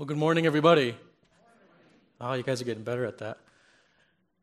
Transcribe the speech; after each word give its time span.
Well, 0.00 0.06
good 0.06 0.16
morning, 0.16 0.46
everybody. 0.46 0.96
Oh, 2.22 2.32
you 2.32 2.42
guys 2.42 2.62
are 2.62 2.64
getting 2.64 2.84
better 2.84 3.04
at 3.04 3.18
that. 3.18 3.36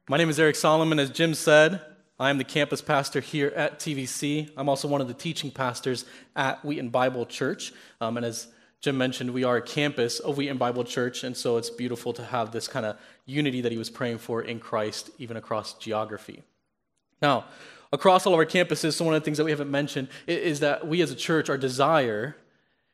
My 0.08 0.16
name 0.16 0.30
is 0.30 0.40
Eric 0.40 0.56
Solomon. 0.56 1.00
As 1.00 1.10
Jim 1.10 1.33
said, 1.33 1.82
I 2.20 2.30
am 2.30 2.38
the 2.38 2.44
campus 2.44 2.80
pastor 2.80 3.22
here 3.22 3.51
at 3.56 3.80
TVC. 3.80 4.51
I'm 4.56 4.70
also 4.70 4.88
one 4.88 5.01
of 5.01 5.08
the 5.08 5.16
teaching 5.16 5.50
pastors 5.50 6.06
at 6.35 6.64
Wheaton 6.64 6.90
Bible 6.90 7.25
Church. 7.25 7.74
Um, 8.00 8.18
and 8.18 8.25
as 8.28 8.50
Jim 8.82 9.00
mentioned, 9.00 9.32
we 9.32 9.46
are 9.46 9.57
a 9.57 9.62
campus 9.64 10.20
of 10.20 10.38
Wheaton 10.38 10.59
Bible 10.59 10.84
Church, 10.84 11.23
and 11.23 11.35
so 11.35 11.57
it's 11.57 11.71
beautiful 11.71 12.13
to 12.13 12.23
have 12.23 12.51
this 12.51 12.67
kind 12.67 12.85
of 12.85 12.95
unity 13.25 13.61
that 13.61 13.71
he 13.71 13.79
was 13.79 13.89
praying 13.89 14.19
for 14.19 14.43
in 14.43 14.59
Christ, 14.59 15.09
even 15.17 15.37
across 15.37 15.73
geography. 15.79 16.43
Now, 17.19 17.45
across 17.91 18.27
all 18.27 18.33
of 18.33 18.37
our 18.37 18.45
campuses, 18.45 18.93
so 18.93 19.05
one 19.05 19.15
of 19.15 19.21
the 19.23 19.25
things 19.25 19.39
that 19.39 19.45
we 19.45 19.49
haven't 19.49 19.71
mentioned 19.71 20.09
is 20.27 20.59
that 20.59 20.87
we 20.87 21.01
as 21.01 21.09
a 21.09 21.15
church, 21.15 21.49
our 21.49 21.57
desire 21.57 22.35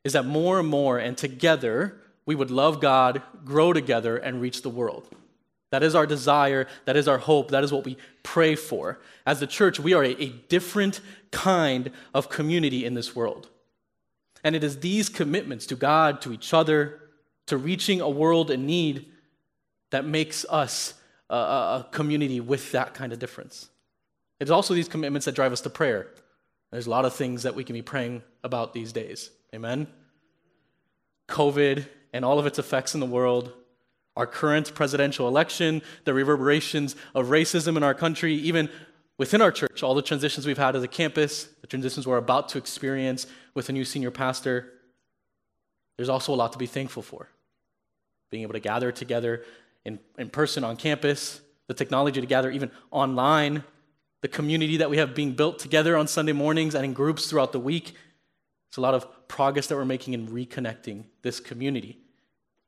is 0.05 0.14
that 0.14 0.25
more 0.25 0.61
and 0.61 0.70
more 0.70 0.98
and 0.98 1.18
together 1.18 2.00
we 2.26 2.36
would 2.36 2.52
love 2.52 2.80
God, 2.80 3.21
grow 3.44 3.74
together, 3.74 4.18
and 4.18 4.41
reach 4.41 4.62
the 4.62 4.70
world. 4.70 5.09
That 5.72 5.84
is 5.84 5.95
our 5.95 6.05
desire. 6.05 6.68
That 6.86 6.96
is 6.96 7.08
our 7.08 7.18
hope. 7.18 7.49
That 7.49 7.63
is 7.63 7.73
what 7.73 7.84
we 7.84 7.98
pray 8.22 8.55
for. 8.55 8.99
As 9.26 9.40
the 9.40 9.48
church, 9.48 9.80
we 9.80 9.94
are 9.94 10.04
a, 10.04 10.12
a 10.22 10.30
different 10.30 11.02
kind 11.32 11.91
of 12.13 12.30
community 12.30 12.86
in 12.86 12.94
this 12.94 13.16
world. 13.16 13.49
And 14.44 14.55
it 14.55 14.63
is 14.63 14.82
these 14.82 15.09
commitments 15.09 15.66
to 15.68 15.76
God, 15.76 16.22
to 16.22 16.32
each 16.32 16.54
other, 16.54 16.99
to 17.48 17.58
reaching 17.58 18.02
a 18.02 18.09
world 18.09 18.52
in 18.52 18.66
need 18.66 19.08
that 19.90 20.05
makes 20.05 20.46
us 20.49 20.94
a, 21.30 21.35
a 21.35 21.88
community 21.91 22.40
with 22.40 22.71
that 22.74 22.94
kind 22.94 23.12
of 23.12 23.20
difference. 23.20 23.70
It's 24.40 24.52
also 24.52 24.74
these 24.74 24.88
commitments 24.88 25.26
that 25.26 25.35
drive 25.35 25.54
us 25.54 25.62
to 25.62 25.70
prayer. 25.70 26.08
There's 26.71 26.88
a 26.88 26.91
lot 26.91 27.05
of 27.05 27.13
things 27.13 27.44
that 27.44 27.55
we 27.55 27.63
can 27.63 27.74
be 27.74 27.82
praying 27.82 28.24
about 28.44 28.74
these 28.74 28.91
days. 28.91 29.30
Amen? 29.55 29.88
COVID 31.30 31.88
and 32.13 32.23
all 32.23 32.40
of 32.40 32.45
its 32.45 32.59
effects 32.59 32.94
in 32.94 32.99
the 32.99 33.05
world, 33.05 33.52
our 34.16 34.27
current 34.27 34.73
presidential 34.76 35.27
election, 35.27 35.81
the 36.05 36.13
reverberations 36.13 36.96
of 37.15 37.27
racism 37.27 37.76
in 37.76 37.84
our 37.84 37.96
country, 37.96 38.35
even 38.35 38.70
within 39.18 39.41
our 39.41 39.51
church, 39.51 39.84
all 39.84 39.96
the 39.96 40.01
transitions 40.01 40.46
we've 40.46 40.57
had 40.57 40.76
as 40.76 40.84
a 40.84 40.88
campus, 40.88 41.46
the 41.62 41.68
transitions 41.68 42.05
we're 42.05 42.18
about 42.18 42.49
to 42.49 42.57
experience 42.57 43.26
with 43.55 43.70
a 43.70 43.73
new 43.73 43.84
senior 43.84 44.12
pastor. 44.12 44.71
There's 45.98 46.10
also 46.10 46.34
a 46.34 46.35
lot 46.35 46.51
to 46.54 46.57
be 46.57 46.68
thankful 46.68 47.04
for. 47.04 47.29
Being 48.29 48.43
able 48.43 48.54
to 48.54 48.60
gather 48.60 48.91
together 48.91 49.43
in, 49.85 49.99
in 50.18 50.29
person 50.29 50.63
on 50.63 50.77
campus, 50.77 51.41
the 51.68 51.73
technology 51.73 52.21
to 52.21 52.27
gather 52.27 52.51
even 52.51 52.71
online, 52.91 53.63
the 54.21 54.27
community 54.27 54.77
that 54.77 54.90
we 54.90 54.98
have 54.98 55.16
being 55.16 55.34
built 55.34 55.60
together 55.60 55.98
on 55.98 56.07
Sunday 56.07 56.32
mornings 56.32 56.76
and 56.76 56.85
in 56.85 56.93
groups 56.93 57.27
throughout 57.27 57.51
the 57.51 57.60
week. 57.60 57.93
It's 58.70 58.77
a 58.77 58.82
lot 58.82 58.93
of 58.93 59.27
progress 59.27 59.68
that 59.68 59.76
we're 59.76 59.85
making 59.85 60.13
in 60.13 60.27
reconnecting 60.27 61.05
this 61.21 61.40
community. 61.40 62.02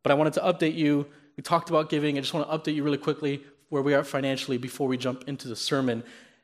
But 0.06 0.12
I 0.12 0.14
wanted 0.14 0.34
to 0.34 0.42
update 0.42 0.76
you. 0.76 1.08
We 1.36 1.42
talked 1.42 1.72
about 1.72 1.90
giving. 1.90 2.16
I 2.16 2.22
just 2.22 2.32
want 2.32 2.48
to 2.48 2.56
update 2.56 2.76
you 2.76 2.84
really 2.84 3.00
quickly 3.00 3.44
where 3.70 3.82
we 3.82 3.96
are 3.96 4.04
financially 4.04 4.60
before 4.60 4.88
we 4.88 4.98
jump 4.98 5.24
into 5.26 5.48
the 5.48 5.56
sermon. 5.56 6.04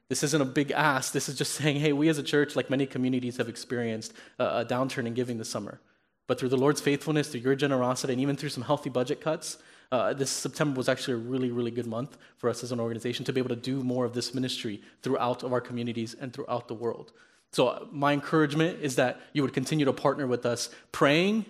This 0.09 0.23
isn't 0.23 0.41
a 0.41 0.45
big 0.45 0.71
ask. 0.71 1.13
This 1.13 1.29
is 1.29 1.37
just 1.37 1.53
saying, 1.59 1.79
hey, 1.79 1.93
we 1.93 2.09
as 2.09 2.17
a 2.17 2.23
church, 2.23 2.55
like 2.55 2.71
many 2.71 2.87
communities, 2.87 3.37
have 3.37 3.47
experienced 3.47 4.13
a 4.39 4.65
downturn 4.65 5.05
in 5.05 5.13
giving 5.13 5.37
this 5.37 5.47
summer. 5.47 5.79
But 6.25 6.39
through 6.39 6.49
the 6.49 6.57
Lord's 6.57 6.81
faithfulness, 6.81 7.27
through 7.27 7.41
your 7.41 7.53
generosity, 7.53 8.13
and 8.13 8.19
even 8.23 8.35
through 8.35 8.49
some 8.49 8.63
healthy 8.63 8.89
budget 8.89 9.21
cuts, 9.21 9.59
uh, 9.91 10.13
this 10.13 10.31
September 10.31 10.75
was 10.75 10.89
actually 10.89 11.13
a 11.13 11.17
really, 11.17 11.51
really 11.51 11.69
good 11.69 11.85
month 11.85 12.17
for 12.37 12.49
us 12.49 12.63
as 12.63 12.71
an 12.71 12.79
organization 12.79 13.25
to 13.25 13.31
be 13.31 13.39
able 13.39 13.49
to 13.49 13.55
do 13.55 13.83
more 13.83 14.05
of 14.05 14.15
this 14.15 14.33
ministry 14.33 14.81
throughout 15.03 15.43
of 15.43 15.53
our 15.53 15.61
communities 15.61 16.15
and 16.19 16.33
throughout 16.33 16.67
the 16.67 16.73
world. 16.73 17.11
So 17.51 17.67
uh, 17.67 17.85
my 17.91 18.13
encouragement 18.13 18.79
is 18.81 18.95
that 18.95 19.21
you 19.33 19.43
would 19.43 19.53
continue 19.53 19.85
to 19.85 19.93
partner 19.93 20.25
with 20.25 20.47
us, 20.47 20.71
praying 20.91 21.45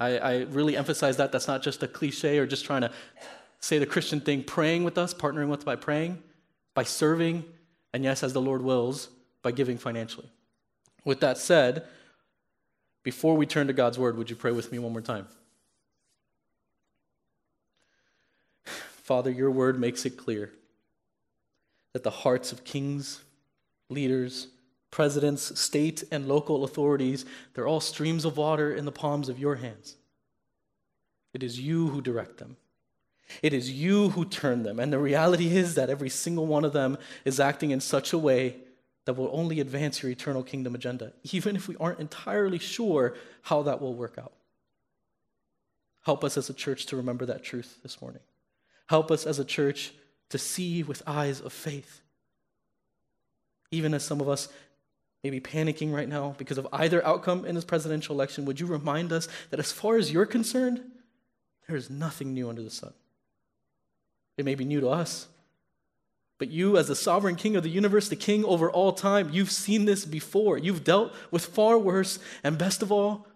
I, 0.00 0.18
I 0.18 0.38
really 0.44 0.76
emphasize 0.76 1.18
that. 1.18 1.30
That's 1.30 1.46
not 1.46 1.62
just 1.62 1.82
a 1.82 1.88
cliche 1.88 2.38
or 2.38 2.46
just 2.46 2.64
trying 2.64 2.80
to 2.80 2.90
say 3.60 3.78
the 3.78 3.86
Christian 3.86 4.20
thing. 4.20 4.42
Praying 4.42 4.82
with 4.82 4.96
us, 4.96 5.12
partnering 5.12 5.48
with 5.48 5.64
by 5.64 5.76
praying, 5.76 6.22
by 6.74 6.84
serving, 6.84 7.44
and 7.92 8.02
yes, 8.02 8.22
as 8.22 8.32
the 8.32 8.40
Lord 8.40 8.62
wills, 8.62 9.10
by 9.42 9.52
giving 9.52 9.76
financially. 9.76 10.30
With 11.04 11.20
that 11.20 11.36
said, 11.36 11.84
before 13.02 13.36
we 13.36 13.44
turn 13.46 13.66
to 13.66 13.72
God's 13.74 13.98
word, 13.98 14.16
would 14.16 14.30
you 14.30 14.36
pray 14.36 14.52
with 14.52 14.72
me 14.72 14.78
one 14.78 14.92
more 14.92 15.02
time? 15.02 15.28
Father, 18.64 19.30
your 19.30 19.50
word 19.50 19.78
makes 19.78 20.06
it 20.06 20.16
clear 20.16 20.50
that 21.92 22.04
the 22.04 22.10
hearts 22.10 22.52
of 22.52 22.64
kings, 22.64 23.20
leaders, 23.90 24.46
presidents, 24.90 25.58
state, 25.60 26.04
and 26.10 26.26
local 26.26 26.64
authorities, 26.64 27.24
they're 27.54 27.68
all 27.68 27.80
streams 27.80 28.24
of 28.24 28.36
water 28.36 28.74
in 28.74 28.84
the 28.84 28.92
palms 28.92 29.28
of 29.28 29.38
your 29.38 29.56
hands. 29.56 29.96
It 31.32 31.42
is 31.42 31.60
you 31.60 31.88
who 31.88 32.00
direct 32.00 32.38
them. 32.38 32.56
It 33.42 33.52
is 33.52 33.70
you 33.70 34.10
who 34.10 34.24
turn 34.24 34.64
them. 34.64 34.80
And 34.80 34.92
the 34.92 34.98
reality 34.98 35.56
is 35.56 35.76
that 35.76 35.90
every 35.90 36.08
single 36.08 36.46
one 36.46 36.64
of 36.64 36.72
them 36.72 36.98
is 37.24 37.38
acting 37.38 37.70
in 37.70 37.80
such 37.80 38.12
a 38.12 38.18
way 38.18 38.56
that 39.04 39.14
will 39.14 39.30
only 39.32 39.60
advance 39.60 40.02
your 40.02 40.10
eternal 40.10 40.42
kingdom 40.42 40.74
agenda, 40.74 41.12
even 41.32 41.56
if 41.56 41.68
we 41.68 41.76
aren't 41.78 42.00
entirely 42.00 42.58
sure 42.58 43.14
how 43.42 43.62
that 43.62 43.80
will 43.80 43.94
work 43.94 44.18
out. 44.18 44.32
Help 46.04 46.24
us 46.24 46.36
as 46.36 46.50
a 46.50 46.54
church 46.54 46.86
to 46.86 46.96
remember 46.96 47.26
that 47.26 47.44
truth 47.44 47.78
this 47.82 48.00
morning. 48.00 48.22
Help 48.88 49.10
us 49.10 49.26
as 49.26 49.38
a 49.38 49.44
church 49.44 49.92
to 50.30 50.38
see 50.38 50.82
with 50.82 51.02
eyes 51.06 51.40
of 51.40 51.52
faith. 51.52 52.00
Even 53.70 53.94
as 53.94 54.04
some 54.04 54.20
of 54.20 54.28
us 54.28 54.48
maybe 55.22 55.40
panicking 55.40 55.92
right 55.92 56.08
now 56.08 56.34
because 56.38 56.58
of 56.58 56.66
either 56.72 57.04
outcome 57.06 57.44
in 57.44 57.54
this 57.54 57.64
presidential 57.64 58.14
election, 58.14 58.44
would 58.44 58.60
you 58.60 58.66
remind 58.66 59.12
us 59.12 59.28
that 59.50 59.60
as 59.60 59.72
far 59.72 59.96
as 59.96 60.10
you're 60.10 60.26
concerned, 60.26 60.82
there 61.66 61.76
is 61.76 61.90
nothing 61.90 62.32
new 62.32 62.48
under 62.48 62.62
the 62.62 62.70
sun? 62.70 62.92
It 64.36 64.44
may 64.44 64.54
be 64.54 64.64
new 64.64 64.80
to 64.80 64.88
us, 64.88 65.28
but 66.38 66.48
you, 66.48 66.78
as 66.78 66.88
the 66.88 66.96
sovereign 66.96 67.36
king 67.36 67.54
of 67.54 67.62
the 67.62 67.68
universe, 67.68 68.08
the 68.08 68.16
king 68.16 68.44
over 68.46 68.70
all 68.70 68.92
time, 68.92 69.28
you've 69.30 69.50
seen 69.50 69.84
this 69.84 70.06
before. 70.06 70.56
You've 70.56 70.84
dealt 70.84 71.12
with 71.30 71.44
far 71.44 71.78
worse, 71.78 72.18
and 72.42 72.56
best 72.56 72.80
of 72.80 72.90
all, 72.90 73.26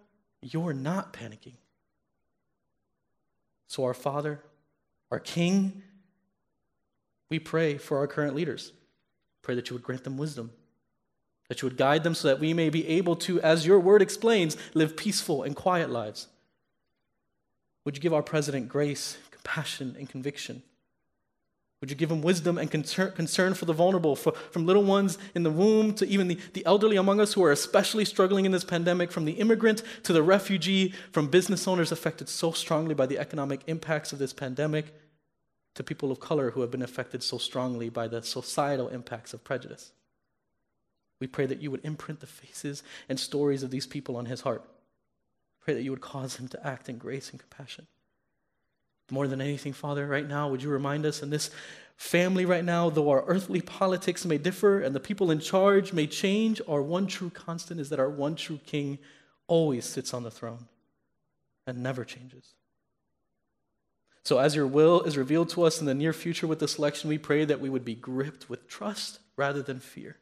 you're 0.41 0.73
not 0.73 1.13
panicking. 1.13 1.57
So, 3.67 3.85
our 3.85 3.93
Father, 3.93 4.41
our 5.11 5.19
King, 5.19 5.83
we 7.29 7.39
pray 7.39 7.77
for 7.77 7.99
our 7.99 8.07
current 8.07 8.35
leaders. 8.35 8.73
Pray 9.43 9.55
that 9.55 9.69
you 9.69 9.75
would 9.75 9.83
grant 9.83 10.05
them 10.05 10.17
wisdom 10.17 10.51
that 11.49 11.61
you 11.61 11.67
would 11.69 11.77
guide 11.77 12.05
them 12.05 12.15
so 12.15 12.29
that 12.29 12.41
we 12.41 12.55
may 12.55 12.71
be 12.71 12.87
able 12.89 13.17
to, 13.17 13.41
as 13.41 13.67
your 13.67 13.79
word 13.79 14.03
explains, 14.03 14.57
live 14.73 14.97
peaceful 14.97 15.43
and 15.43 15.55
quiet 15.55 15.91
lives. 15.91 16.29
Would 17.85 17.97
you 17.97 18.03
give 18.03 18.15
our 18.15 18.23
president 18.23 18.69
grace, 18.69 19.19
compassion, 19.31 19.95
and 19.99 20.09
conviction? 20.09 20.63
Would 21.81 21.91
you 21.91 21.97
give 21.97 22.11
him 22.11 22.23
wisdom 22.23 22.57
and 22.57 22.71
concern 22.71 23.53
for 23.53 23.67
the 23.67 23.75
vulnerable, 23.75 24.17
for, 24.17 24.33
from 24.33 24.65
little 24.65 24.85
ones 24.85 25.19
in 25.35 25.43
the 25.43 25.51
womb 25.51 25.93
to 25.97 26.09
even 26.09 26.29
the, 26.29 26.39
the 26.55 26.65
elderly 26.65 26.97
among 26.97 27.21
us 27.21 27.35
who 27.35 27.45
are 27.45 27.53
especially 27.53 28.07
struggling 28.07 28.47
in 28.47 28.53
this 28.53 28.65
pandemic, 28.65 29.13
from 29.13 29.27
the 29.27 29.33
immigrant 29.33 29.83
to 30.05 30.15
the 30.15 30.23
refugee, 30.23 30.95
from 31.13 31.29
business 31.29 31.69
owners 31.69 31.93
affected 31.93 32.31
so 32.31 32.53
strongly 32.53 32.95
by 32.95 33.05
the 33.05 33.19
economic 33.19 33.61
impacts 33.67 34.15
of 34.15 34.19
this 34.19 34.33
pandemic, 34.33 34.95
to 35.75 35.83
people 35.83 36.11
of 36.11 36.21
color 36.21 36.53
who 36.53 36.63
have 36.63 36.71
been 36.71 36.81
affected 36.81 37.23
so 37.23 37.37
strongly 37.37 37.91
by 37.91 38.09
the 38.09 38.23
societal 38.23 38.89
impacts 38.89 39.35
of 39.35 39.45
prejudice? 39.45 39.93
We 41.21 41.27
pray 41.27 41.47
that 41.47 41.61
you 41.61 41.71
would 41.71 41.85
imprint 41.85 42.21
the 42.21 42.27
faces 42.27 42.83
and 43.09 43.19
stories 43.19 43.63
of 43.63 43.71
these 43.71 43.87
people 43.87 44.17
on 44.17 44.27
his 44.27 44.43
heart. 44.43 44.63
Pray 45.61 45.75
that 45.75 45.83
you 45.83 45.91
would 45.91 46.01
cause 46.01 46.37
him 46.37 46.49
to 46.49 46.67
act 46.67 46.89
in 46.89 46.99
grace 46.99 47.31
and 47.31 47.41
compassion. 47.41 47.87
More 49.11 49.29
than 49.29 49.41
anything, 49.41 49.73
Father, 49.73 50.07
right 50.07 50.27
now, 50.27 50.49
would 50.49 50.63
you 50.63 50.71
remind 50.71 51.05
us 51.07 51.23
in 51.23 51.31
this 51.31 51.51
family 51.97 52.45
right 52.45 52.65
now, 52.65 52.91
though 52.91 53.11
our 53.11 53.25
earthly 53.27 53.61
politics 53.61 54.25
may 54.25 54.39
differ 54.39 54.81
and 54.81 54.95
the 54.95 55.01
people 55.01 55.31
in 55.31 55.41
charge 55.41 55.93
may 55.93 56.07
change, 56.07 56.61
our 56.69 56.83
one 56.83 57.07
true 57.07 57.31
constant 57.31 57.81
is 57.81 57.91
that 57.91 58.01
our 58.01 58.11
one 58.11 58.35
true 58.35 58.61
King 58.67 58.99
always 59.47 59.85
sits 59.85 60.15
on 60.15 60.23
the 60.23 60.31
throne 60.31 60.67
and 61.67 61.83
never 61.83 62.05
changes. 62.05 62.55
So, 64.25 64.39
as 64.39 64.57
your 64.57 64.67
will 64.67 65.03
is 65.03 65.19
revealed 65.19 65.51
to 65.51 65.65
us 65.65 65.81
in 65.81 65.87
the 65.87 65.95
near 65.95 66.15
future 66.15 66.47
with 66.47 66.59
this 66.59 66.79
election, 66.79 67.11
we 67.11 67.19
pray 67.19 67.45
that 67.45 67.61
we 67.61 67.69
would 67.69 67.85
be 67.85 67.95
gripped 67.95 68.49
with 68.49 68.67
trust 68.69 69.19
rather 69.37 69.63
than 69.63 69.81
fear. 69.81 70.17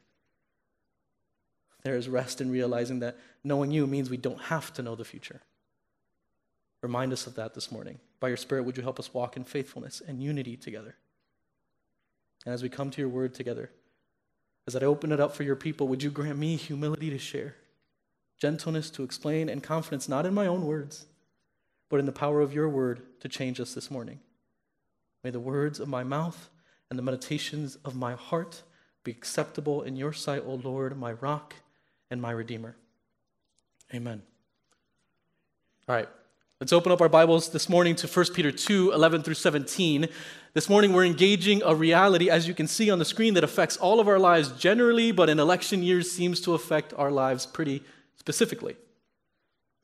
There 1.83 1.97
is 1.97 2.07
rest 2.07 2.39
in 2.39 2.49
realizing 2.49 2.99
that 2.99 3.17
knowing 3.43 3.71
you 3.71 3.85
means 3.85 4.09
we 4.09 4.17
don't 4.17 4.41
have 4.43 4.73
to 4.73 4.81
know 4.81 4.95
the 4.95 5.03
future. 5.03 5.41
Remind 6.81 7.13
us 7.13 7.27
of 7.27 7.35
that 7.35 7.53
this 7.53 7.71
morning. 7.71 7.99
By 8.19 8.29
your 8.29 8.37
Spirit, 8.37 8.63
would 8.63 8.77
you 8.77 8.83
help 8.83 8.99
us 8.99 9.13
walk 9.13 9.35
in 9.35 9.43
faithfulness 9.43 10.01
and 10.05 10.23
unity 10.23 10.55
together? 10.55 10.95
And 12.45 12.53
as 12.53 12.63
we 12.63 12.69
come 12.69 12.89
to 12.91 13.01
your 13.01 13.09
word 13.09 13.33
together, 13.33 13.69
as 14.65 14.75
I 14.75 14.81
open 14.81 15.11
it 15.11 15.19
up 15.19 15.35
for 15.35 15.43
your 15.43 15.55
people, 15.57 15.87
would 15.89 16.03
you 16.03 16.09
grant 16.09 16.37
me 16.37 16.55
humility 16.55 17.09
to 17.09 17.17
share, 17.17 17.55
gentleness 18.39 18.89
to 18.91 19.03
explain, 19.03 19.49
and 19.49 19.61
confidence 19.61 20.07
not 20.07 20.25
in 20.25 20.33
my 20.33 20.47
own 20.47 20.65
words, 20.65 21.05
but 21.89 21.99
in 21.99 22.05
the 22.05 22.11
power 22.11 22.39
of 22.41 22.53
your 22.53 22.69
word 22.69 23.01
to 23.19 23.27
change 23.27 23.59
us 23.59 23.73
this 23.73 23.91
morning? 23.91 24.19
May 25.23 25.31
the 25.31 25.39
words 25.39 25.79
of 25.81 25.89
my 25.89 26.03
mouth 26.03 26.49
and 26.89 26.97
the 26.97 27.03
meditations 27.03 27.77
of 27.83 27.95
my 27.95 28.13
heart 28.13 28.61
be 29.03 29.11
acceptable 29.11 29.81
in 29.81 29.97
your 29.97 30.13
sight, 30.13 30.43
O 30.45 30.55
Lord, 30.55 30.97
my 30.97 31.13
rock 31.13 31.55
and 32.13 32.21
my 32.21 32.31
Redeemer. 32.31 32.77
Amen. 33.93 34.21
All 35.89 35.95
right, 35.95 36.07
Let's 36.61 36.71
open 36.71 36.93
up 36.93 37.01
our 37.01 37.09
Bibles 37.09 37.49
this 37.49 37.67
morning 37.67 37.93
to 37.97 38.07
1 38.07 38.25
Peter 38.33 38.49
2 38.49 38.93
11 38.93 39.23
through 39.23 39.33
17. 39.33 40.07
This 40.53 40.69
morning, 40.69 40.93
we're 40.93 41.03
engaging 41.03 41.61
a 41.65 41.75
reality, 41.75 42.29
as 42.29 42.47
you 42.47 42.53
can 42.53 42.67
see 42.67 42.89
on 42.89 42.99
the 42.99 43.03
screen, 43.03 43.33
that 43.33 43.43
affects 43.43 43.75
all 43.75 43.99
of 43.99 44.07
our 44.07 44.17
lives 44.17 44.53
generally, 44.53 45.11
but 45.11 45.27
in 45.27 45.39
election 45.39 45.83
years 45.83 46.09
seems 46.09 46.39
to 46.39 46.53
affect 46.53 46.93
our 46.93 47.11
lives 47.11 47.45
pretty 47.45 47.83
specifically. 48.15 48.77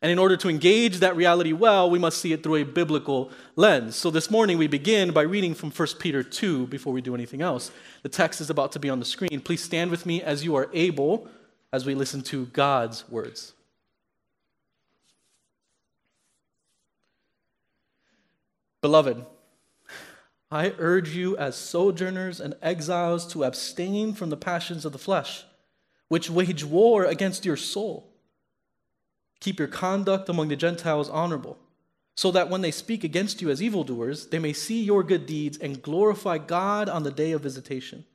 And 0.01 0.09
in 0.09 0.17
order 0.17 0.37
to 0.37 0.47
engage 0.47 0.99
that 0.99 1.17
reality 1.17 1.51
well, 1.51 1.89
we 1.89 1.99
must 1.99 2.19
see 2.19 2.31
it 2.31 2.43
through 2.43 2.55
a 2.55 2.63
biblical 2.63 3.29
lens. 3.57 3.97
So 3.97 4.09
this 4.09 4.31
morning, 4.31 4.57
we 4.57 4.67
begin 4.67 5.11
by 5.11 5.23
reading 5.23 5.55
from 5.55 5.71
1 5.71 5.87
Peter 5.99 6.23
2 6.23 6.67
before 6.67 6.93
we 6.93 7.01
do 7.01 7.13
anything 7.13 7.41
else. 7.41 7.71
The 8.03 8.09
text 8.09 8.39
is 8.39 8.49
about 8.49 8.71
to 8.73 8.79
be 8.79 8.89
on 8.89 8.99
the 8.99 9.05
screen. 9.05 9.41
Please 9.41 9.61
stand 9.61 9.91
with 9.91 10.05
me 10.05 10.21
as 10.23 10.45
you 10.45 10.55
are 10.55 10.69
able 10.71 11.27
as 11.71 11.85
we 11.85 11.95
listen 11.95 12.21
to 12.23 12.45
God's 12.47 13.07
words. 13.09 13.53
Beloved, 18.81 19.25
I 20.51 20.73
urge 20.79 21.15
you 21.15 21.37
as 21.37 21.55
sojourners 21.55 22.39
and 22.39 22.55
exiles 22.61 23.27
to 23.33 23.43
abstain 23.43 24.13
from 24.13 24.29
the 24.29 24.37
passions 24.37 24.85
of 24.85 24.93
the 24.93 24.97
flesh, 24.97 25.43
which 26.07 26.29
wage 26.29 26.63
war 26.63 27.05
against 27.05 27.45
your 27.45 27.57
soul. 27.57 28.09
Keep 29.41 29.59
your 29.59 29.67
conduct 29.67 30.27
among 30.27 30.47
the 30.47 30.55
Gentiles 30.55 31.09
honorable, 31.09 31.57
so 32.15 32.31
that 32.31 32.49
when 32.49 32.61
they 32.61 32.71
speak 32.71 33.03
against 33.03 33.41
you 33.41 33.49
as 33.49 33.61
evildoers, 33.61 34.27
they 34.27 34.39
may 34.39 34.53
see 34.53 34.81
your 34.81 35.03
good 35.03 35.25
deeds 35.25 35.57
and 35.57 35.81
glorify 35.81 36.37
God 36.37 36.89
on 36.89 37.03
the 37.03 37.11
day 37.11 37.31
of 37.31 37.41
visitation. 37.41 38.05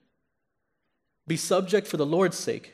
Be 1.27 1.37
subject 1.37 1.87
for 1.87 1.97
the 1.97 2.07
Lord's 2.07 2.37
sake 2.37 2.74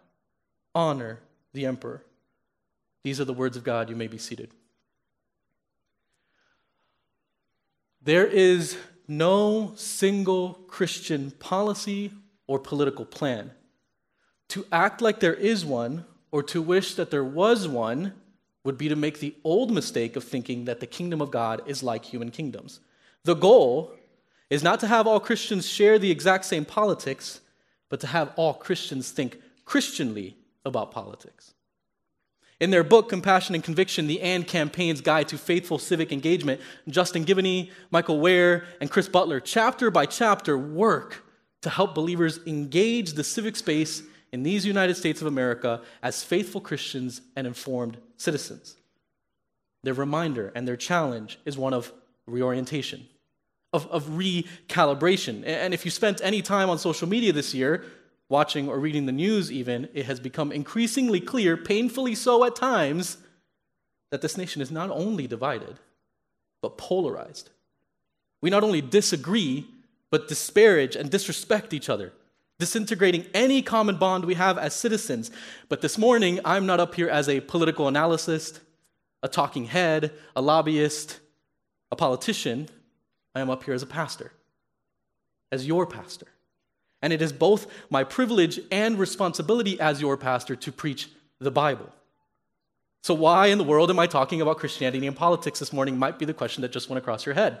honor 0.73 1.19
the 1.53 1.65
emperor. 1.65 2.03
These 3.03 3.19
are 3.19 3.25
the 3.25 3.33
words 3.33 3.57
of 3.57 3.63
God. 3.63 3.89
You 3.89 3.95
may 3.95 4.07
be 4.07 4.17
seated. 4.17 4.51
There 8.03 8.25
is 8.25 8.77
no 9.07 9.73
single 9.75 10.53
Christian 10.67 11.31
policy 11.31 12.11
or 12.47 12.59
political 12.59 13.05
plan. 13.05 13.51
To 14.49 14.65
act 14.71 15.01
like 15.01 15.19
there 15.19 15.33
is 15.33 15.65
one 15.65 16.05
or 16.31 16.43
to 16.43 16.61
wish 16.61 16.95
that 16.95 17.11
there 17.11 17.23
was 17.23 17.67
one 17.67 18.13
would 18.63 18.77
be 18.77 18.89
to 18.89 18.95
make 18.95 19.19
the 19.19 19.35
old 19.43 19.71
mistake 19.71 20.15
of 20.15 20.23
thinking 20.23 20.65
that 20.65 20.79
the 20.79 20.87
kingdom 20.87 21.21
of 21.21 21.31
God 21.31 21.61
is 21.65 21.83
like 21.83 22.05
human 22.05 22.31
kingdoms. 22.31 22.79
The 23.23 23.33
goal 23.33 23.93
is 24.49 24.63
not 24.63 24.79
to 24.81 24.87
have 24.87 25.07
all 25.07 25.19
Christians 25.19 25.67
share 25.67 25.97
the 25.97 26.11
exact 26.11 26.45
same 26.45 26.65
politics, 26.65 27.41
but 27.89 27.99
to 28.01 28.07
have 28.07 28.33
all 28.35 28.53
Christians 28.53 29.11
think 29.11 29.39
Christianly 29.65 30.37
about 30.65 30.91
politics. 30.91 31.53
In 32.59 32.69
their 32.69 32.83
book, 32.83 33.09
Compassion 33.09 33.55
and 33.55 33.63
Conviction, 33.63 34.05
the 34.05 34.21
AND 34.21 34.45
Campaign's 34.47 35.01
Guide 35.01 35.27
to 35.29 35.37
Faithful 35.37 35.79
Civic 35.79 36.11
Engagement, 36.11 36.61
Justin 36.87 37.25
Giboney, 37.25 37.71
Michael 37.89 38.19
Wear, 38.19 38.65
and 38.79 38.89
Chris 38.91 39.09
Butler, 39.09 39.39
chapter 39.39 39.89
by 39.89 40.05
chapter, 40.05 40.55
work 40.57 41.25
to 41.63 41.71
help 41.71 41.95
believers 41.95 42.39
engage 42.45 43.13
the 43.13 43.23
civic 43.23 43.55
space 43.55 44.03
in 44.31 44.43
these 44.43 44.65
United 44.65 44.95
States 44.95 45.21
of 45.21 45.27
America 45.27 45.81
as 46.03 46.23
faithful 46.23 46.61
Christians 46.61 47.21
and 47.35 47.47
informed 47.47 47.97
citizens. 48.17 48.77
Their 49.83 49.95
reminder 49.95 50.51
and 50.55 50.67
their 50.67 50.77
challenge 50.77 51.39
is 51.45 51.57
one 51.57 51.73
of 51.73 51.91
reorientation, 52.27 53.07
of, 53.73 53.87
of 53.87 54.05
recalibration. 54.09 55.43
And 55.45 55.73
if 55.73 55.83
you 55.83 55.91
spent 55.91 56.21
any 56.23 56.43
time 56.43 56.69
on 56.69 56.77
social 56.77 57.09
media 57.09 57.33
this 57.33 57.53
year, 57.55 57.85
watching 58.31 58.69
or 58.69 58.79
reading 58.79 59.05
the 59.05 59.11
news, 59.11 59.51
even, 59.51 59.89
it 59.93 60.05
has 60.05 60.19
become 60.19 60.53
increasingly 60.53 61.19
clear, 61.19 61.57
painfully 61.57 62.15
so 62.15 62.45
at 62.45 62.55
times, 62.55 63.17
that 64.09 64.21
this 64.21 64.37
nation 64.37 64.61
is 64.61 64.71
not 64.71 64.89
only 64.89 65.27
divided, 65.27 65.77
but 66.61 66.77
polarized. 66.77 67.49
We 68.41 68.49
not 68.49 68.63
only 68.63 68.81
disagree, 68.81 69.67
but 70.09 70.29
disparage 70.29 70.95
and 70.95 71.11
disrespect 71.11 71.73
each 71.73 71.89
other, 71.89 72.13
disintegrating 72.57 73.25
any 73.33 73.61
common 73.61 73.97
bond 73.97 74.23
we 74.23 74.35
have 74.35 74.57
as 74.57 74.73
citizens. 74.73 75.29
But 75.67 75.81
this 75.81 75.97
morning, 75.97 76.39
I'm 76.45 76.65
not 76.65 76.79
up 76.79 76.95
here 76.95 77.09
as 77.09 77.27
a 77.27 77.41
political 77.41 77.85
analyst, 77.85 78.61
a 79.21 79.27
talking 79.27 79.65
head, 79.65 80.13
a 80.37 80.41
lobbyist, 80.41 81.19
a 81.91 81.97
politician. 81.97 82.69
I 83.35 83.41
am 83.41 83.49
up 83.49 83.63
here 83.65 83.73
as 83.73 83.83
a 83.83 83.87
pastor, 83.87 84.31
as 85.51 85.67
your 85.67 85.85
pastor. 85.85 86.27
And 87.01 87.11
it 87.11 87.21
is 87.21 87.33
both 87.33 87.67
my 87.89 88.03
privilege 88.03 88.59
and 88.71 88.99
responsibility 88.99 89.79
as 89.79 90.01
your 90.01 90.17
pastor 90.17 90.55
to 90.55 90.71
preach 90.71 91.09
the 91.39 91.51
Bible. 91.51 91.89
So, 93.03 93.15
why 93.15 93.47
in 93.47 93.57
the 93.57 93.63
world 93.63 93.89
am 93.89 93.97
I 93.97 94.05
talking 94.05 94.41
about 94.41 94.57
Christianity 94.57 95.07
and 95.07 95.15
politics 95.15 95.59
this 95.59 95.73
morning? 95.73 95.97
Might 95.97 96.19
be 96.19 96.25
the 96.25 96.33
question 96.33 96.61
that 96.61 96.71
just 96.71 96.89
went 96.89 96.99
across 96.99 97.25
your 97.25 97.33
head. 97.33 97.59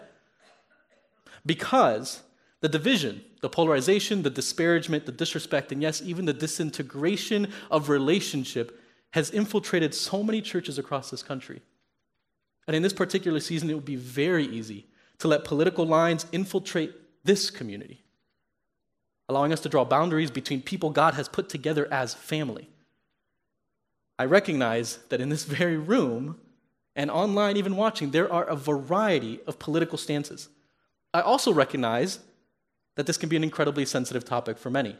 Because 1.43 2.21
the 2.59 2.69
division, 2.69 3.23
the 3.41 3.49
polarization, 3.49 4.21
the 4.21 4.29
disparagement, 4.29 5.07
the 5.07 5.11
disrespect, 5.11 5.71
and 5.71 5.81
yes, 5.81 6.01
even 6.03 6.25
the 6.25 6.33
disintegration 6.33 7.47
of 7.71 7.89
relationship 7.89 8.79
has 9.11 9.31
infiltrated 9.31 9.95
so 9.95 10.21
many 10.21 10.41
churches 10.41 10.77
across 10.77 11.09
this 11.09 11.23
country. 11.23 11.61
And 12.67 12.75
in 12.75 12.83
this 12.83 12.93
particular 12.93 13.39
season, 13.39 13.71
it 13.71 13.73
would 13.73 13.83
be 13.83 13.95
very 13.95 14.45
easy 14.45 14.85
to 15.17 15.27
let 15.27 15.43
political 15.43 15.85
lines 15.85 16.27
infiltrate 16.31 16.93
this 17.25 17.49
community 17.49 18.00
allowing 19.31 19.53
us 19.53 19.61
to 19.61 19.69
draw 19.69 19.85
boundaries 19.85 20.29
between 20.29 20.61
people 20.61 20.89
God 20.89 21.13
has 21.13 21.29
put 21.29 21.47
together 21.47 21.87
as 21.89 22.13
family. 22.13 22.67
I 24.19 24.25
recognize 24.25 24.99
that 25.07 25.21
in 25.21 25.29
this 25.29 25.45
very 25.59 25.77
room 25.77 26.37
and 26.97 27.09
online, 27.09 27.55
even 27.55 27.77
watching, 27.77 28.11
there 28.11 28.31
are 28.31 28.43
a 28.43 28.57
variety 28.57 29.39
of 29.47 29.57
political 29.57 29.97
stances. 29.97 30.49
I 31.13 31.21
also 31.21 31.53
recognize 31.53 32.19
that 32.95 33.07
this 33.07 33.17
can 33.17 33.29
be 33.29 33.37
an 33.37 33.43
incredibly 33.43 33.85
sensitive 33.85 34.25
topic 34.25 34.57
for 34.57 34.69
many. 34.69 34.97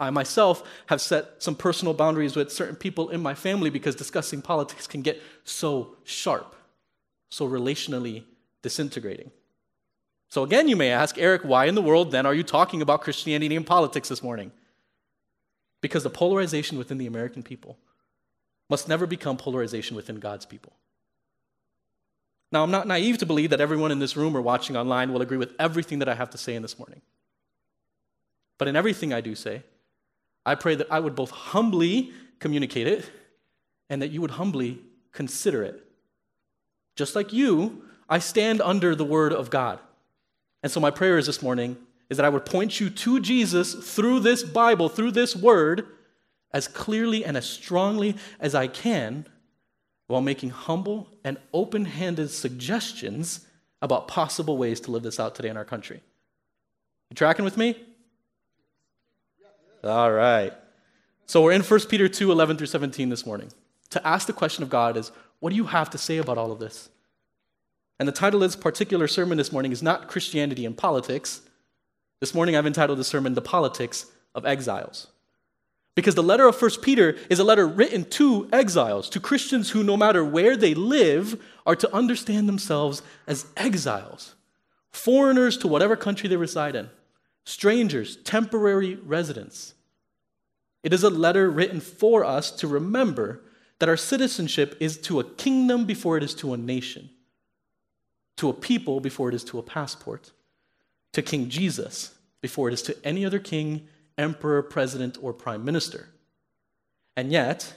I 0.00 0.08
myself 0.08 0.62
have 0.86 1.02
set 1.02 1.42
some 1.42 1.54
personal 1.54 1.92
boundaries 1.92 2.34
with 2.34 2.50
certain 2.50 2.76
people 2.76 3.10
in 3.10 3.22
my 3.22 3.34
family 3.34 3.68
because 3.68 3.94
discussing 3.94 4.40
politics 4.40 4.86
can 4.86 5.02
get 5.02 5.22
so 5.44 5.96
sharp, 6.04 6.56
so 7.28 7.46
relationally 7.46 8.24
disintegrating. 8.62 9.30
So 10.36 10.42
again, 10.42 10.68
you 10.68 10.76
may 10.76 10.90
ask, 10.90 11.16
Eric, 11.16 11.44
why 11.44 11.64
in 11.64 11.74
the 11.74 11.80
world 11.80 12.10
then 12.10 12.26
are 12.26 12.34
you 12.34 12.42
talking 12.42 12.82
about 12.82 13.00
Christianity 13.00 13.56
and 13.56 13.66
politics 13.66 14.10
this 14.10 14.22
morning? 14.22 14.52
Because 15.80 16.02
the 16.02 16.10
polarization 16.10 16.76
within 16.76 16.98
the 16.98 17.06
American 17.06 17.42
people 17.42 17.78
must 18.68 18.86
never 18.86 19.06
become 19.06 19.38
polarization 19.38 19.96
within 19.96 20.16
God's 20.16 20.44
people. 20.44 20.74
Now, 22.52 22.62
I'm 22.62 22.70
not 22.70 22.86
naive 22.86 23.16
to 23.16 23.24
believe 23.24 23.48
that 23.48 23.62
everyone 23.62 23.90
in 23.90 23.98
this 23.98 24.14
room 24.14 24.36
or 24.36 24.42
watching 24.42 24.76
online 24.76 25.10
will 25.10 25.22
agree 25.22 25.38
with 25.38 25.54
everything 25.58 26.00
that 26.00 26.08
I 26.10 26.14
have 26.14 26.28
to 26.28 26.36
say 26.36 26.54
in 26.54 26.60
this 26.60 26.78
morning. 26.78 27.00
But 28.58 28.68
in 28.68 28.76
everything 28.76 29.14
I 29.14 29.22
do 29.22 29.34
say, 29.34 29.62
I 30.44 30.54
pray 30.54 30.74
that 30.74 30.88
I 30.90 31.00
would 31.00 31.14
both 31.14 31.30
humbly 31.30 32.12
communicate 32.40 32.86
it 32.86 33.10
and 33.88 34.02
that 34.02 34.10
you 34.10 34.20
would 34.20 34.32
humbly 34.32 34.80
consider 35.12 35.62
it. 35.62 35.82
Just 36.94 37.16
like 37.16 37.32
you, 37.32 37.84
I 38.06 38.18
stand 38.18 38.60
under 38.60 38.94
the 38.94 39.02
word 39.02 39.32
of 39.32 39.48
God. 39.48 39.78
And 40.66 40.72
so, 40.72 40.80
my 40.80 40.90
prayer 40.90 41.16
is 41.16 41.26
this 41.26 41.42
morning 41.42 41.76
is 42.10 42.16
that 42.16 42.26
I 42.26 42.28
would 42.28 42.44
point 42.44 42.80
you 42.80 42.90
to 42.90 43.20
Jesus 43.20 43.72
through 43.72 44.18
this 44.18 44.42
Bible, 44.42 44.88
through 44.88 45.12
this 45.12 45.36
word, 45.36 45.86
as 46.52 46.66
clearly 46.66 47.24
and 47.24 47.36
as 47.36 47.48
strongly 47.48 48.16
as 48.40 48.52
I 48.52 48.66
can, 48.66 49.28
while 50.08 50.20
making 50.20 50.50
humble 50.50 51.06
and 51.22 51.38
open 51.54 51.84
handed 51.84 52.32
suggestions 52.32 53.46
about 53.80 54.08
possible 54.08 54.58
ways 54.58 54.80
to 54.80 54.90
live 54.90 55.04
this 55.04 55.20
out 55.20 55.36
today 55.36 55.50
in 55.50 55.56
our 55.56 55.64
country. 55.64 56.02
You 57.10 57.14
tracking 57.14 57.44
with 57.44 57.56
me? 57.56 57.80
All 59.84 60.10
right. 60.10 60.52
So 61.26 61.44
we're 61.44 61.52
in 61.52 61.62
1 61.62 61.80
Peter 61.82 62.08
2 62.08 62.32
11 62.32 62.56
through 62.56 62.66
17 62.66 63.08
this 63.08 63.24
morning. 63.24 63.52
To 63.90 64.04
ask 64.04 64.26
the 64.26 64.32
question 64.32 64.64
of 64.64 64.68
God 64.68 64.96
is, 64.96 65.12
what 65.38 65.50
do 65.50 65.56
you 65.56 65.66
have 65.66 65.90
to 65.90 65.98
say 65.98 66.16
about 66.16 66.38
all 66.38 66.50
of 66.50 66.58
this? 66.58 66.88
And 67.98 68.06
the 68.06 68.12
title 68.12 68.42
of 68.42 68.50
this 68.50 68.60
particular 68.60 69.08
sermon 69.08 69.38
this 69.38 69.52
morning 69.52 69.72
is 69.72 69.82
not 69.82 70.08
Christianity 70.08 70.66
and 70.66 70.76
Politics. 70.76 71.40
This 72.20 72.34
morning 72.34 72.56
I've 72.56 72.66
entitled 72.66 72.98
the 72.98 73.04
sermon 73.04 73.34
The 73.34 73.40
Politics 73.40 74.06
of 74.34 74.44
Exiles. 74.44 75.08
Because 75.94 76.14
the 76.14 76.22
letter 76.22 76.46
of 76.46 76.60
1 76.60 76.70
Peter 76.82 77.16
is 77.30 77.38
a 77.38 77.44
letter 77.44 77.66
written 77.66 78.04
to 78.10 78.48
exiles, 78.52 79.08
to 79.10 79.18
Christians 79.18 79.70
who, 79.70 79.82
no 79.82 79.96
matter 79.96 80.22
where 80.22 80.54
they 80.54 80.74
live, 80.74 81.42
are 81.64 81.76
to 81.76 81.92
understand 81.94 82.46
themselves 82.46 83.02
as 83.26 83.46
exiles, 83.56 84.34
foreigners 84.92 85.56
to 85.56 85.68
whatever 85.68 85.96
country 85.96 86.28
they 86.28 86.36
reside 86.36 86.76
in, 86.76 86.90
strangers, 87.44 88.16
temporary 88.16 88.96
residents. 88.96 89.72
It 90.82 90.92
is 90.92 91.02
a 91.02 91.08
letter 91.08 91.50
written 91.50 91.80
for 91.80 92.26
us 92.26 92.50
to 92.52 92.68
remember 92.68 93.40
that 93.78 93.88
our 93.88 93.96
citizenship 93.96 94.76
is 94.78 94.98
to 94.98 95.18
a 95.18 95.24
kingdom 95.24 95.86
before 95.86 96.18
it 96.18 96.22
is 96.22 96.34
to 96.34 96.52
a 96.52 96.58
nation, 96.58 97.08
to 98.36 98.48
a 98.48 98.54
people 98.54 99.00
before 99.00 99.28
it 99.28 99.34
is 99.34 99.44
to 99.44 99.58
a 99.58 99.62
passport, 99.62 100.32
to 101.12 101.22
King 101.22 101.48
Jesus 101.48 102.14
before 102.42 102.68
it 102.68 102.74
is 102.74 102.82
to 102.82 102.96
any 103.04 103.24
other 103.24 103.38
king, 103.38 103.88
emperor, 104.18 104.62
president, 104.62 105.18
or 105.20 105.32
prime 105.32 105.64
minister. 105.64 106.10
And 107.16 107.32
yet, 107.32 107.74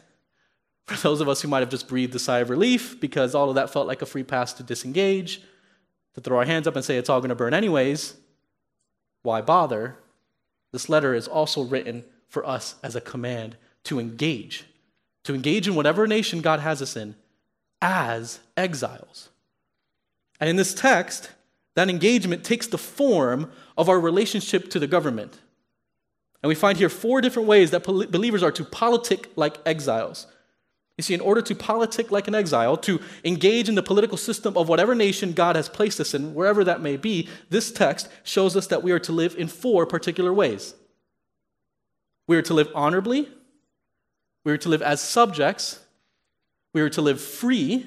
for 0.85 0.95
those 0.97 1.21
of 1.21 1.29
us 1.29 1.41
who 1.41 1.47
might 1.47 1.61
have 1.61 1.69
just 1.69 1.87
breathed 1.87 2.13
a 2.13 2.19
sigh 2.19 2.39
of 2.39 2.49
relief 2.49 2.99
because 2.99 3.33
all 3.33 3.49
of 3.49 3.55
that 3.55 3.71
felt 3.71 3.87
like 3.87 4.01
a 4.01 4.05
free 4.05 4.23
pass 4.23 4.53
to 4.53 4.63
disengage, 4.63 5.41
to 6.13 6.21
throw 6.21 6.37
our 6.37 6.45
hands 6.45 6.67
up 6.67 6.75
and 6.75 6.83
say 6.83 6.97
it's 6.97 7.09
all 7.09 7.21
going 7.21 7.29
to 7.29 7.35
burn 7.35 7.53
anyways, 7.53 8.15
why 9.23 9.41
bother? 9.41 9.97
This 10.71 10.89
letter 10.89 11.13
is 11.13 11.27
also 11.27 11.63
written 11.63 12.03
for 12.27 12.45
us 12.45 12.75
as 12.83 12.95
a 12.95 13.01
command 13.01 13.55
to 13.85 13.99
engage 13.99 14.65
to 15.23 15.35
engage 15.35 15.67
in 15.67 15.75
whatever 15.75 16.07
nation 16.07 16.41
God 16.41 16.59
has 16.59 16.81
us 16.81 16.95
in 16.95 17.15
as 17.81 18.39
exiles. 18.57 19.29
And 20.39 20.49
in 20.49 20.55
this 20.55 20.73
text, 20.73 21.31
that 21.75 21.89
engagement 21.89 22.43
takes 22.43 22.67
the 22.67 22.77
form 22.77 23.51
of 23.77 23.89
our 23.89 23.99
relationship 23.99 24.69
to 24.71 24.79
the 24.79 24.87
government. 24.87 25.37
And 26.41 26.47
we 26.47 26.55
find 26.55 26.77
here 26.77 26.89
four 26.89 27.21
different 27.21 27.47
ways 27.47 27.71
that 27.71 27.83
believers 27.83 28.43
are 28.43 28.51
to 28.51 28.63
politic 28.63 29.29
like 29.35 29.57
exiles. 29.65 30.27
You 30.97 31.03
see, 31.03 31.13
in 31.13 31.21
order 31.21 31.41
to 31.41 31.55
politic 31.55 32.11
like 32.11 32.27
an 32.27 32.35
exile, 32.35 32.75
to 32.77 32.99
engage 33.23 33.69
in 33.69 33.75
the 33.75 33.83
political 33.83 34.17
system 34.17 34.57
of 34.57 34.67
whatever 34.67 34.93
nation 34.95 35.31
God 35.31 35.55
has 35.55 35.69
placed 35.69 35.99
us 36.01 36.13
in, 36.13 36.33
wherever 36.33 36.63
that 36.65 36.81
may 36.81 36.97
be, 36.97 37.29
this 37.49 37.71
text 37.71 38.09
shows 38.23 38.57
us 38.57 38.67
that 38.67 38.83
we 38.83 38.91
are 38.91 38.99
to 38.99 39.13
live 39.13 39.35
in 39.37 39.47
four 39.47 39.85
particular 39.85 40.33
ways. 40.33 40.75
We 42.27 42.35
are 42.35 42.41
to 42.41 42.53
live 42.53 42.69
honorably, 42.75 43.29
we 44.43 44.51
are 44.51 44.57
to 44.57 44.69
live 44.69 44.81
as 44.81 45.01
subjects, 45.01 45.79
we 46.73 46.81
are 46.81 46.89
to 46.89 47.01
live 47.01 47.21
free, 47.21 47.85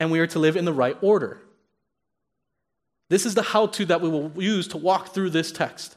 and 0.00 0.10
we 0.10 0.20
are 0.20 0.26
to 0.28 0.38
live 0.38 0.56
in 0.56 0.64
the 0.64 0.72
right 0.72 0.96
order. 1.00 1.40
This 3.08 3.24
is 3.24 3.34
the 3.34 3.42
how 3.42 3.66
to 3.66 3.84
that 3.86 4.00
we 4.00 4.08
will 4.08 4.32
use 4.36 4.68
to 4.68 4.76
walk 4.76 5.14
through 5.14 5.30
this 5.30 5.50
text. 5.50 5.96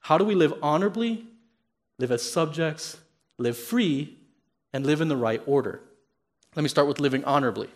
How 0.00 0.18
do 0.18 0.24
we 0.24 0.34
live 0.34 0.54
honorably, 0.62 1.24
live 1.98 2.10
as 2.10 2.28
subjects, 2.28 2.98
live 3.38 3.56
free, 3.56 4.18
and 4.72 4.84
live 4.84 5.00
in 5.00 5.08
the 5.08 5.16
right 5.16 5.42
order? 5.46 5.80
Let 6.56 6.62
me 6.62 6.68
start 6.68 6.88
with 6.88 7.00
living 7.00 7.24
honorably. 7.24 7.68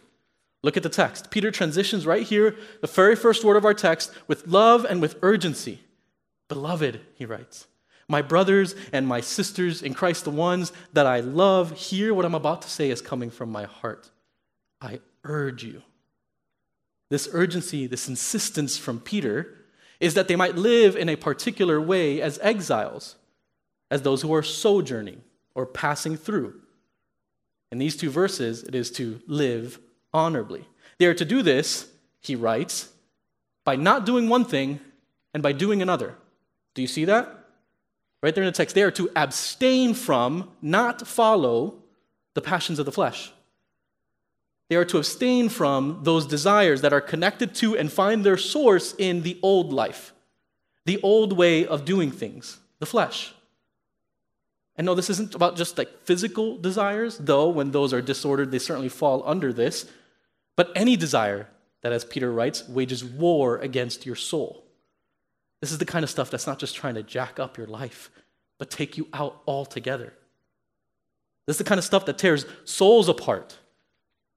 Look 0.62 0.76
at 0.76 0.82
the 0.82 0.88
text. 0.88 1.30
Peter 1.30 1.52
transitions 1.52 2.06
right 2.06 2.26
here, 2.26 2.56
the 2.80 2.88
very 2.88 3.14
first 3.14 3.44
word 3.44 3.56
of 3.56 3.64
our 3.64 3.75
text, 3.75 4.11
with 4.26 4.49
love 4.49 4.85
and 4.85 5.00
with 5.00 5.16
urgency. 5.23 5.80
Beloved, 6.49 7.00
he 7.14 7.25
writes. 7.25 7.68
My 8.08 8.23
brothers 8.23 8.75
and 8.92 9.06
my 9.06 9.20
sisters 9.20 9.82
in 9.82 9.94
Christ, 9.94 10.25
the 10.25 10.30
ones 10.30 10.73
that 10.92 11.06
I 11.06 11.20
love, 11.20 11.73
hear 11.73 12.12
what 12.12 12.25
I'm 12.25 12.35
about 12.35 12.62
to 12.62 12.70
say 12.70 12.90
is 12.90 13.00
coming 13.00 13.30
from 13.30 13.50
my 13.50 13.64
heart. 13.64 14.11
I 14.80 15.00
urge 15.25 15.64
you. 15.64 15.83
This 17.09 17.28
urgency, 17.33 17.87
this 17.87 18.09
insistence 18.09 18.76
from 18.76 19.00
Peter, 19.00 19.54
is 20.00 20.14
that 20.14 20.28
they 20.28 20.37
might 20.37 20.56
live 20.56 20.97
in 20.97 21.09
a 21.09 21.16
particular 21.16 21.80
way 21.80 22.21
as 22.21 22.38
exiles, 22.42 23.16
as 23.90 24.02
those 24.02 24.23
who 24.23 24.35
are 24.35 24.42
sojourning 24.42 25.23
or 25.54 25.66
passing 25.66 26.16
through. 26.16 26.61
In 27.73 27.78
these 27.78 27.97
two 27.97 28.11
verses, 28.11 28.62
it 28.64 28.75
is 28.75 28.90
to 28.92 29.21
live 29.26 29.78
honorably. 30.12 30.66
They 30.99 31.06
are 31.06 31.14
to 31.14 31.25
do 31.25 31.42
this, 31.42 31.88
he 32.21 32.37
writes, 32.37 32.90
by 33.64 33.76
not 33.76 34.06
doing 34.06 34.28
one 34.28 34.45
thing 34.45 34.80
and 35.33 35.42
by 35.42 35.52
doing 35.52 35.83
another. 35.83 36.14
Do 36.75 36.83
you 36.83 36.88
see 36.88 37.04
that? 37.06 37.28
Right 38.23 38.35
there 38.35 38.45
in 38.45 38.49
the 38.49 38.56
text, 38.56 38.75
they 38.75 38.83
are 38.83 38.90
to 38.92 39.11
abstain 39.14 39.95
from, 39.95 40.50
not 40.61 41.06
follow, 41.06 41.83
the 42.35 42.40
passions 42.40 42.78
of 42.78 42.87
the 42.87 42.92
flesh. 42.92 43.33
They 44.68 44.76
are 44.76 44.85
to 44.87 44.99
abstain 44.99 45.49
from 45.49 46.00
those 46.02 46.26
desires 46.26 46.80
that 46.80 46.92
are 46.92 47.00
connected 47.00 47.54
to 47.56 47.76
and 47.76 47.92
find 47.92 48.25
their 48.25 48.37
source 48.37 48.94
in 48.99 49.23
the 49.23 49.38
old 49.42 49.73
life, 49.73 50.12
the 50.85 51.00
old 51.02 51.32
way 51.32 51.66
of 51.66 51.85
doing 51.85 52.11
things, 52.11 52.58
the 52.78 52.87
flesh. 52.87 53.32
And 54.76 54.85
no, 54.85 54.94
this 54.94 55.08
isn't 55.08 55.35
about 55.35 55.56
just 55.56 55.78
like 55.78 56.02
physical 56.04 56.58
desires, 56.58 57.16
though 57.18 57.49
when 57.49 57.70
those 57.70 57.92
are 57.92 58.02
disordered, 58.02 58.50
they 58.50 58.58
certainly 58.58 58.88
fall 58.88 59.23
under 59.25 59.52
this. 59.52 59.90
But 60.56 60.73
any 60.75 60.96
desire 60.96 61.49
that, 61.82 61.92
as 61.92 62.04
Peter 62.04 62.32
writes, 62.32 62.68
wages 62.68 63.04
war 63.04 63.58
against 63.58 64.04
your 64.04 64.16
soul. 64.16 64.64
This 65.61 65.73
is 65.73 65.78
the 65.78 65.87
kind 65.87 66.02
of 66.02 66.11
stuff 66.11 66.30
that's 66.30 66.46
not 66.46 66.58
just 66.58 66.75
trying 66.75 66.94
to 66.94 67.02
jack 67.02 67.38
up 67.38 67.56
your 67.56 67.66
life, 67.66 68.11
but 68.58 68.70
take 68.70 68.99
you 68.99 69.08
out 69.12 69.40
altogether. 69.46 70.12
This 71.46 71.54
is 71.54 71.58
the 71.58 71.64
kind 71.64 71.78
of 71.78 71.85
stuff 71.85 72.04
that 72.06 72.18
tears 72.18 72.44
souls 72.64 73.08
apart. 73.08 73.56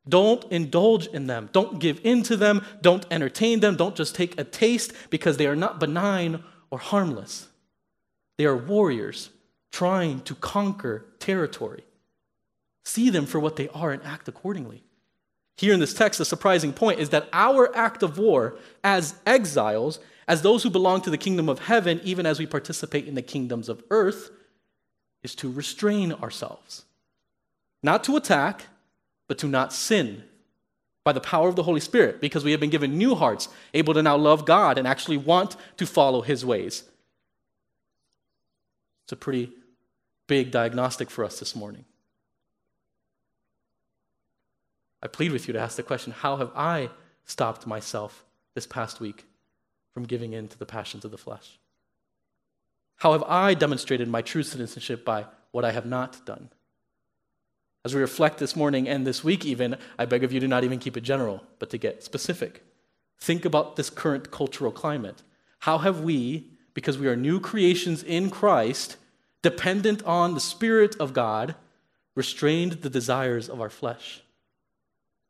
Don't 0.07 0.43
indulge 0.51 1.07
in 1.07 1.27
them. 1.27 1.49
Don't 1.51 1.79
give 1.79 1.99
in 2.03 2.23
to 2.23 2.37
them. 2.37 2.65
Don't 2.81 3.05
entertain 3.11 3.59
them. 3.59 3.75
Don't 3.75 3.95
just 3.95 4.15
take 4.15 4.39
a 4.39 4.43
taste 4.43 4.93
because 5.09 5.37
they 5.37 5.47
are 5.47 5.55
not 5.55 5.79
benign 5.79 6.43
or 6.71 6.79
harmless. 6.79 7.47
They 8.37 8.45
are 8.45 8.55
warriors 8.55 9.29
trying 9.71 10.21
to 10.21 10.35
conquer 10.35 11.05
territory. 11.19 11.83
See 12.85 13.09
them 13.09 13.25
for 13.25 13.39
what 13.39 13.55
they 13.55 13.67
are 13.69 13.91
and 13.91 14.03
act 14.03 14.27
accordingly. 14.27 14.83
Here 15.57 15.73
in 15.73 15.79
this 15.79 15.93
text, 15.93 16.17
the 16.17 16.25
surprising 16.25 16.71
point 16.71 16.99
is 16.99 17.09
that 17.09 17.27
our 17.33 17.75
act 17.75 18.01
of 18.01 18.17
war 18.17 18.57
as 18.83 19.15
exiles 19.25 19.99
as 20.27 20.41
those 20.41 20.63
who 20.63 20.69
belong 20.69 21.01
to 21.01 21.09
the 21.09 21.17
kingdom 21.17 21.49
of 21.49 21.59
heaven, 21.59 21.99
even 22.03 22.25
as 22.25 22.39
we 22.39 22.45
participate 22.45 23.07
in 23.07 23.15
the 23.15 23.21
kingdoms 23.21 23.67
of 23.67 23.83
earth, 23.89 24.29
is 25.23 25.35
to 25.35 25.51
restrain 25.51 26.13
ourselves. 26.13 26.85
Not 27.83 28.03
to 28.05 28.15
attack, 28.15 28.67
but 29.29 29.37
to 29.37 29.47
not 29.47 29.71
sin 29.71 30.23
by 31.05 31.13
the 31.13 31.21
power 31.21 31.47
of 31.47 31.55
the 31.55 31.63
Holy 31.63 31.79
Spirit, 31.79 32.19
because 32.19 32.43
we 32.43 32.51
have 32.51 32.59
been 32.59 32.69
given 32.69 32.97
new 32.97 33.15
hearts, 33.15 33.47
able 33.73 33.93
to 33.93 34.03
now 34.03 34.17
love 34.17 34.43
God 34.43 34.77
and 34.77 34.85
actually 34.85 35.17
want 35.17 35.55
to 35.77 35.85
follow 35.85 36.21
his 36.21 36.43
ways. 36.43 36.83
It's 39.03 39.13
a 39.13 39.15
pretty 39.15 39.51
big 40.27 40.51
diagnostic 40.51 41.09
for 41.09 41.23
us 41.23 41.39
this 41.39 41.55
morning. 41.55 41.85
I 45.01 45.07
plead 45.07 45.31
with 45.31 45.47
you 45.47 45.53
to 45.53 45.59
ask 45.59 45.77
the 45.77 45.83
question 45.83 46.11
how 46.11 46.37
have 46.37 46.51
I 46.55 46.89
stopped 47.25 47.65
myself 47.65 48.25
this 48.55 48.67
past 48.67 48.99
week 48.99 49.25
from 49.93 50.03
giving 50.03 50.33
in 50.33 50.47
to 50.47 50.57
the 50.57 50.65
passions 50.65 51.05
of 51.05 51.11
the 51.11 51.17
flesh? 51.17 51.59
How 52.97 53.13
have 53.13 53.23
I 53.23 53.53
demonstrated 53.53 54.09
my 54.09 54.21
true 54.21 54.43
citizenship 54.43 55.05
by 55.05 55.25
what 55.51 55.63
I 55.63 55.71
have 55.71 55.85
not 55.85 56.25
done? 56.25 56.49
As 57.85 57.95
we 57.95 58.01
reflect 58.01 58.39
this 58.39 58.55
morning 58.55 58.89
and 58.89 59.07
this 59.07 59.23
week, 59.23 59.45
even, 59.45 59.77
I 59.97 60.05
beg 60.05 60.23
of 60.23 60.33
you 60.33 60.39
to 60.41 60.47
not 60.47 60.63
even 60.63 60.79
keep 60.79 60.97
it 60.97 61.01
general, 61.01 61.43
but 61.59 61.69
to 61.69 61.77
get 61.77 62.03
specific. 62.03 62.63
Think 63.19 63.45
about 63.45 63.77
this 63.77 63.89
current 63.89 64.31
cultural 64.31 64.71
climate. 64.71 65.23
How 65.59 65.77
have 65.77 66.01
we, 66.01 66.51
because 66.73 66.97
we 66.97 67.07
are 67.07 67.15
new 67.15 67.39
creations 67.39 68.03
in 68.03 68.29
Christ, 68.29 68.97
dependent 69.41 70.03
on 70.03 70.33
the 70.33 70.39
Spirit 70.41 70.95
of 70.97 71.13
God, 71.13 71.55
restrained 72.15 72.81
the 72.81 72.89
desires 72.89 73.47
of 73.47 73.61
our 73.61 73.69
flesh? 73.69 74.21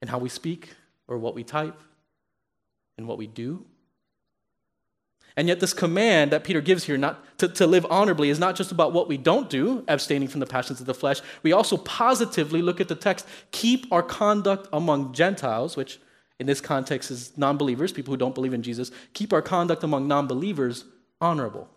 In 0.02 0.08
how 0.08 0.18
we 0.18 0.30
speak, 0.30 0.74
or 1.08 1.18
what 1.18 1.36
we 1.36 1.44
type, 1.44 1.80
and 2.98 3.08
what 3.08 3.18
we 3.18 3.28
do? 3.28 3.66
And 5.40 5.48
yet, 5.48 5.62
this 5.62 5.72
command 5.72 6.32
that 6.32 6.44
Peter 6.44 6.60
gives 6.60 6.84
here, 6.84 6.98
not 6.98 7.38
to, 7.38 7.48
to 7.48 7.66
live 7.66 7.86
honorably, 7.90 8.30
is 8.30 8.40
not 8.40 8.58
just 8.58 8.74
about 8.74 8.92
what 8.92 9.08
we 9.08 9.16
don't 9.16 9.50
do, 9.50 9.86
abstaining 9.88 10.28
from 10.28 10.42
the 10.42 10.46
passions 10.46 10.82
of 10.82 10.86
the 10.86 10.94
flesh. 10.94 11.22
We 11.44 11.54
also 11.54 11.78
positively 11.78 12.62
look 12.62 12.82
at 12.82 12.90
the 12.90 12.96
text 12.96 13.26
keep 13.52 13.90
our 13.90 14.04
conduct 14.04 14.68
among 14.74 15.14
Gentiles, 15.14 15.78
which 15.78 15.98
in 16.40 16.46
this 16.46 16.60
context 16.60 17.10
is 17.10 17.38
non 17.38 17.56
believers, 17.56 17.94
people 17.94 18.12
who 18.12 18.18
don't 18.18 18.36
believe 18.36 18.54
in 18.54 18.62
Jesus, 18.62 18.92
keep 19.14 19.32
our 19.32 19.42
conduct 19.42 19.82
among 19.82 20.10
non 20.10 20.28
believers 20.28 20.84
honorable. 21.22 21.70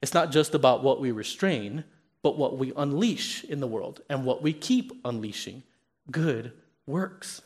It's 0.00 0.14
not 0.14 0.30
just 0.30 0.54
about 0.54 0.84
what 0.84 1.00
we 1.00 1.10
restrain, 1.10 1.82
but 2.22 2.38
what 2.38 2.56
we 2.56 2.72
unleash 2.76 3.42
in 3.42 3.58
the 3.58 3.66
world 3.66 4.02
and 4.08 4.24
what 4.24 4.40
we 4.40 4.52
keep 4.52 4.92
unleashing 5.04 5.64
good 6.12 6.52
works. 6.86 7.42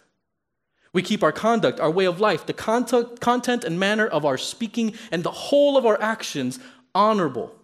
We 0.92 1.02
keep 1.02 1.23
our 1.23 1.32
conduct, 1.32 1.78
our 1.78 1.90
way 1.90 2.04
of 2.04 2.20
life, 2.20 2.47
the 2.47 2.52
content 2.52 3.64
and 3.64 3.78
manner 3.78 4.06
of 4.06 4.25
our 4.25 4.37
speaking, 4.37 4.94
and 5.12 5.23
the 5.23 5.30
whole 5.30 5.76
of 5.76 5.87
our 5.87 6.00
actions 6.02 6.59
honorable, 6.94 7.54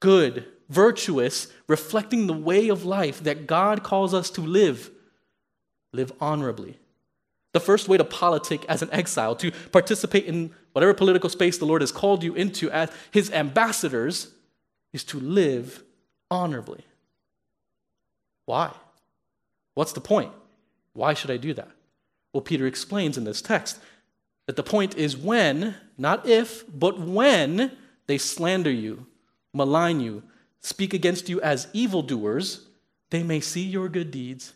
good, 0.00 0.44
virtuous, 0.68 1.46
reflecting 1.68 2.26
the 2.26 2.32
way 2.32 2.68
of 2.68 2.84
life 2.84 3.22
that 3.22 3.46
God 3.46 3.84
calls 3.84 4.12
us 4.12 4.28
to 4.30 4.40
live. 4.40 4.90
Live 5.92 6.12
honorably. 6.20 6.78
The 7.52 7.60
first 7.60 7.88
way 7.88 7.96
to 7.96 8.04
politic 8.04 8.64
as 8.68 8.82
an 8.82 8.90
exile, 8.92 9.36
to 9.36 9.52
participate 9.70 10.24
in 10.24 10.50
whatever 10.72 10.92
political 10.92 11.30
space 11.30 11.56
the 11.56 11.64
Lord 11.64 11.80
has 11.80 11.92
called 11.92 12.24
you 12.24 12.34
into 12.34 12.70
as 12.72 12.90
his 13.12 13.30
ambassadors, 13.30 14.32
is 14.92 15.04
to 15.04 15.20
live 15.20 15.84
honorably. 16.28 16.84
Why? 18.46 18.72
What's 19.74 19.92
the 19.92 20.00
point? 20.00 20.32
Why 20.92 21.14
should 21.14 21.30
I 21.30 21.36
do 21.36 21.54
that? 21.54 21.70
Well, 22.36 22.42
Peter 22.42 22.66
explains 22.66 23.16
in 23.16 23.24
this 23.24 23.40
text 23.40 23.78
that 24.44 24.56
the 24.56 24.62
point 24.62 24.94
is 24.94 25.16
when, 25.16 25.74
not 25.96 26.28
if, 26.28 26.64
but 26.70 27.00
when 27.00 27.72
they 28.08 28.18
slander 28.18 28.70
you, 28.70 29.06
malign 29.54 30.00
you, 30.00 30.22
speak 30.60 30.92
against 30.92 31.30
you 31.30 31.40
as 31.40 31.66
evildoers, 31.72 32.66
they 33.08 33.22
may 33.22 33.40
see 33.40 33.62
your 33.62 33.88
good 33.88 34.10
deeds 34.10 34.52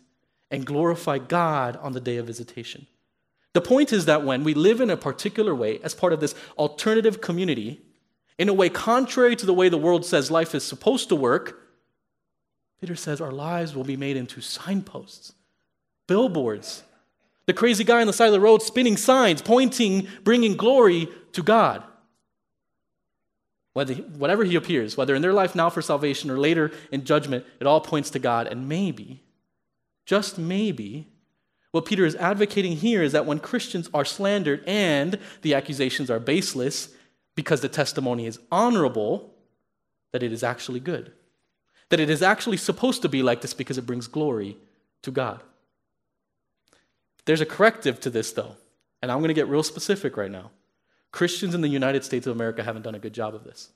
and 0.51 0.63
glorify 0.63 1.17
God 1.17 1.75
on 1.77 1.93
the 1.93 1.99
day 1.99 2.17
of 2.17 2.27
visitation. 2.27 2.85
The 3.53 3.61
point 3.61 3.91
is 3.91 4.05
that 4.05 4.23
when 4.23 4.43
we 4.43 4.53
live 4.53 4.79
in 4.79 4.91
a 4.91 4.95
particular 4.95 5.55
way 5.55 5.79
as 5.79 5.95
part 5.95 6.13
of 6.13 6.19
this 6.19 6.35
alternative 6.59 7.19
community, 7.19 7.81
in 8.37 8.47
a 8.47 8.53
way 8.53 8.69
contrary 8.69 9.35
to 9.37 9.45
the 9.47 9.55
way 9.55 9.69
the 9.69 9.77
world 9.79 10.05
says 10.05 10.29
life 10.29 10.53
is 10.53 10.63
supposed 10.63 11.09
to 11.09 11.15
work, 11.15 11.67
Peter 12.79 12.95
says 12.95 13.19
our 13.19 13.31
lives 13.31 13.75
will 13.75 13.83
be 13.83 13.97
made 13.97 14.17
into 14.17 14.39
signposts, 14.39 15.33
billboards, 16.05 16.83
the 17.47 17.53
crazy 17.53 17.83
guy 17.83 18.01
on 18.01 18.07
the 18.07 18.13
side 18.13 18.27
of 18.27 18.33
the 18.33 18.39
road 18.39 18.61
spinning 18.61 18.97
signs, 18.97 19.41
pointing, 19.41 20.07
bringing 20.23 20.55
glory 20.55 21.09
to 21.33 21.41
God. 21.41 21.83
Whether, 23.73 23.95
whatever 23.95 24.43
he 24.43 24.55
appears, 24.55 24.97
whether 24.97 25.15
in 25.15 25.21
their 25.21 25.33
life 25.33 25.55
now 25.55 25.69
for 25.69 25.81
salvation 25.81 26.29
or 26.29 26.37
later 26.37 26.71
in 26.91 27.05
judgment, 27.05 27.45
it 27.59 27.67
all 27.67 27.79
points 27.79 28.09
to 28.11 28.19
God. 28.19 28.47
And 28.47 28.67
maybe, 28.67 29.23
just 30.05 30.37
maybe, 30.37 31.07
what 31.71 31.85
Peter 31.85 32.05
is 32.05 32.15
advocating 32.15 32.75
here 32.75 33.01
is 33.01 33.13
that 33.13 33.25
when 33.25 33.39
Christians 33.39 33.89
are 33.93 34.03
slandered 34.03 34.63
and 34.67 35.17
the 35.41 35.53
accusations 35.53 36.11
are 36.11 36.19
baseless 36.19 36.89
because 37.35 37.61
the 37.61 37.69
testimony 37.69 38.25
is 38.25 38.39
honorable, 38.51 39.33
that 40.11 40.21
it 40.21 40.33
is 40.33 40.43
actually 40.43 40.81
good. 40.81 41.13
That 41.89 42.01
it 42.01 42.09
is 42.09 42.21
actually 42.21 42.57
supposed 42.57 43.01
to 43.03 43.09
be 43.09 43.23
like 43.23 43.41
this 43.41 43.53
because 43.53 43.77
it 43.77 43.85
brings 43.85 44.07
glory 44.07 44.57
to 45.03 45.11
God. 45.11 45.41
There's 47.25 47.41
a 47.41 47.45
corrective 47.45 47.99
to 48.01 48.09
this, 48.09 48.31
though, 48.31 48.55
and 49.01 49.11
I'm 49.11 49.19
going 49.19 49.29
to 49.29 49.33
get 49.33 49.47
real 49.47 49.63
specific 49.63 50.17
right 50.17 50.31
now. 50.31 50.51
Christians 51.11 51.53
in 51.53 51.61
the 51.61 51.67
United 51.67 52.03
States 52.03 52.25
of 52.25 52.35
America 52.35 52.63
haven't 52.63 52.83
done 52.83 52.95
a 52.95 52.99
good 52.99 53.13
job 53.13 53.35
of 53.35 53.43
this. 53.43 53.69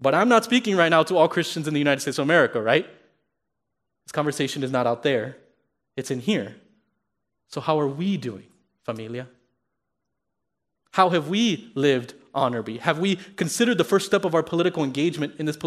But 0.00 0.14
I'm 0.14 0.28
not 0.28 0.44
speaking 0.44 0.76
right 0.76 0.88
now 0.88 1.02
to 1.04 1.16
all 1.16 1.28
Christians 1.28 1.68
in 1.68 1.74
the 1.74 1.80
United 1.80 2.00
States 2.00 2.18
of 2.18 2.24
America, 2.24 2.60
right? 2.60 2.86
This 4.04 4.12
conversation 4.12 4.62
is 4.62 4.70
not 4.70 4.86
out 4.86 5.02
there, 5.02 5.36
it's 5.96 6.10
in 6.10 6.20
here. 6.20 6.56
So, 7.48 7.60
how 7.60 7.78
are 7.78 7.88
we 7.88 8.16
doing, 8.16 8.46
familia? 8.82 9.28
How 10.92 11.10
have 11.10 11.28
we 11.28 11.70
lived 11.74 12.14
honorably? 12.34 12.78
Have 12.78 12.98
we 12.98 13.16
considered 13.16 13.78
the 13.78 13.84
first 13.84 14.06
step 14.06 14.24
of 14.24 14.34
our 14.34 14.42
political 14.42 14.84
engagement 14.84 15.34
in 15.38 15.46
this 15.46 15.58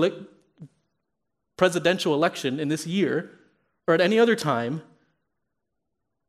presidential 1.58 2.14
election 2.14 2.60
in 2.60 2.68
this 2.68 2.86
year 2.86 3.32
or 3.88 3.94
at 3.94 4.02
any 4.02 4.20
other 4.20 4.36
time 4.36 4.82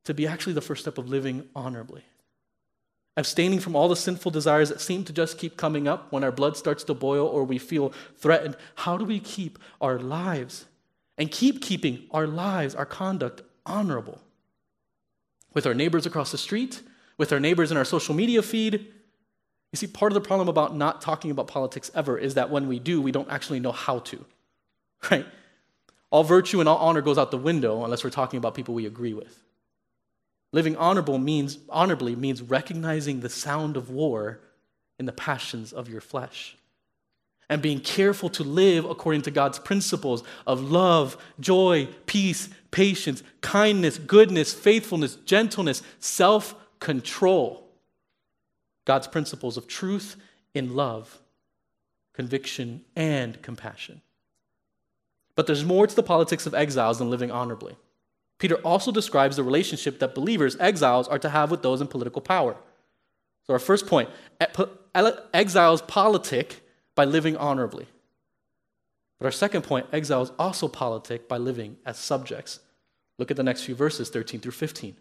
to 0.06 0.14
be 0.14 0.26
actually 0.26 0.52
the 0.52 0.60
first 0.60 0.82
step 0.82 0.98
of 0.98 1.08
living 1.08 1.44
honorably. 1.54 2.04
Abstaining 3.16 3.60
from 3.60 3.74
all 3.74 3.88
the 3.88 3.96
sinful 3.96 4.30
desires 4.30 4.68
that 4.68 4.80
seem 4.80 5.02
to 5.04 5.12
just 5.12 5.36
keep 5.36 5.56
coming 5.56 5.88
up 5.88 6.12
when 6.12 6.22
our 6.22 6.30
blood 6.30 6.56
starts 6.56 6.84
to 6.84 6.94
boil 6.94 7.26
or 7.26 7.44
we 7.44 7.58
feel 7.58 7.92
threatened. 8.16 8.56
How 8.76 8.96
do 8.96 9.04
we 9.04 9.18
keep 9.18 9.58
our 9.80 9.98
lives 9.98 10.66
and 11.18 11.30
keep 11.30 11.60
keeping 11.60 12.04
our 12.12 12.26
lives, 12.26 12.74
our 12.74 12.86
conduct 12.86 13.42
honorable? 13.64 14.20
With 15.54 15.66
our 15.66 15.74
neighbors 15.74 16.06
across 16.06 16.30
the 16.30 16.38
street, 16.38 16.82
with 17.18 17.32
our 17.32 17.40
neighbors 17.40 17.70
in 17.70 17.76
our 17.76 17.84
social 17.84 18.14
media 18.14 18.42
feed. 18.42 18.74
You 19.72 19.76
see, 19.76 19.88
part 19.88 20.12
of 20.12 20.14
the 20.14 20.20
problem 20.20 20.48
about 20.48 20.76
not 20.76 21.02
talking 21.02 21.30
about 21.32 21.48
politics 21.48 21.90
ever 21.94 22.16
is 22.16 22.34
that 22.34 22.50
when 22.50 22.68
we 22.68 22.78
do, 22.78 23.02
we 23.02 23.10
don't 23.10 23.30
actually 23.30 23.58
know 23.58 23.72
how 23.72 23.98
to, 24.00 24.24
right? 25.10 25.26
All 26.10 26.22
virtue 26.22 26.60
and 26.60 26.68
all 26.68 26.78
honor 26.78 27.00
goes 27.00 27.18
out 27.18 27.32
the 27.32 27.38
window 27.38 27.82
unless 27.82 28.04
we're 28.04 28.10
talking 28.10 28.38
about 28.38 28.54
people 28.54 28.74
we 28.74 28.86
agree 28.86 29.14
with. 29.14 29.42
Living 30.56 30.74
honorable 30.78 31.18
means, 31.18 31.58
honorably 31.68 32.16
means 32.16 32.40
recognizing 32.40 33.20
the 33.20 33.28
sound 33.28 33.76
of 33.76 33.90
war 33.90 34.40
in 34.98 35.04
the 35.04 35.12
passions 35.12 35.70
of 35.70 35.86
your 35.86 36.00
flesh 36.00 36.56
and 37.50 37.60
being 37.60 37.78
careful 37.78 38.30
to 38.30 38.42
live 38.42 38.86
according 38.86 39.20
to 39.20 39.30
God's 39.30 39.58
principles 39.58 40.24
of 40.46 40.62
love, 40.62 41.18
joy, 41.38 41.90
peace, 42.06 42.48
patience, 42.70 43.22
kindness, 43.42 43.98
goodness, 43.98 44.54
faithfulness, 44.54 45.16
gentleness, 45.26 45.82
self 46.00 46.54
control. 46.80 47.68
God's 48.86 49.08
principles 49.08 49.58
of 49.58 49.68
truth 49.68 50.16
in 50.54 50.74
love, 50.74 51.18
conviction, 52.14 52.82
and 52.96 53.42
compassion. 53.42 54.00
But 55.34 55.46
there's 55.46 55.66
more 55.66 55.86
to 55.86 55.94
the 55.94 56.02
politics 56.02 56.46
of 56.46 56.54
exiles 56.54 56.96
than 56.96 57.10
living 57.10 57.30
honorably. 57.30 57.76
Peter 58.38 58.56
also 58.56 58.92
describes 58.92 59.36
the 59.36 59.42
relationship 59.42 59.98
that 59.98 60.14
believers, 60.14 60.56
exiles, 60.60 61.08
are 61.08 61.18
to 61.18 61.30
have 61.30 61.50
with 61.50 61.62
those 61.62 61.80
in 61.80 61.86
political 61.86 62.20
power. 62.20 62.56
So, 63.46 63.52
our 63.52 63.58
first 63.58 63.86
point 63.86 64.10
exiles 65.32 65.82
politic 65.82 66.62
by 66.94 67.04
living 67.04 67.36
honorably. 67.36 67.86
But 69.18 69.26
our 69.26 69.32
second 69.32 69.62
point 69.62 69.86
exiles 69.92 70.32
also 70.38 70.68
politic 70.68 71.28
by 71.28 71.38
living 71.38 71.76
as 71.86 71.98
subjects. 71.98 72.60
Look 73.18 73.30
at 73.30 73.36
the 73.36 73.42
next 73.42 73.62
few 73.62 73.74
verses, 73.74 74.10
13 74.10 74.40
through 74.40 74.52
15. 74.52 74.96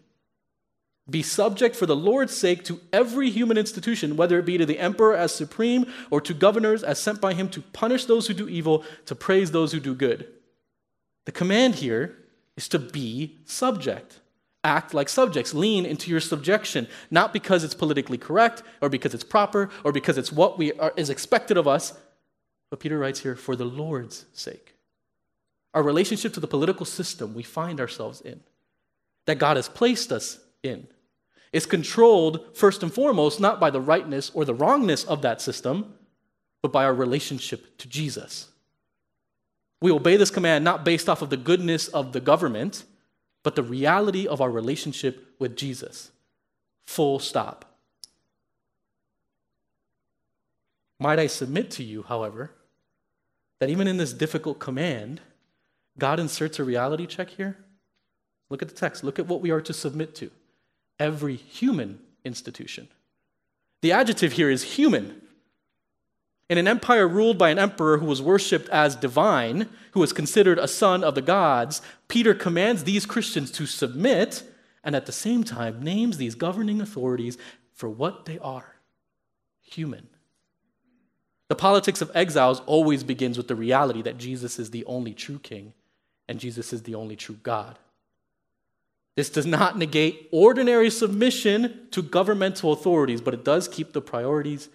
Be 1.08 1.22
subject 1.22 1.76
for 1.76 1.86
the 1.86 1.94
Lord's 1.94 2.36
sake 2.36 2.64
to 2.64 2.80
every 2.92 3.30
human 3.30 3.58
institution, 3.58 4.16
whether 4.16 4.38
it 4.38 4.46
be 4.46 4.58
to 4.58 4.66
the 4.66 4.78
emperor 4.78 5.14
as 5.14 5.34
supreme 5.34 5.86
or 6.10 6.20
to 6.20 6.34
governors 6.34 6.82
as 6.82 7.00
sent 7.00 7.20
by 7.20 7.34
him 7.34 7.48
to 7.50 7.62
punish 7.62 8.06
those 8.06 8.26
who 8.26 8.34
do 8.34 8.48
evil, 8.48 8.84
to 9.04 9.14
praise 9.14 9.52
those 9.52 9.70
who 9.72 9.78
do 9.78 9.94
good. 9.94 10.26
The 11.26 11.32
command 11.32 11.76
here 11.76 12.16
is 12.56 12.68
to 12.68 12.78
be 12.78 13.38
subject. 13.44 14.20
Act 14.64 14.94
like 14.94 15.08
subjects. 15.08 15.54
Lean 15.54 15.86
into 15.86 16.10
your 16.10 16.20
subjection, 16.20 16.88
not 17.10 17.32
because 17.32 17.62
it's 17.62 17.74
politically 17.74 18.18
correct 18.18 18.62
or 18.80 18.88
because 18.88 19.14
it's 19.14 19.24
proper 19.24 19.70
or 19.84 19.92
because 19.92 20.18
it's 20.18 20.32
what 20.32 20.58
we 20.58 20.72
are, 20.72 20.92
is 20.96 21.10
expected 21.10 21.56
of 21.56 21.68
us, 21.68 21.92
but 22.70 22.80
Peter 22.80 22.98
writes 22.98 23.20
here, 23.20 23.36
for 23.36 23.54
the 23.54 23.64
Lord's 23.64 24.24
sake. 24.32 24.74
Our 25.72 25.82
relationship 25.82 26.32
to 26.34 26.40
the 26.40 26.46
political 26.46 26.86
system 26.86 27.34
we 27.34 27.42
find 27.42 27.80
ourselves 27.80 28.20
in, 28.20 28.40
that 29.26 29.38
God 29.38 29.56
has 29.56 29.68
placed 29.68 30.10
us 30.10 30.40
in, 30.62 30.88
is 31.52 31.66
controlled 31.66 32.56
first 32.56 32.82
and 32.82 32.92
foremost 32.92 33.38
not 33.38 33.60
by 33.60 33.70
the 33.70 33.80
rightness 33.80 34.30
or 34.34 34.44
the 34.44 34.54
wrongness 34.54 35.04
of 35.04 35.22
that 35.22 35.40
system, 35.40 35.94
but 36.60 36.72
by 36.72 36.84
our 36.84 36.94
relationship 36.94 37.78
to 37.78 37.88
Jesus. 37.88 38.48
We 39.80 39.90
obey 39.92 40.16
this 40.16 40.30
command 40.30 40.64
not 40.64 40.84
based 40.84 41.08
off 41.08 41.22
of 41.22 41.30
the 41.30 41.36
goodness 41.36 41.88
of 41.88 42.12
the 42.12 42.20
government, 42.20 42.84
but 43.42 43.56
the 43.56 43.62
reality 43.62 44.26
of 44.26 44.40
our 44.40 44.50
relationship 44.50 45.34
with 45.38 45.56
Jesus. 45.56 46.10
Full 46.86 47.18
stop. 47.18 47.64
Might 50.98 51.18
I 51.18 51.26
submit 51.26 51.70
to 51.72 51.84
you, 51.84 52.02
however, 52.02 52.52
that 53.60 53.68
even 53.68 53.86
in 53.86 53.98
this 53.98 54.12
difficult 54.12 54.58
command, 54.58 55.20
God 55.98 56.18
inserts 56.18 56.58
a 56.58 56.64
reality 56.64 57.06
check 57.06 57.30
here? 57.30 57.58
Look 58.48 58.62
at 58.62 58.68
the 58.68 58.74
text. 58.74 59.04
Look 59.04 59.18
at 59.18 59.26
what 59.26 59.40
we 59.40 59.50
are 59.50 59.60
to 59.60 59.72
submit 59.72 60.14
to 60.16 60.30
every 60.98 61.36
human 61.36 61.98
institution. 62.24 62.88
The 63.82 63.92
adjective 63.92 64.32
here 64.32 64.50
is 64.50 64.62
human. 64.62 65.20
In 66.48 66.58
an 66.58 66.68
empire 66.68 67.08
ruled 67.08 67.38
by 67.38 67.50
an 67.50 67.58
emperor 67.58 67.98
who 67.98 68.06
was 68.06 68.22
worshipped 68.22 68.68
as 68.68 68.94
divine, 68.94 69.68
who 69.92 70.00
was 70.00 70.12
considered 70.12 70.58
a 70.58 70.68
son 70.68 71.02
of 71.02 71.14
the 71.14 71.22
gods, 71.22 71.82
Peter 72.06 72.34
commands 72.34 72.84
these 72.84 73.06
Christians 73.06 73.50
to 73.52 73.66
submit 73.66 74.44
and 74.84 74.94
at 74.94 75.06
the 75.06 75.12
same 75.12 75.42
time 75.42 75.82
names 75.82 76.16
these 76.16 76.36
governing 76.36 76.80
authorities 76.80 77.36
for 77.74 77.88
what 77.88 78.24
they 78.24 78.38
are 78.38 78.76
human. 79.60 80.06
The 81.48 81.56
politics 81.56 82.00
of 82.00 82.10
exiles 82.14 82.60
always 82.66 83.02
begins 83.02 83.36
with 83.36 83.48
the 83.48 83.56
reality 83.56 84.02
that 84.02 84.18
Jesus 84.18 84.58
is 84.58 84.70
the 84.70 84.84
only 84.84 85.14
true 85.14 85.40
king 85.40 85.72
and 86.28 86.40
Jesus 86.40 86.72
is 86.72 86.82
the 86.82 86.94
only 86.94 87.16
true 87.16 87.38
God. 87.42 87.78
This 89.16 89.30
does 89.30 89.46
not 89.46 89.78
negate 89.78 90.28
ordinary 90.30 90.90
submission 90.90 91.88
to 91.90 92.02
governmental 92.02 92.72
authorities, 92.72 93.20
but 93.20 93.34
it 93.34 93.44
does 93.44 93.66
keep 93.66 93.92
the 93.92 94.02
priorities 94.02 94.68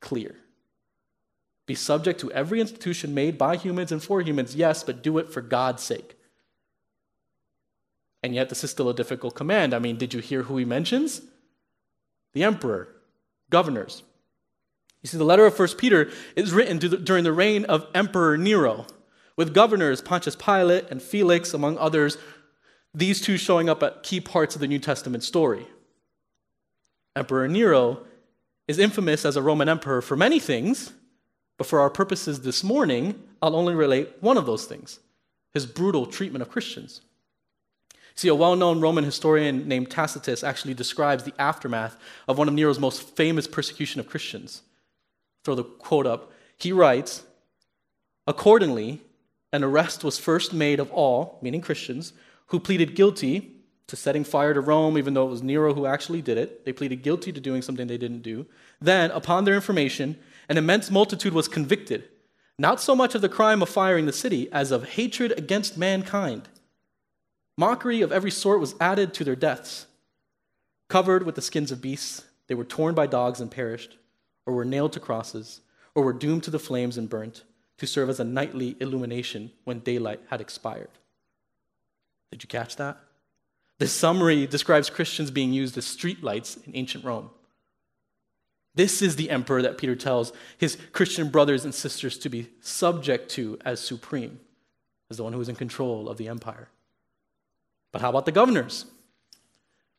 clear. 0.00 0.36
Be 1.66 1.74
subject 1.74 2.20
to 2.20 2.32
every 2.32 2.60
institution 2.60 3.14
made 3.14 3.38
by 3.38 3.56
humans 3.56 3.92
and 3.92 4.02
for 4.02 4.20
humans, 4.20 4.56
yes, 4.56 4.82
but 4.82 5.02
do 5.02 5.18
it 5.18 5.28
for 5.28 5.40
God's 5.40 5.82
sake. 5.82 6.16
And 8.22 8.34
yet, 8.34 8.48
this 8.48 8.62
is 8.62 8.70
still 8.70 8.88
a 8.88 8.94
difficult 8.94 9.34
command. 9.34 9.74
I 9.74 9.78
mean, 9.78 9.96
did 9.96 10.14
you 10.14 10.20
hear 10.20 10.44
who 10.44 10.56
he 10.56 10.64
mentions? 10.64 11.22
The 12.34 12.44
emperor, 12.44 12.88
governors. 13.50 14.02
You 15.02 15.08
see, 15.08 15.18
the 15.18 15.24
letter 15.24 15.46
of 15.46 15.58
1 15.58 15.68
Peter 15.76 16.10
is 16.36 16.52
written 16.52 16.78
during 16.78 17.24
the 17.24 17.32
reign 17.32 17.64
of 17.64 17.86
Emperor 17.94 18.38
Nero, 18.38 18.86
with 19.36 19.54
governors 19.54 20.00
Pontius 20.00 20.36
Pilate 20.36 20.88
and 20.90 21.02
Felix, 21.02 21.52
among 21.52 21.78
others, 21.78 22.16
these 22.94 23.20
two 23.20 23.36
showing 23.36 23.68
up 23.68 23.82
at 23.82 24.02
key 24.02 24.20
parts 24.20 24.54
of 24.54 24.60
the 24.60 24.68
New 24.68 24.78
Testament 24.78 25.24
story. 25.24 25.66
Emperor 27.16 27.48
Nero 27.48 28.04
is 28.68 28.78
infamous 28.78 29.24
as 29.24 29.36
a 29.36 29.42
Roman 29.42 29.68
emperor 29.68 30.00
for 30.00 30.16
many 30.16 30.38
things, 30.38 30.92
But 31.62 31.68
for 31.68 31.78
our 31.78 31.90
purposes 31.90 32.40
this 32.40 32.64
morning, 32.64 33.22
I'll 33.40 33.54
only 33.54 33.76
relate 33.76 34.14
one 34.18 34.36
of 34.36 34.46
those 34.46 34.64
things 34.64 34.98
his 35.54 35.64
brutal 35.64 36.06
treatment 36.06 36.42
of 36.42 36.50
Christians. 36.50 37.02
See, 38.16 38.26
a 38.26 38.34
well 38.34 38.56
known 38.56 38.80
Roman 38.80 39.04
historian 39.04 39.68
named 39.68 39.88
Tacitus 39.88 40.42
actually 40.42 40.74
describes 40.74 41.22
the 41.22 41.40
aftermath 41.40 41.96
of 42.26 42.36
one 42.36 42.48
of 42.48 42.54
Nero's 42.54 42.80
most 42.80 43.16
famous 43.16 43.46
persecution 43.46 44.00
of 44.00 44.08
Christians. 44.08 44.62
Throw 45.44 45.54
the 45.54 45.62
quote 45.62 46.04
up. 46.04 46.32
He 46.58 46.72
writes 46.72 47.22
Accordingly, 48.26 49.00
an 49.52 49.62
arrest 49.62 50.02
was 50.02 50.18
first 50.18 50.52
made 50.52 50.80
of 50.80 50.90
all, 50.90 51.38
meaning 51.42 51.60
Christians, 51.60 52.12
who 52.46 52.58
pleaded 52.58 52.96
guilty 52.96 53.52
to 53.86 53.94
setting 53.94 54.24
fire 54.24 54.52
to 54.52 54.60
Rome, 54.60 54.98
even 54.98 55.14
though 55.14 55.28
it 55.28 55.30
was 55.30 55.44
Nero 55.44 55.74
who 55.74 55.86
actually 55.86 56.22
did 56.22 56.38
it. 56.38 56.64
They 56.64 56.72
pleaded 56.72 57.04
guilty 57.04 57.30
to 57.30 57.40
doing 57.40 57.62
something 57.62 57.86
they 57.86 57.98
didn't 57.98 58.22
do. 58.22 58.46
Then, 58.80 59.12
upon 59.12 59.44
their 59.44 59.54
information, 59.54 60.18
an 60.52 60.58
immense 60.58 60.90
multitude 60.90 61.32
was 61.32 61.48
convicted, 61.48 62.10
not 62.58 62.78
so 62.78 62.94
much 62.94 63.14
of 63.14 63.22
the 63.22 63.28
crime 63.30 63.62
of 63.62 63.70
firing 63.70 64.04
the 64.04 64.12
city 64.12 64.52
as 64.52 64.70
of 64.70 64.86
hatred 64.90 65.32
against 65.38 65.78
mankind. 65.78 66.46
Mockery 67.56 68.02
of 68.02 68.12
every 68.12 68.30
sort 68.30 68.60
was 68.60 68.74
added 68.78 69.14
to 69.14 69.24
their 69.24 69.34
deaths. 69.34 69.86
Covered 70.90 71.22
with 71.22 71.36
the 71.36 71.40
skins 71.40 71.72
of 71.72 71.80
beasts, 71.80 72.26
they 72.48 72.54
were 72.54 72.64
torn 72.64 72.94
by 72.94 73.06
dogs 73.06 73.40
and 73.40 73.50
perished, 73.50 73.96
or 74.44 74.52
were 74.52 74.66
nailed 74.66 74.92
to 74.92 75.00
crosses, 75.00 75.62
or 75.94 76.04
were 76.04 76.12
doomed 76.12 76.42
to 76.42 76.50
the 76.50 76.58
flames 76.58 76.98
and 76.98 77.08
burnt, 77.08 77.44
to 77.78 77.86
serve 77.86 78.10
as 78.10 78.20
a 78.20 78.24
nightly 78.24 78.76
illumination 78.78 79.52
when 79.64 79.78
daylight 79.78 80.20
had 80.28 80.42
expired. 80.42 80.90
Did 82.30 82.42
you 82.42 82.48
catch 82.48 82.76
that? 82.76 82.98
This 83.78 83.94
summary 83.94 84.46
describes 84.46 84.90
Christians 84.90 85.30
being 85.30 85.54
used 85.54 85.78
as 85.78 85.86
streetlights 85.86 86.66
in 86.66 86.76
ancient 86.76 87.06
Rome. 87.06 87.30
This 88.74 89.02
is 89.02 89.16
the 89.16 89.30
emperor 89.30 89.62
that 89.62 89.78
Peter 89.78 89.94
tells 89.94 90.32
his 90.56 90.78
Christian 90.92 91.28
brothers 91.28 91.64
and 91.64 91.74
sisters 91.74 92.18
to 92.18 92.28
be 92.28 92.48
subject 92.60 93.30
to 93.32 93.58
as 93.64 93.80
supreme, 93.80 94.40
as 95.10 95.18
the 95.18 95.24
one 95.24 95.32
who 95.32 95.40
is 95.40 95.48
in 95.48 95.56
control 95.56 96.08
of 96.08 96.16
the 96.16 96.28
empire. 96.28 96.68
But 97.92 98.00
how 98.00 98.08
about 98.08 98.24
the 98.24 98.32
governors? 98.32 98.86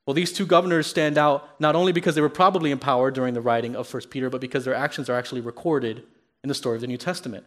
Well, 0.06 0.16
these 0.16 0.34
two 0.34 0.46
governors 0.46 0.88
stand 0.88 1.18
out 1.18 1.60
not 1.62 1.76
only 1.76 1.92
because 1.92 2.16
they 2.16 2.22
were 2.22 2.30
probably 2.30 2.72
empowered 2.72 3.14
during 3.14 3.36
the 3.36 3.42
writing 3.42 3.76
of 3.76 3.92
1 3.92 4.04
Peter, 4.10 4.30
but 4.30 4.42
because 4.42 4.66
their 4.66 4.74
actions 4.74 5.10
are 5.10 5.16
actually 5.16 5.42
recorded 5.42 6.04
in 6.44 6.50
the 6.50 6.56
story 6.56 6.76
of 6.76 6.82
the 6.82 6.88
New 6.88 6.98
Testament 6.98 7.46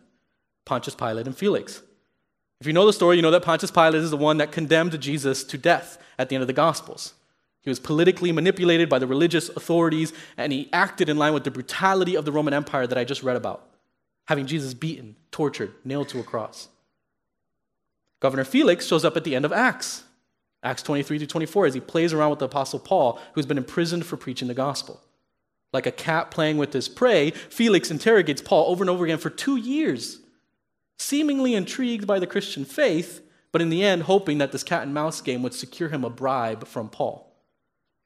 Pontius 0.65 0.95
Pilate 0.95 1.27
and 1.27 1.37
Felix. 1.37 1.83
If 2.61 2.67
you 2.67 2.73
know 2.73 2.87
the 2.87 2.93
story, 2.93 3.17
you 3.17 3.23
know 3.23 3.31
that 3.31 3.43
Pontius 3.43 3.71
Pilate 3.71 3.97
is 3.97 4.11
the 4.11 4.17
one 4.17 4.39
that 4.39 4.53
condemned 4.53 4.99
Jesus 5.01 5.45
to 5.45 5.59
death 5.59 5.99
at 6.19 6.29
the 6.29 6.35
end 6.35 6.43
of 6.43 6.49
the 6.49 6.55
Gospels. 6.55 7.15
He 7.66 7.70
was 7.70 7.81
politically 7.81 8.31
manipulated 8.31 8.88
by 8.88 9.00
the 9.00 9.09
religious 9.09 9.48
authorities, 9.48 10.12
and 10.37 10.52
he 10.52 10.68
acted 10.72 11.09
in 11.09 11.16
line 11.16 11.35
with 11.35 11.42
the 11.42 11.50
brutality 11.50 12.14
of 12.14 12.24
the 12.24 12.31
Roman 12.31 12.55
Empire 12.55 12.87
that 12.87 12.96
I 12.96 13.02
just 13.02 13.24
read 13.24 13.35
about, 13.35 13.68
having 14.26 14.46
Jesus 14.46 14.72
beaten, 14.72 15.16
tortured, 15.33 15.72
nailed 15.85 16.09
to 16.11 16.20
a 16.20 16.22
cross. 16.22 16.68
Governor 18.20 18.44
Felix 18.44 18.87
shows 18.87 19.05
up 19.05 19.16
at 19.16 19.24
the 19.24 19.35
end 19.35 19.44
of 19.44 19.52
Acts, 19.52 20.05
Acts 20.62 20.85
23 20.85 21.18
to 21.18 21.26
24, 21.26 21.66
as 21.66 21.74
he 21.74 21.81
plays 21.81 22.12
around 22.12 22.31
with 22.31 22.38
the 22.38 22.44
Apostle 22.44 22.79
Paul, 22.79 23.18
who's 23.33 23.46
been 23.46 23.59
imprisoned 23.59 24.07
for 24.07 24.16
preaching 24.16 24.46
the 24.46 24.55
gospel. 24.55 25.00
Like 25.72 25.87
a 25.87 25.90
cat 25.90 26.31
playing 26.31 26.59
with 26.59 26.72
his 26.72 26.88
prey, 26.88 27.33
Felix 27.33 27.90
interrogates 27.90 28.42
Paul 28.42 28.70
over 28.70 28.85
and 28.85 28.90
over 28.90 29.05
again 29.05 29.18
for 29.18 29.29
two 29.29 29.57
years, 29.57 30.20
seemingly 31.00 31.57
intrigued 31.57 32.07
by 32.07 32.20
the 32.20 32.29
Christian 32.29 32.64
faith, 32.64 33.22
but 33.50 33.61
in 33.61 33.70
the 33.70 33.83
end, 33.83 34.05
hoping 34.05 34.38
that 34.38 34.52
this 34.52 34.62
cat 34.62 34.85
and 34.85 34.94
mouse 34.94 35.20
game 35.20 35.42
would 35.42 35.52
secure 35.52 35.88
him 35.88 36.05
a 36.05 36.11
bribe 36.11 36.68
from 36.68 36.88
Paul. 36.88 37.26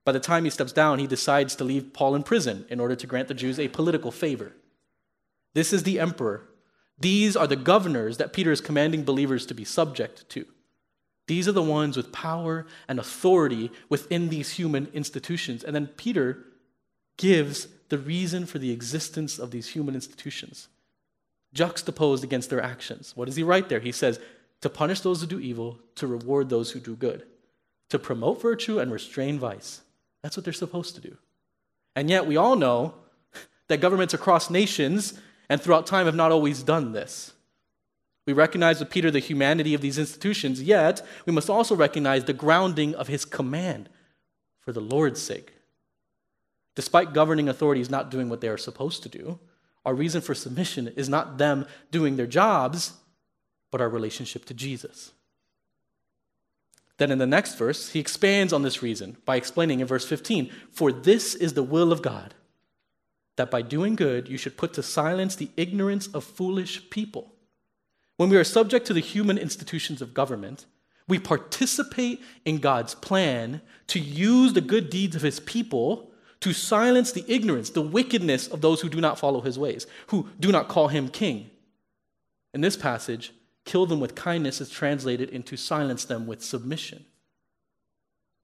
By 0.05 0.13
the 0.13 0.21
time 0.21 0.45
he 0.45 0.51
steps 0.51 0.73
down, 0.73 0.99
he 0.99 1.07
decides 1.07 1.55
to 1.57 1.65
leave 1.65 1.93
Paul 1.93 2.15
in 2.15 2.23
prison 2.23 2.67
in 2.69 2.81
order 2.81 2.97
to 2.97 3.07
grant 3.07 3.29
the 3.29 3.35
Jews 3.35 3.59
a 3.59 3.69
political 3.69 4.11
favor. 4.11 4.53
This 5.55 5.73
is 5.73 5.83
the 5.83 6.01
emperor. 6.01 6.49
These 6.99 7.37
are 7.37 7.47
the 7.47 7.57
governors 7.57 8.17
that 8.17 8.33
Peter 8.33 8.53
is 8.53 8.61
commanding 8.61 9.05
believers 9.05 9.47
to 9.47 9.55
be 9.55 9.65
subject 9.65 10.29
to. 10.31 10.47
These 11.27 11.47
are 11.47 11.53
the 11.53 11.63
ones 11.63 11.97
with 11.97 12.13
power 12.13 12.67
and 12.89 12.99
authority 12.99 13.71
within 13.89 14.29
these 14.29 14.53
human 14.53 14.89
institutions. 14.93 15.63
And 15.63 15.75
then 15.75 15.87
Peter 15.87 16.45
gives 17.17 17.69
the 17.89 17.99
reason 17.99 18.47
for 18.47 18.59
the 18.59 18.71
existence 18.71 19.39
of 19.39 19.51
these 19.51 19.69
human 19.69 19.95
institutions, 19.95 20.69
juxtaposed 21.53 22.25
against 22.25 22.51
their 22.51 22.63
actions. 22.63 23.13
What 23.17 23.27
does 23.27 23.37
he 23.37 23.43
write 23.43 23.69
there? 23.69 23.81
He 23.81 23.93
says, 23.93 24.19
to 24.61 24.69
punish 24.69 25.01
those 25.01 25.21
who 25.21 25.27
do 25.27 25.41
evil, 25.41 25.79
to 25.97 26.07
reward 26.07 26.49
those 26.49 26.71
who 26.73 26.81
do 26.81 26.97
good, 26.97 27.27
to 27.89 27.99
promote 27.99 28.43
virtue 28.43 28.79
and 28.79 28.93
restrain 28.93 29.39
vice. 29.39 29.83
That's 30.23 30.37
what 30.37 30.45
they're 30.45 30.53
supposed 30.53 30.95
to 30.97 31.01
do. 31.01 31.17
And 31.97 32.09
yet, 32.09 32.27
we 32.27 32.37
all 32.37 32.57
know 32.57 32.95
that 33.69 33.81
governments 33.81 34.15
across 34.15 34.51
nations 34.51 35.15
and 35.49 35.61
throughout 35.61 35.87
time 35.87 36.07
have 36.07 36.15
not 36.15 36.33
always 36.33 36.63
done 36.63 36.93
this. 36.93 37.33
We 38.27 38.33
recognize 38.33 38.79
with 38.79 38.91
Peter 38.91 39.11
the 39.11 39.19
humanity 39.19 39.75
of 39.75 39.81
these 39.81 39.99
institutions, 39.99 40.63
yet 40.63 41.05
we 41.27 41.33
must 41.33 41.51
also 41.51 41.75
recognize 41.75 42.25
the 42.25 42.33
grounding 42.33 42.95
of 42.95 43.09
his 43.09 43.25
command 43.25 43.89
for 44.61 44.73
the 44.73 44.81
Lord's 44.81 45.21
sake. 45.21 45.53
Despite 46.77 47.13
governing 47.13 47.49
authorities 47.49 47.91
not 47.91 48.11
doing 48.11 48.29
what 48.29 48.41
they 48.41 48.49
are 48.49 48.59
supposed 48.59 49.03
to 49.03 49.09
do, 49.09 49.41
our 49.85 49.95
reason 49.95 50.21
for 50.21 50.35
submission 50.35 50.89
is 50.89 51.09
not 51.09 51.39
them 51.39 51.67
doing 51.91 52.17
their 52.17 52.27
jobs, 52.27 52.93
but 53.71 53.81
our 53.81 53.89
relationship 53.89 54.45
to 54.47 54.55
Jesus. 54.55 55.13
Then 57.01 57.11
in 57.11 57.17
the 57.17 57.27
next 57.27 57.55
verse, 57.57 57.89
he 57.89 57.99
expands 57.99 58.53
on 58.53 58.61
this 58.61 58.83
reason 58.83 59.17
by 59.25 59.37
explaining 59.37 59.81
in 59.81 59.87
verse 59.87 60.05
15 60.05 60.51
For 60.71 60.93
this 60.93 61.35
is 61.35 61.55
the 61.55 61.63
will 61.63 61.93
of 61.93 62.03
God, 62.03 62.35
that 63.37 63.51
by 63.51 63.63
doing 63.63 63.97
good 63.97 64.29
you 64.29 64.37
should 64.37 64.59
put 64.59 64.75
to 64.75 64.83
silence 64.83 65.35
the 65.35 65.49
ignorance 65.57 66.09
of 66.09 66.25
foolish 66.25 66.91
people. 66.91 67.33
When 68.19 68.29
we 68.29 68.37
are 68.37 68.45
subject 68.45 68.87
to 68.87 68.93
the 68.93 69.01
human 69.01 69.39
institutions 69.39 70.03
of 70.03 70.13
government, 70.13 70.67
we 71.09 71.19
participate 71.19 72.21
in 72.45 72.59
God's 72.59 72.95
plan 72.95 73.63
to 73.87 73.99
use 73.99 74.53
the 74.53 74.61
good 74.61 74.91
deeds 74.91 75.17
of 75.17 75.23
his 75.23 75.41
people 75.41 76.11
to 76.41 76.53
silence 76.53 77.13
the 77.13 77.25
ignorance, 77.29 77.71
the 77.71 77.81
wickedness 77.81 78.47
of 78.47 78.61
those 78.61 78.83
who 78.83 78.91
do 78.91 79.01
not 79.01 79.19
follow 79.19 79.41
his 79.41 79.59
ways, 79.59 79.87
who 80.09 80.29
do 80.39 80.53
not 80.53 80.69
call 80.69 80.89
him 80.89 81.09
king. 81.09 81.49
In 82.53 82.61
this 82.61 82.77
passage, 82.77 83.33
kill 83.71 83.87
them 83.87 84.01
with 84.01 84.17
kindness 84.17 84.61
is 84.61 84.69
translated 84.69 85.31
into 85.31 85.57
silence 85.57 86.05
them 86.05 86.27
with 86.27 86.43
submission. 86.43 87.05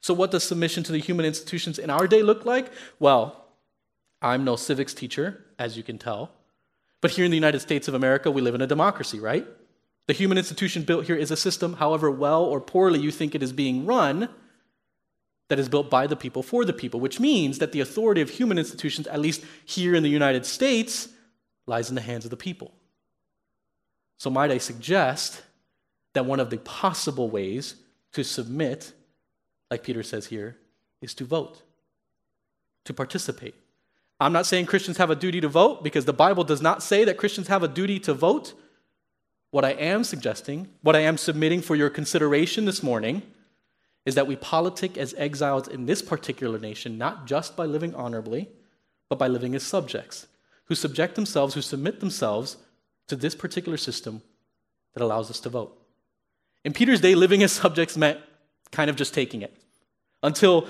So, 0.00 0.14
what 0.14 0.30
does 0.30 0.44
submission 0.44 0.84
to 0.84 0.92
the 0.92 0.98
human 0.98 1.26
institutions 1.26 1.80
in 1.80 1.90
our 1.90 2.06
day 2.06 2.22
look 2.22 2.44
like? 2.44 2.70
Well, 3.00 3.44
I'm 4.22 4.44
no 4.44 4.54
civics 4.54 4.94
teacher, 4.94 5.44
as 5.58 5.76
you 5.76 5.82
can 5.82 5.98
tell. 5.98 6.30
But 7.00 7.10
here 7.10 7.24
in 7.24 7.32
the 7.32 7.36
United 7.36 7.58
States 7.58 7.88
of 7.88 7.94
America, 7.94 8.30
we 8.30 8.40
live 8.40 8.54
in 8.54 8.62
a 8.62 8.68
democracy, 8.68 9.18
right? 9.18 9.44
The 10.06 10.12
human 10.12 10.38
institution 10.38 10.84
built 10.84 11.06
here 11.06 11.16
is 11.16 11.32
a 11.32 11.36
system, 11.36 11.74
however 11.74 12.08
well 12.08 12.44
or 12.44 12.60
poorly 12.60 13.00
you 13.00 13.10
think 13.10 13.34
it 13.34 13.42
is 13.42 13.52
being 13.52 13.84
run, 13.84 14.28
that 15.48 15.58
is 15.58 15.68
built 15.68 15.90
by 15.90 16.06
the 16.06 16.16
people 16.16 16.44
for 16.44 16.64
the 16.64 16.72
people, 16.72 17.00
which 17.00 17.18
means 17.18 17.58
that 17.58 17.72
the 17.72 17.80
authority 17.80 18.20
of 18.20 18.30
human 18.30 18.58
institutions, 18.58 19.08
at 19.08 19.20
least 19.20 19.42
here 19.64 19.94
in 19.96 20.04
the 20.04 20.08
United 20.08 20.46
States, 20.46 21.08
lies 21.66 21.88
in 21.88 21.96
the 21.96 22.00
hands 22.00 22.24
of 22.24 22.30
the 22.30 22.36
people. 22.36 22.72
So, 24.18 24.30
might 24.30 24.50
I 24.50 24.58
suggest 24.58 25.42
that 26.14 26.24
one 26.24 26.40
of 26.40 26.50
the 26.50 26.58
possible 26.58 27.28
ways 27.28 27.76
to 28.12 28.24
submit, 28.24 28.92
like 29.70 29.82
Peter 29.82 30.02
says 30.02 30.26
here, 30.26 30.56
is 31.02 31.12
to 31.14 31.24
vote, 31.24 31.62
to 32.84 32.94
participate. 32.94 33.54
I'm 34.18 34.32
not 34.32 34.46
saying 34.46 34.66
Christians 34.66 34.96
have 34.96 35.10
a 35.10 35.14
duty 35.14 35.42
to 35.42 35.48
vote 35.48 35.84
because 35.84 36.06
the 36.06 36.12
Bible 36.12 36.44
does 36.44 36.62
not 36.62 36.82
say 36.82 37.04
that 37.04 37.18
Christians 37.18 37.48
have 37.48 37.62
a 37.62 37.68
duty 37.68 38.00
to 38.00 38.14
vote. 38.14 38.54
What 39.50 39.64
I 39.64 39.72
am 39.72 40.04
suggesting, 40.04 40.68
what 40.80 40.96
I 40.96 41.00
am 41.00 41.18
submitting 41.18 41.60
for 41.60 41.76
your 41.76 41.90
consideration 41.90 42.64
this 42.64 42.82
morning, 42.82 43.22
is 44.06 44.14
that 44.14 44.26
we 44.26 44.36
politic 44.36 44.96
as 44.96 45.14
exiles 45.18 45.68
in 45.68 45.84
this 45.84 46.00
particular 46.00 46.58
nation, 46.58 46.96
not 46.96 47.26
just 47.26 47.56
by 47.56 47.66
living 47.66 47.94
honorably, 47.94 48.48
but 49.10 49.18
by 49.18 49.28
living 49.28 49.54
as 49.54 49.62
subjects, 49.62 50.26
who 50.64 50.74
subject 50.74 51.14
themselves, 51.14 51.54
who 51.54 51.60
submit 51.60 52.00
themselves 52.00 52.56
to 53.08 53.16
this 53.16 53.34
particular 53.34 53.76
system 53.76 54.22
that 54.94 55.02
allows 55.02 55.30
us 55.30 55.40
to 55.40 55.48
vote. 55.48 55.76
In 56.64 56.72
Peter's 56.72 57.00
day, 57.00 57.14
living 57.14 57.42
as 57.42 57.52
subjects 57.52 57.96
meant 57.96 58.18
kind 58.72 58.90
of 58.90 58.96
just 58.96 59.14
taking 59.14 59.42
it. 59.42 59.54
Until 60.22 60.68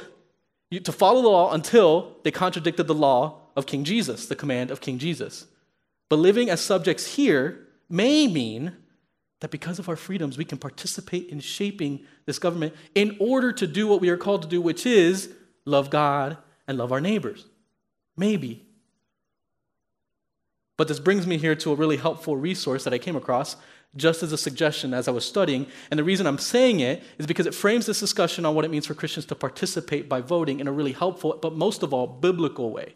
to 0.70 0.92
follow 0.92 1.22
the 1.22 1.28
law 1.28 1.52
until 1.52 2.16
they 2.24 2.30
contradicted 2.30 2.86
the 2.86 2.94
law 2.94 3.40
of 3.54 3.66
King 3.66 3.84
Jesus, 3.84 4.26
the 4.26 4.34
command 4.34 4.70
of 4.70 4.80
King 4.80 4.98
Jesus. 4.98 5.46
But 6.08 6.18
living 6.18 6.50
as 6.50 6.60
subjects 6.60 7.14
here 7.14 7.66
may 7.88 8.26
mean 8.26 8.76
that 9.40 9.50
because 9.50 9.78
of 9.78 9.88
our 9.88 9.96
freedoms, 9.96 10.36
we 10.36 10.44
can 10.44 10.58
participate 10.58 11.28
in 11.28 11.40
shaping 11.40 12.04
this 12.24 12.38
government 12.38 12.74
in 12.94 13.16
order 13.20 13.52
to 13.52 13.66
do 13.66 13.86
what 13.86 14.00
we 14.00 14.08
are 14.08 14.16
called 14.16 14.42
to 14.42 14.48
do, 14.48 14.60
which 14.60 14.86
is 14.86 15.30
love 15.64 15.88
God 15.90 16.36
and 16.66 16.78
love 16.78 16.92
our 16.92 17.00
neighbors. 17.00 17.46
Maybe. 18.16 18.65
But 20.76 20.88
this 20.88 21.00
brings 21.00 21.26
me 21.26 21.38
here 21.38 21.54
to 21.56 21.72
a 21.72 21.74
really 21.74 21.96
helpful 21.96 22.36
resource 22.36 22.84
that 22.84 22.92
I 22.92 22.98
came 22.98 23.16
across 23.16 23.56
just 23.94 24.22
as 24.22 24.32
a 24.32 24.38
suggestion 24.38 24.92
as 24.92 25.08
I 25.08 25.10
was 25.10 25.24
studying. 25.24 25.66
And 25.90 25.98
the 25.98 26.04
reason 26.04 26.26
I'm 26.26 26.38
saying 26.38 26.80
it 26.80 27.02
is 27.18 27.26
because 27.26 27.46
it 27.46 27.54
frames 27.54 27.86
this 27.86 28.00
discussion 28.00 28.44
on 28.44 28.54
what 28.54 28.64
it 28.64 28.70
means 28.70 28.86
for 28.86 28.94
Christians 28.94 29.26
to 29.26 29.34
participate 29.34 30.08
by 30.08 30.20
voting 30.20 30.60
in 30.60 30.68
a 30.68 30.72
really 30.72 30.92
helpful, 30.92 31.38
but 31.40 31.54
most 31.54 31.82
of 31.82 31.94
all, 31.94 32.06
biblical 32.06 32.70
way. 32.70 32.94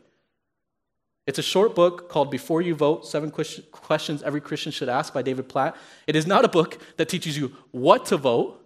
It's 1.26 1.38
a 1.38 1.42
short 1.42 1.74
book 1.74 2.08
called 2.08 2.30
Before 2.30 2.60
You 2.60 2.74
Vote 2.74 3.06
Seven 3.06 3.30
Questions 3.30 4.22
Every 4.22 4.40
Christian 4.40 4.72
Should 4.72 4.88
Ask 4.88 5.14
by 5.14 5.22
David 5.22 5.48
Platt. 5.48 5.76
It 6.06 6.16
is 6.16 6.26
not 6.26 6.44
a 6.44 6.48
book 6.48 6.78
that 6.96 7.08
teaches 7.08 7.38
you 7.38 7.52
what 7.70 8.06
to 8.06 8.16
vote, 8.16 8.60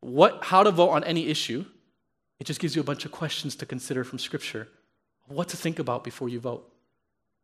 what, 0.00 0.44
how 0.44 0.62
to 0.62 0.70
vote 0.70 0.90
on 0.90 1.02
any 1.04 1.28
issue. 1.28 1.64
It 2.38 2.44
just 2.44 2.60
gives 2.60 2.76
you 2.76 2.82
a 2.82 2.84
bunch 2.84 3.04
of 3.04 3.12
questions 3.12 3.56
to 3.56 3.66
consider 3.66 4.04
from 4.04 4.18
Scripture, 4.18 4.68
what 5.26 5.48
to 5.48 5.56
think 5.56 5.78
about 5.78 6.04
before 6.04 6.28
you 6.28 6.40
vote. 6.40 6.71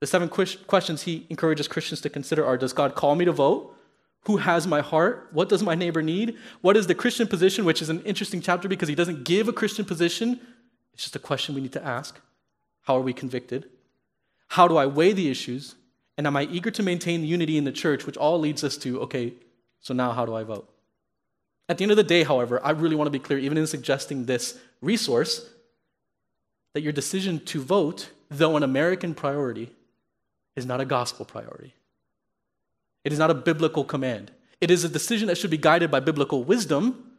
The 0.01 0.07
seven 0.07 0.29
questions 0.29 1.03
he 1.03 1.27
encourages 1.29 1.67
Christians 1.67 2.01
to 2.03 2.11
consider 2.11 2.45
are 2.45 2.57
Does 2.57 2.73
God 2.73 2.95
call 2.95 3.15
me 3.15 3.25
to 3.25 3.33
vote? 3.33 3.75
Who 4.23 4.37
has 4.39 4.67
my 4.67 4.81
heart? 4.81 5.29
What 5.33 5.49
does 5.49 5.63
my 5.63 5.75
neighbor 5.75 6.03
need? 6.03 6.37
What 6.61 6.77
is 6.77 6.87
the 6.87 6.95
Christian 6.95 7.27
position? 7.27 7.65
Which 7.65 7.83
is 7.83 7.89
an 7.89 8.03
interesting 8.03 8.41
chapter 8.41 8.69
because 8.69 8.89
he 8.89 8.95
doesn't 8.95 9.25
give 9.25 9.49
a 9.49 9.53
Christian 9.53 9.85
position. 9.85 10.41
It's 10.93 11.03
just 11.03 11.17
a 11.17 11.21
question 11.21 11.55
we 11.55 11.61
need 11.61 11.73
to 11.73 11.85
ask. 11.85 12.21
How 12.83 12.97
are 12.97 13.03
we 13.03 13.13
convicted? 13.13 13.69
How 14.49 14.69
do 14.69 14.77
I 14.77 14.87
weigh 14.87 15.13
the 15.13 15.31
issues? 15.31 15.75
And 16.17 16.27
am 16.27 16.37
I 16.37 16.45
eager 16.45 16.71
to 16.73 16.83
maintain 16.83 17.25
unity 17.25 17.57
in 17.57 17.65
the 17.65 17.73
church, 17.73 18.07
which 18.07 18.17
all 18.17 18.39
leads 18.41 18.65
us 18.65 18.77
to, 18.79 19.01
okay, 19.03 19.35
so 19.81 19.95
now 19.95 20.13
how 20.13 20.27
do 20.27 20.35
I 20.35 20.43
vote? 20.43 20.69
At 21.69 21.79
the 21.79 21.85
end 21.85 21.93
of 21.93 21.97
the 21.97 22.03
day, 22.03 22.25
however, 22.25 22.61
I 22.65 22.71
really 22.71 22.97
want 22.97 23.07
to 23.07 23.13
be 23.13 23.19
clear, 23.19 23.39
even 23.39 23.59
in 23.59 23.67
suggesting 23.67 24.25
this 24.25 24.59
resource, 24.81 25.49
that 26.75 26.81
your 26.83 26.93
decision 26.93 27.45
to 27.47 27.63
vote, 27.63 28.11
though 28.31 28.57
an 28.57 28.63
American 28.63 29.15
priority, 29.15 29.71
is 30.59 30.67
not 30.67 30.81
a 30.81 30.85
gospel 30.85 31.25
priority. 31.25 31.73
It 33.05 33.13
is 33.13 33.19
not 33.19 33.31
a 33.31 33.35
biblical 33.35 33.85
command. 33.85 34.31
It 34.61 34.71
is 34.71 34.85
a 34.85 34.89
decision 34.89 35.29
that 35.29 35.39
should 35.39 35.51
be 35.51 35.57
guided 35.57 35.91
by 35.91 36.01
biblical 36.01 36.45
wisdom, 36.45 37.13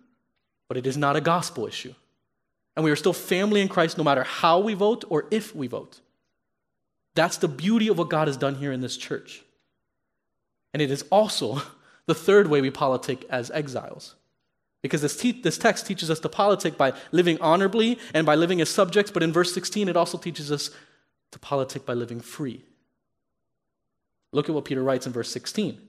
but 0.67 0.77
it 0.77 0.85
is 0.85 0.97
not 0.97 1.15
a 1.15 1.21
gospel 1.21 1.65
issue. 1.65 1.93
And 2.75 2.83
we 2.83 2.91
are 2.91 2.95
still 2.95 3.13
family 3.13 3.61
in 3.61 3.67
Christ 3.67 3.97
no 3.97 4.03
matter 4.03 4.23
how 4.23 4.59
we 4.59 4.73
vote 4.73 5.03
or 5.09 5.25
if 5.31 5.55
we 5.55 5.67
vote. 5.67 6.01
That's 7.15 7.37
the 7.37 7.47
beauty 7.47 7.87
of 7.87 7.97
what 7.97 8.09
God 8.09 8.27
has 8.27 8.37
done 8.37 8.55
here 8.55 8.71
in 8.71 8.81
this 8.81 8.97
church. 8.97 9.41
And 10.73 10.81
it 10.81 10.91
is 10.91 11.03
also 11.11 11.61
the 12.05 12.15
third 12.15 12.47
way 12.47 12.61
we 12.61 12.69
politic 12.69 13.25
as 13.29 13.49
exiles. 13.51 14.15
Because 14.81 15.01
this, 15.01 15.17
te- 15.17 15.41
this 15.41 15.57
text 15.57 15.85
teaches 15.85 16.09
us 16.09 16.19
to 16.21 16.29
politic 16.29 16.77
by 16.77 16.93
living 17.11 17.37
honorably 17.41 17.99
and 18.13 18.25
by 18.25 18.35
living 18.35 18.61
as 18.61 18.69
subjects, 18.69 19.11
but 19.11 19.23
in 19.23 19.33
verse 19.33 19.53
16, 19.53 19.89
it 19.89 19.97
also 19.97 20.17
teaches 20.17 20.51
us 20.51 20.69
to 21.31 21.39
politic 21.39 21.85
by 21.85 21.93
living 21.93 22.21
free. 22.21 22.63
Look 24.31 24.49
at 24.49 24.55
what 24.55 24.65
Peter 24.65 24.83
writes 24.83 25.07
in 25.07 25.13
verse 25.13 25.31
16 25.31 25.79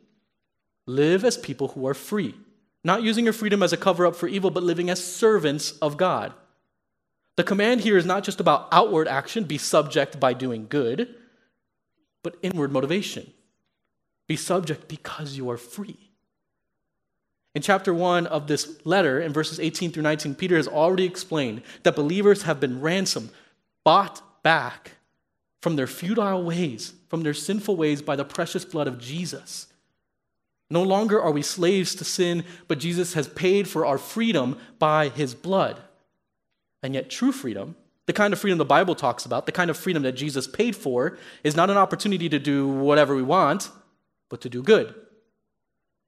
Live 0.86 1.24
as 1.24 1.36
people 1.36 1.68
who 1.68 1.86
are 1.86 1.94
free, 1.94 2.34
not 2.82 3.02
using 3.02 3.24
your 3.24 3.32
freedom 3.32 3.62
as 3.62 3.72
a 3.72 3.76
cover 3.76 4.06
up 4.06 4.16
for 4.16 4.28
evil, 4.28 4.50
but 4.50 4.62
living 4.62 4.90
as 4.90 5.04
servants 5.04 5.72
of 5.82 5.96
God. 5.96 6.32
The 7.36 7.44
command 7.44 7.82
here 7.82 7.96
is 7.96 8.06
not 8.06 8.24
just 8.24 8.40
about 8.40 8.68
outward 8.72 9.08
action, 9.08 9.44
be 9.44 9.58
subject 9.58 10.18
by 10.18 10.32
doing 10.32 10.66
good, 10.68 11.14
but 12.22 12.36
inward 12.42 12.72
motivation. 12.72 13.32
Be 14.26 14.36
subject 14.36 14.88
because 14.88 15.36
you 15.36 15.50
are 15.50 15.56
free. 15.56 16.10
In 17.54 17.62
chapter 17.62 17.92
1 17.92 18.26
of 18.26 18.46
this 18.46 18.84
letter, 18.84 19.20
in 19.20 19.32
verses 19.32 19.58
18 19.58 19.90
through 19.90 20.04
19, 20.04 20.34
Peter 20.36 20.56
has 20.56 20.68
already 20.68 21.04
explained 21.04 21.62
that 21.82 21.96
believers 21.96 22.42
have 22.42 22.60
been 22.60 22.80
ransomed, 22.80 23.30
bought 23.84 24.22
back 24.42 24.92
from 25.60 25.76
their 25.76 25.86
futile 25.86 26.42
ways, 26.42 26.94
from 27.08 27.22
their 27.22 27.34
sinful 27.34 27.76
ways 27.76 28.02
by 28.02 28.16
the 28.16 28.24
precious 28.24 28.64
blood 28.64 28.88
of 28.88 28.98
Jesus. 28.98 29.66
No 30.70 30.82
longer 30.82 31.20
are 31.20 31.32
we 31.32 31.42
slaves 31.42 31.94
to 31.96 32.04
sin, 32.04 32.44
but 32.68 32.78
Jesus 32.78 33.14
has 33.14 33.28
paid 33.28 33.68
for 33.68 33.84
our 33.84 33.98
freedom 33.98 34.56
by 34.78 35.08
his 35.08 35.34
blood. 35.34 35.80
And 36.82 36.94
yet, 36.94 37.10
true 37.10 37.32
freedom, 37.32 37.76
the 38.06 38.12
kind 38.12 38.32
of 38.32 38.38
freedom 38.40 38.58
the 38.58 38.64
Bible 38.64 38.94
talks 38.94 39.26
about, 39.26 39.46
the 39.46 39.52
kind 39.52 39.68
of 39.70 39.76
freedom 39.76 40.02
that 40.04 40.12
Jesus 40.12 40.46
paid 40.46 40.76
for, 40.76 41.18
is 41.44 41.56
not 41.56 41.70
an 41.70 41.76
opportunity 41.76 42.28
to 42.28 42.38
do 42.38 42.68
whatever 42.68 43.14
we 43.14 43.22
want, 43.22 43.70
but 44.28 44.40
to 44.42 44.48
do 44.48 44.62
good. 44.62 44.94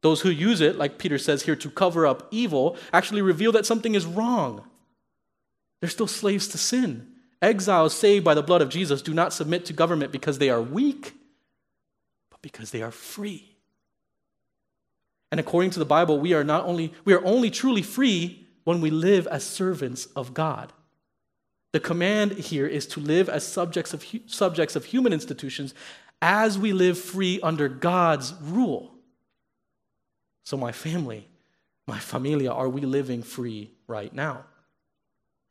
Those 0.01 0.23
who 0.23 0.31
use 0.31 0.61
it, 0.61 0.77
like 0.77 0.99
Peter 0.99 1.19
says 1.19 1.43
here, 1.43 1.57
to 1.57 1.71
cover 1.71 2.07
up 2.07 2.29
evil, 2.31 2.77
actually 2.93 3.23
reveal 3.23 3.53
that 3.53 3.67
something 3.67 3.95
is 3.95 4.07
wrong. 4.07 4.65
They're 5.81 5.91
still 5.91 6.07
slaves 6.07 6.49
to 6.49 6.59
sin. 6.59 7.12
Exiles 7.43 7.93
saved 7.93 8.25
by 8.25 8.35
the 8.35 8.43
blood 8.43 8.63
of 8.63 8.69
Jesus 8.69 9.03
do 9.03 9.13
not 9.13 9.33
submit 9.33 9.65
to 9.67 9.73
government 9.73 10.13
because 10.13 10.39
they 10.39 10.49
are 10.49 10.63
weak, 10.63 11.13
but 12.31 12.41
because 12.41 12.71
they 12.71 12.83
are 12.83 12.93
free. 12.93 13.57
And 15.33 15.41
according 15.41 15.71
to 15.71 15.81
the 15.81 15.85
Bible, 15.85 16.21
we 16.21 16.35
are 16.35 16.45
not 16.45 16.65
only 16.65 16.93
we 17.05 17.13
are 17.13 17.25
only 17.25 17.51
truly 17.51 17.83
free 17.83 18.47
when 18.65 18.81
we 18.81 18.91
live 18.91 19.27
as 19.27 19.45
servants 19.45 20.07
of 20.15 20.33
God. 20.33 20.73
The 21.73 21.81
command 21.81 22.33
here 22.33 22.67
is 22.67 22.87
to 22.89 23.01
live 23.01 23.29
as 23.29 23.47
subjects 23.47 23.93
of, 23.95 24.05
subjects 24.27 24.77
of 24.77 24.85
human 24.85 25.13
institutions 25.13 25.75
as 26.21 26.59
we 26.59 26.73
live 26.73 26.99
free 26.99 27.41
under 27.43 27.69
God's 27.69 28.35
rule. 28.41 28.93
So, 30.45 30.57
my 30.57 30.71
family, 30.71 31.29
my 31.87 31.99
familia, 31.99 32.53
are 32.53 32.69
we 32.69 32.83
living 32.83 33.23
free 33.23 33.73
right 33.89 34.13
now? 34.13 34.45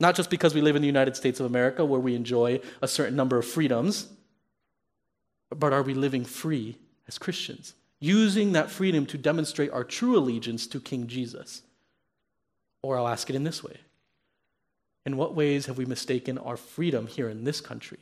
Not 0.02 0.16
just 0.16 0.32
because 0.32 0.56
we 0.56 0.62
live 0.62 0.76
in 0.76 0.82
the 0.82 0.88
United 0.88 1.16
States 1.16 1.40
of 1.40 1.46
America 1.46 1.86
where 1.86 2.00
we 2.00 2.16
enjoy 2.16 2.60
a 2.82 2.88
certain 2.88 3.16
number 3.16 3.38
of 3.38 3.46
freedoms, 3.46 4.08
but 5.56 5.74
are 5.74 5.84
we 5.84 5.94
living 5.94 6.26
free 6.26 6.76
as 7.08 7.20
Christians? 7.20 7.76
Using 8.00 8.54
that 8.54 8.72
freedom 8.72 9.06
to 9.06 9.18
demonstrate 9.20 9.70
our 9.70 9.84
true 9.84 10.18
allegiance 10.18 10.66
to 10.66 10.80
King 10.80 11.06
Jesus? 11.06 11.62
Or 12.82 12.98
I'll 12.98 13.08
ask 13.08 13.30
it 13.30 13.36
in 13.36 13.44
this 13.44 13.64
way 13.64 13.76
In 15.06 15.18
what 15.18 15.36
ways 15.36 15.68
have 15.68 15.78
we 15.78 15.86
mistaken 15.86 16.40
our 16.40 16.58
freedom 16.58 17.06
here 17.06 17.30
in 17.30 17.44
this 17.44 17.62
country 17.62 18.00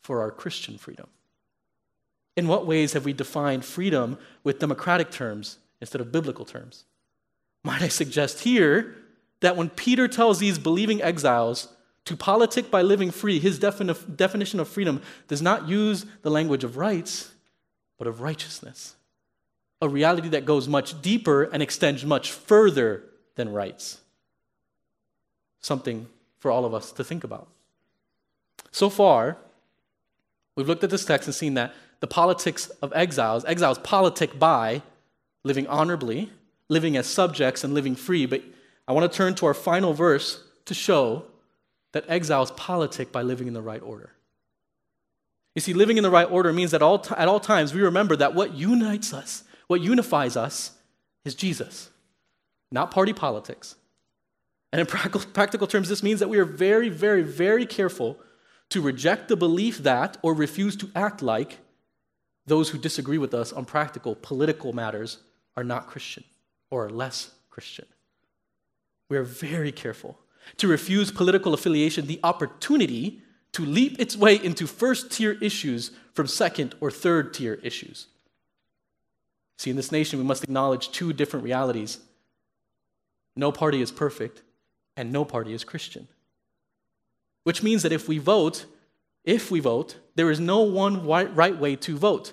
for 0.00 0.22
our 0.22 0.30
Christian 0.30 0.78
freedom? 0.78 1.08
In 2.34 2.48
what 2.48 2.66
ways 2.66 2.94
have 2.94 3.04
we 3.04 3.12
defined 3.12 3.66
freedom 3.66 4.16
with 4.42 4.58
democratic 4.58 5.10
terms 5.10 5.58
instead 5.82 6.00
of 6.00 6.10
biblical 6.10 6.46
terms. 6.46 6.84
Might 7.62 7.82
I 7.82 7.88
suggest 7.88 8.40
here 8.40 8.96
that 9.46 9.56
when 9.56 9.70
Peter 9.70 10.08
tells 10.08 10.40
these 10.40 10.58
believing 10.58 11.00
exiles 11.00 11.68
to 12.04 12.16
politic 12.16 12.68
by 12.68 12.82
living 12.82 13.12
free, 13.12 13.38
his 13.38 13.60
defini- 13.60 14.16
definition 14.16 14.58
of 14.58 14.68
freedom 14.68 15.00
does 15.28 15.40
not 15.40 15.68
use 15.68 16.04
the 16.22 16.30
language 16.30 16.64
of 16.64 16.76
rights, 16.76 17.30
but 17.96 18.08
of 18.08 18.20
righteousness. 18.20 18.96
A 19.80 19.88
reality 19.88 20.28
that 20.30 20.44
goes 20.44 20.66
much 20.66 21.00
deeper 21.00 21.44
and 21.44 21.62
extends 21.62 22.04
much 22.04 22.32
further 22.32 23.04
than 23.36 23.52
rights. 23.52 24.00
Something 25.60 26.08
for 26.40 26.50
all 26.50 26.64
of 26.64 26.74
us 26.74 26.90
to 26.90 27.04
think 27.04 27.22
about. 27.22 27.46
So 28.72 28.90
far, 28.90 29.36
we've 30.56 30.66
looked 30.66 30.82
at 30.82 30.90
this 30.90 31.04
text 31.04 31.28
and 31.28 31.34
seen 31.36 31.54
that 31.54 31.72
the 32.00 32.08
politics 32.08 32.66
of 32.82 32.92
exiles, 32.94 33.44
exiles 33.44 33.78
politic 33.78 34.40
by 34.40 34.82
living 35.44 35.68
honorably, 35.68 36.32
living 36.68 36.96
as 36.96 37.06
subjects, 37.06 37.62
and 37.62 37.74
living 37.74 37.94
free. 37.94 38.26
But 38.26 38.42
I 38.88 38.92
want 38.92 39.10
to 39.10 39.16
turn 39.16 39.34
to 39.36 39.46
our 39.46 39.54
final 39.54 39.92
verse 39.92 40.42
to 40.66 40.74
show 40.74 41.24
that 41.92 42.04
exiles 42.08 42.50
politic 42.52 43.10
by 43.12 43.22
living 43.22 43.48
in 43.48 43.54
the 43.54 43.62
right 43.62 43.82
order. 43.82 44.12
You 45.54 45.62
see, 45.62 45.72
living 45.72 45.96
in 45.96 46.02
the 46.02 46.10
right 46.10 46.30
order 46.30 46.52
means 46.52 46.72
that 46.72 46.82
all 46.82 46.98
t- 46.98 47.14
at 47.16 47.28
all 47.28 47.40
times 47.40 47.72
we 47.72 47.80
remember 47.80 48.14
that 48.16 48.34
what 48.34 48.54
unites 48.54 49.12
us, 49.14 49.42
what 49.68 49.80
unifies 49.80 50.36
us, 50.36 50.72
is 51.24 51.34
Jesus, 51.34 51.90
not 52.70 52.90
party 52.90 53.12
politics. 53.12 53.76
And 54.72 54.80
in 54.80 54.86
practical, 54.86 55.22
practical 55.32 55.66
terms, 55.66 55.88
this 55.88 56.02
means 56.02 56.20
that 56.20 56.28
we 56.28 56.38
are 56.38 56.44
very, 56.44 56.90
very, 56.90 57.22
very 57.22 57.64
careful 57.64 58.18
to 58.68 58.82
reject 58.82 59.28
the 59.28 59.36
belief 59.36 59.78
that 59.78 60.18
or 60.22 60.34
refuse 60.34 60.76
to 60.76 60.90
act 60.94 61.22
like 61.22 61.58
those 62.46 62.68
who 62.68 62.78
disagree 62.78 63.18
with 63.18 63.32
us 63.32 63.52
on 63.52 63.64
practical 63.64 64.14
political 64.14 64.72
matters 64.72 65.18
are 65.56 65.64
not 65.64 65.86
Christian 65.86 66.24
or 66.70 66.86
are 66.86 66.90
less 66.90 67.30
Christian. 67.48 67.86
We 69.08 69.16
are 69.16 69.22
very 69.22 69.72
careful 69.72 70.18
to 70.58 70.68
refuse 70.68 71.10
political 71.10 71.54
affiliation 71.54 72.06
the 72.06 72.20
opportunity 72.22 73.22
to 73.52 73.64
leap 73.64 74.00
its 74.00 74.16
way 74.16 74.36
into 74.36 74.66
first 74.66 75.10
tier 75.10 75.38
issues 75.40 75.90
from 76.12 76.26
second 76.26 76.74
or 76.80 76.90
third 76.90 77.32
tier 77.32 77.54
issues. 77.62 78.06
See, 79.58 79.70
in 79.70 79.76
this 79.76 79.92
nation, 79.92 80.18
we 80.18 80.24
must 80.24 80.44
acknowledge 80.44 80.90
two 80.90 81.12
different 81.12 81.44
realities 81.44 81.98
no 83.38 83.52
party 83.52 83.82
is 83.82 83.92
perfect, 83.92 84.42
and 84.96 85.12
no 85.12 85.24
party 85.24 85.52
is 85.52 85.62
Christian. 85.62 86.08
Which 87.44 87.62
means 87.62 87.82
that 87.82 87.92
if 87.92 88.08
we 88.08 88.16
vote, 88.16 88.64
if 89.24 89.50
we 89.50 89.60
vote, 89.60 89.96
there 90.14 90.30
is 90.30 90.40
no 90.40 90.60
one 90.60 91.06
right 91.06 91.56
way 91.56 91.76
to 91.76 91.98
vote. 91.98 92.32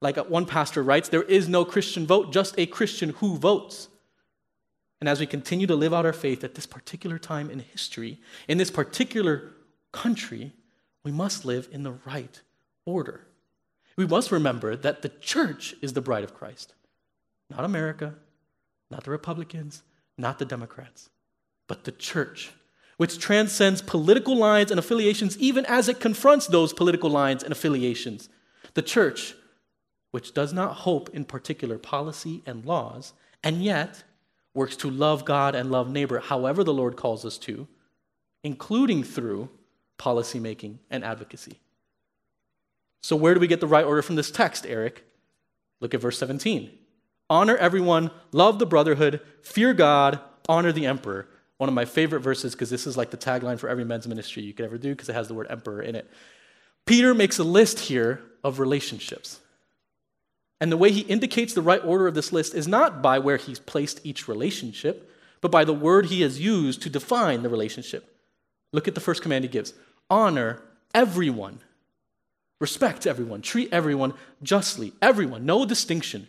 Like 0.00 0.16
uh, 0.16 0.24
one 0.24 0.46
pastor 0.46 0.82
writes, 0.82 1.08
there 1.08 1.22
is 1.22 1.48
no 1.48 1.64
Christian 1.64 2.06
vote, 2.06 2.32
just 2.32 2.54
a 2.56 2.66
Christian 2.66 3.10
who 3.10 3.36
votes. 3.36 3.88
And 5.06 5.12
as 5.12 5.20
we 5.20 5.26
continue 5.26 5.68
to 5.68 5.76
live 5.76 5.94
out 5.94 6.04
our 6.04 6.12
faith 6.12 6.42
at 6.42 6.56
this 6.56 6.66
particular 6.66 7.16
time 7.16 7.48
in 7.48 7.60
history, 7.60 8.18
in 8.48 8.58
this 8.58 8.72
particular 8.72 9.52
country, 9.92 10.50
we 11.04 11.12
must 11.12 11.44
live 11.44 11.68
in 11.70 11.84
the 11.84 11.92
right 12.04 12.42
order. 12.84 13.28
We 13.94 14.04
must 14.04 14.32
remember 14.32 14.74
that 14.74 15.02
the 15.02 15.08
church 15.08 15.76
is 15.80 15.92
the 15.92 16.00
bride 16.00 16.24
of 16.24 16.34
Christ, 16.34 16.74
not 17.48 17.64
America, 17.64 18.16
not 18.90 19.04
the 19.04 19.12
Republicans, 19.12 19.84
not 20.18 20.40
the 20.40 20.44
Democrats, 20.44 21.08
but 21.68 21.84
the 21.84 21.92
church, 21.92 22.50
which 22.96 23.20
transcends 23.20 23.82
political 23.82 24.34
lines 24.36 24.72
and 24.72 24.80
affiliations, 24.80 25.38
even 25.38 25.64
as 25.66 25.88
it 25.88 26.00
confronts 26.00 26.48
those 26.48 26.72
political 26.72 27.10
lines 27.10 27.44
and 27.44 27.52
affiliations. 27.52 28.28
The 28.74 28.82
church, 28.82 29.36
which 30.10 30.34
does 30.34 30.52
not 30.52 30.78
hope 30.78 31.10
in 31.10 31.24
particular 31.24 31.78
policy 31.78 32.42
and 32.44 32.64
laws, 32.64 33.12
and 33.44 33.62
yet 33.62 34.02
works 34.56 34.76
to 34.76 34.90
love 34.90 35.24
God 35.24 35.54
and 35.54 35.70
love 35.70 35.90
neighbor 35.90 36.18
however 36.18 36.64
the 36.64 36.74
Lord 36.74 36.96
calls 36.96 37.24
us 37.24 37.38
to, 37.38 37.68
including 38.42 39.04
through 39.04 39.50
policymaking 39.98 40.78
and 40.90 41.04
advocacy. 41.04 41.60
So, 43.02 43.14
where 43.14 43.34
do 43.34 43.40
we 43.40 43.46
get 43.46 43.60
the 43.60 43.66
right 43.66 43.84
order 43.84 44.02
from 44.02 44.16
this 44.16 44.30
text, 44.30 44.66
Eric? 44.66 45.04
Look 45.80 45.94
at 45.94 46.00
verse 46.00 46.18
17. 46.18 46.70
Honor 47.28 47.56
everyone, 47.56 48.10
love 48.32 48.58
the 48.58 48.66
brotherhood, 48.66 49.20
fear 49.42 49.74
God, 49.74 50.20
honor 50.48 50.72
the 50.72 50.86
emperor. 50.86 51.28
One 51.58 51.68
of 51.68 51.74
my 51.74 51.84
favorite 51.84 52.20
verses 52.20 52.52
because 52.52 52.70
this 52.70 52.86
is 52.86 52.96
like 52.96 53.10
the 53.10 53.16
tagline 53.16 53.58
for 53.58 53.68
every 53.68 53.84
men's 53.84 54.06
ministry 54.06 54.42
you 54.42 54.52
could 54.52 54.64
ever 54.64 54.78
do 54.78 54.90
because 54.90 55.08
it 55.08 55.14
has 55.14 55.28
the 55.28 55.34
word 55.34 55.46
emperor 55.50 55.82
in 55.82 55.94
it. 55.94 56.10
Peter 56.84 57.14
makes 57.14 57.38
a 57.38 57.44
list 57.44 57.80
here 57.80 58.22
of 58.44 58.58
relationships. 58.58 59.40
And 60.60 60.72
the 60.72 60.76
way 60.76 60.90
he 60.90 61.00
indicates 61.00 61.52
the 61.52 61.62
right 61.62 61.84
order 61.84 62.06
of 62.06 62.14
this 62.14 62.32
list 62.32 62.54
is 62.54 62.66
not 62.66 63.02
by 63.02 63.18
where 63.18 63.36
he's 63.36 63.58
placed 63.58 64.00
each 64.04 64.26
relationship, 64.26 65.10
but 65.40 65.50
by 65.50 65.64
the 65.64 65.74
word 65.74 66.06
he 66.06 66.22
has 66.22 66.40
used 66.40 66.82
to 66.82 66.90
define 66.90 67.42
the 67.42 67.48
relationship. 67.48 68.16
Look 68.72 68.88
at 68.88 68.94
the 68.94 69.00
first 69.00 69.22
command 69.22 69.44
he 69.44 69.48
gives 69.48 69.74
honor 70.08 70.62
everyone, 70.94 71.60
respect 72.60 73.06
everyone, 73.06 73.42
treat 73.42 73.72
everyone 73.72 74.14
justly, 74.42 74.92
everyone, 75.02 75.44
no 75.44 75.66
distinction. 75.66 76.26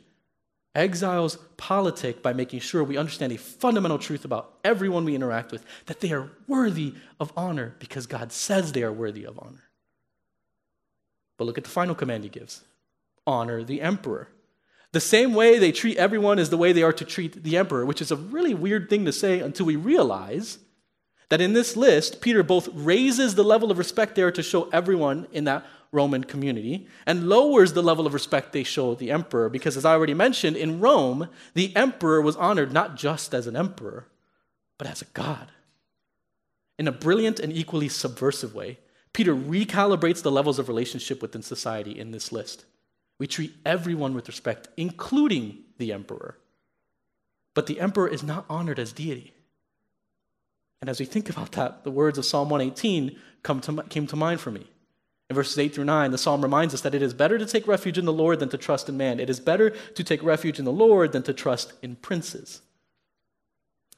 Exiles 0.76 1.40
politic 1.56 2.22
by 2.22 2.34
making 2.34 2.60
sure 2.60 2.84
we 2.84 2.98
understand 2.98 3.34
a 3.34 3.38
fundamental 3.38 3.98
truth 3.98 4.26
about 4.26 4.54
everyone 4.64 5.06
we 5.06 5.16
interact 5.16 5.52
with 5.52 5.66
that 5.88 6.02
they 6.02 6.12
are 6.12 6.30
worthy 6.48 6.94
of 7.20 7.34
honor 7.36 7.76
because 7.80 8.06
God 8.06 8.32
says 8.32 8.72
they 8.72 8.84
are 8.84 8.92
worthy 8.92 9.26
of 9.26 9.40
honor. 9.40 9.64
But 11.38 11.46
look 11.46 11.58
at 11.58 11.64
the 11.64 11.70
final 11.72 11.96
command 11.96 12.24
he 12.24 12.30
gives 12.30 12.64
honor 13.28 13.64
the 13.64 13.82
emperor. 13.82 14.30
The 14.94 15.02
same 15.02 15.36
way 15.36 15.60
they 15.60 15.72
treat 15.72 15.98
everyone 15.98 16.40
is 16.40 16.50
the 16.50 16.58
way 16.58 16.72
they 16.72 16.82
are 16.82 16.94
to 16.94 17.06
treat 17.06 17.44
the 17.44 17.58
emperor, 17.58 17.86
which 17.86 18.02
is 18.02 18.10
a 18.10 18.16
really 18.16 18.56
weird 18.56 18.90
thing 18.90 19.06
to 19.06 19.12
say 19.12 19.40
until 19.42 19.66
we 19.66 19.76
realize 19.76 20.58
that 21.30 21.42
in 21.42 21.54
this 21.54 21.76
list, 21.76 22.22
Peter 22.22 22.42
both 22.42 22.70
raises 22.74 23.36
the 23.36 23.44
level 23.44 23.70
of 23.70 23.78
respect 23.78 24.16
there 24.16 24.32
to 24.32 24.42
show 24.42 24.70
everyone 24.70 25.28
in 25.32 25.44
that 25.44 25.66
Roman 25.92 26.24
community 26.24 26.88
and 27.06 27.30
lowers 27.30 27.74
the 27.74 27.84
level 27.84 28.08
of 28.08 28.14
respect 28.14 28.54
they 28.54 28.64
show 28.64 28.96
the 28.96 29.12
emperor. 29.12 29.50
Because, 29.50 29.78
as 29.78 29.86
I 29.86 29.92
already 29.92 30.14
mentioned, 30.14 30.56
in 30.56 30.80
Rome, 30.80 31.30
the 31.54 31.76
emperor 31.76 32.22
was 32.22 32.36
honored 32.38 32.72
not 32.72 32.96
just 32.96 33.34
as 33.34 33.46
an 33.48 33.56
emperor, 33.56 34.08
but 34.78 34.88
as 34.88 35.02
a 35.02 35.06
god. 35.14 35.52
In 36.80 36.88
a 36.88 36.92
brilliant 36.92 37.40
and 37.40 37.52
equally 37.52 37.90
subversive 37.90 38.54
way, 38.54 38.80
Peter 39.14 39.36
recalibrates 39.36 40.22
the 40.22 40.32
levels 40.32 40.60
of 40.60 40.68
relationship 40.68 41.22
within 41.22 41.42
society 41.42 41.98
in 41.98 42.12
this 42.12 42.32
list. 42.32 42.66
We 43.20 43.28
treat 43.28 43.56
everyone 43.66 44.14
with 44.14 44.28
respect, 44.28 44.68
including 44.78 45.60
the 45.78 45.92
emperor. 45.92 46.38
But 47.54 47.68
the 47.68 47.80
emperor 47.80 48.08
is 48.08 48.24
not 48.24 48.46
honored 48.50 48.80
as 48.80 48.92
deity. 48.92 49.34
And 50.82 50.90
as 50.90 51.00
we 51.00 51.06
think 51.06 51.30
about 51.30 51.54
that, 51.54 51.84
the 51.84 51.92
words 51.92 52.18
of 52.18 52.26
Psalm 52.26 52.50
118 52.50 53.18
come 53.42 53.62
to, 53.62 53.84
came 53.84 54.06
to 54.08 54.16
mind 54.16 54.40
for 54.40 54.52
me. 54.52 54.68
In 55.30 55.36
verses 55.36 55.58
8 55.58 55.74
through 55.74 55.86
9, 55.86 56.12
the 56.12 56.18
psalm 56.18 56.42
reminds 56.42 56.74
us 56.74 56.82
that 56.82 56.96
it 56.96 57.02
is 57.02 57.14
better 57.14 57.38
to 57.38 57.46
take 57.46 57.68
refuge 57.68 57.98
in 57.98 58.06
the 58.06 58.14
Lord 58.14 58.40
than 58.40 58.50
to 58.50 58.58
trust 58.58 58.88
in 58.88 58.96
man. 58.96 59.20
It 59.20 59.30
is 59.30 59.40
better 59.40 59.72
to 59.72 60.04
take 60.04 60.24
refuge 60.24 60.60
in 60.60 60.66
the 60.66 60.72
Lord 60.72 61.12
than 61.12 61.24
to 61.24 61.34
trust 61.34 61.74
in 61.82 61.96
princes. 61.98 62.62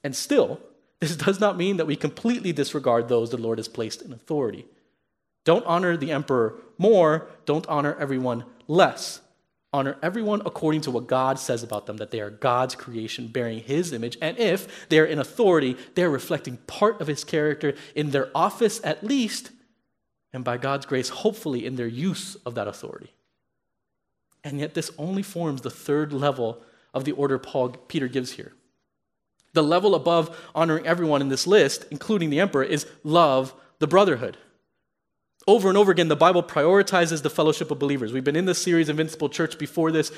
And 0.03 0.15
still, 0.15 0.59
this 0.99 1.15
does 1.15 1.39
not 1.39 1.57
mean 1.57 1.77
that 1.77 1.85
we 1.85 1.95
completely 1.95 2.51
disregard 2.51 3.07
those 3.07 3.29
the 3.29 3.37
Lord 3.37 3.59
has 3.59 3.67
placed 3.67 4.01
in 4.01 4.11
authority. 4.11 4.65
Don't 5.43 5.65
honor 5.65 5.97
the 5.97 6.11
emperor 6.11 6.55
more, 6.77 7.27
don't 7.45 7.67
honor 7.67 7.95
everyone 7.99 8.43
less. 8.69 9.19
Honor 9.71 9.97
everyone 10.01 10.41
according 10.45 10.81
to 10.81 10.91
what 10.91 11.07
God 11.07 11.37
says 11.37 11.61
about 11.61 11.85
them, 11.85 11.97
that 11.97 12.11
they 12.11 12.21
are 12.21 12.29
God's 12.29 12.73
creation 12.75 13.27
bearing 13.27 13.59
His 13.59 13.91
image. 13.91 14.17
And 14.21 14.37
if 14.39 14.87
they 14.89 14.99
are 14.99 15.05
in 15.05 15.19
authority, 15.19 15.75
they 15.95 16.03
are 16.03 16.09
reflecting 16.09 16.57
part 16.65 17.01
of 17.01 17.07
His 17.07 17.23
character 17.23 17.75
in 17.93 18.11
their 18.11 18.29
office 18.33 18.79
at 18.83 19.03
least, 19.03 19.51
and 20.33 20.43
by 20.43 20.57
God's 20.57 20.85
grace, 20.85 21.09
hopefully 21.09 21.65
in 21.65 21.75
their 21.75 21.87
use 21.87 22.35
of 22.45 22.55
that 22.55 22.67
authority. 22.67 23.11
And 24.43 24.59
yet, 24.59 24.73
this 24.73 24.91
only 24.97 25.21
forms 25.21 25.61
the 25.61 25.69
third 25.69 26.13
level 26.13 26.61
of 26.93 27.03
the 27.03 27.11
order 27.11 27.37
Paul 27.37 27.69
Peter 27.69 28.07
gives 28.07 28.31
here. 28.31 28.53
The 29.53 29.63
level 29.63 29.93
above 29.95 30.35
honoring 30.55 30.87
everyone 30.87 31.21
in 31.21 31.29
this 31.29 31.45
list, 31.45 31.85
including 31.91 32.29
the 32.29 32.39
emperor, 32.39 32.63
is 32.63 32.87
love 33.03 33.53
the 33.79 33.87
brotherhood. 33.87 34.37
Over 35.49 35.67
and 35.67 35.79
over 35.79 35.91
again, 35.91 36.09
the 36.09 36.15
Bible 36.15 36.43
prioritizes 36.43 37.23
the 37.23 37.29
fellowship 37.31 37.71
of 37.71 37.79
believers. 37.79 38.13
We've 38.13 38.23
been 38.23 38.35
in 38.35 38.45
this 38.45 38.61
series, 38.61 38.87
Invincible 38.87 39.29
Church, 39.29 39.57
before 39.57 39.91
this. 39.91 40.11